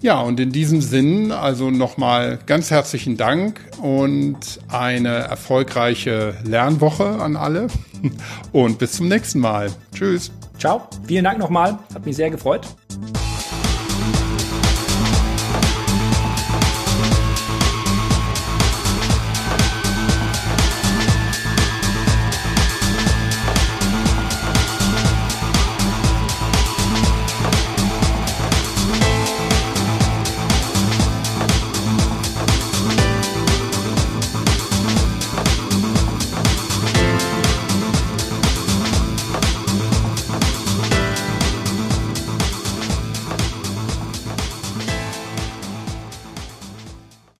Ja, 0.00 0.20
und 0.20 0.38
in 0.40 0.50
diesem 0.52 0.80
Sinn 0.80 1.32
also 1.32 1.70
nochmal 1.70 2.38
ganz 2.46 2.70
herzlichen 2.70 3.16
Dank 3.16 3.60
und 3.80 4.60
eine 4.68 5.08
erfolgreiche 5.08 6.34
Lernwoche 6.44 7.06
an 7.20 7.36
alle 7.36 7.68
und 8.52 8.78
bis 8.78 8.92
zum 8.92 9.08
nächsten 9.08 9.40
Mal. 9.40 9.70
Tschüss. 9.94 10.30
Ciao. 10.58 10.88
Vielen 11.06 11.24
Dank 11.24 11.38
nochmal. 11.38 11.78
Hat 11.94 12.06
mich 12.06 12.16
sehr 12.16 12.30
gefreut. 12.30 12.66